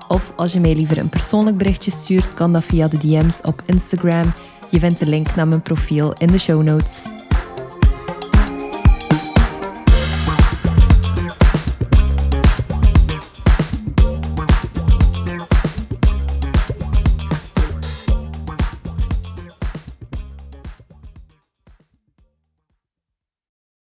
Of 0.09 0.33
als 0.37 0.53
je 0.53 0.61
mij 0.61 0.75
liever 0.75 0.99
een 0.99 1.09
persoonlijk 1.09 1.57
berichtje 1.57 1.91
stuurt, 1.91 2.35
kan 2.35 2.53
dat 2.53 2.65
via 2.65 2.89
de 2.89 2.99
DM's 2.99 3.41
op 3.43 3.63
Instagram. 3.67 4.33
Je 4.71 4.79
vindt 4.79 4.99
de 4.99 5.07
link 5.07 5.35
naar 5.35 5.49
mijn 5.49 5.63
profiel 5.63 6.13
in 6.13 6.27
de 6.27 6.39
show 6.39 6.63
notes. 6.63 7.14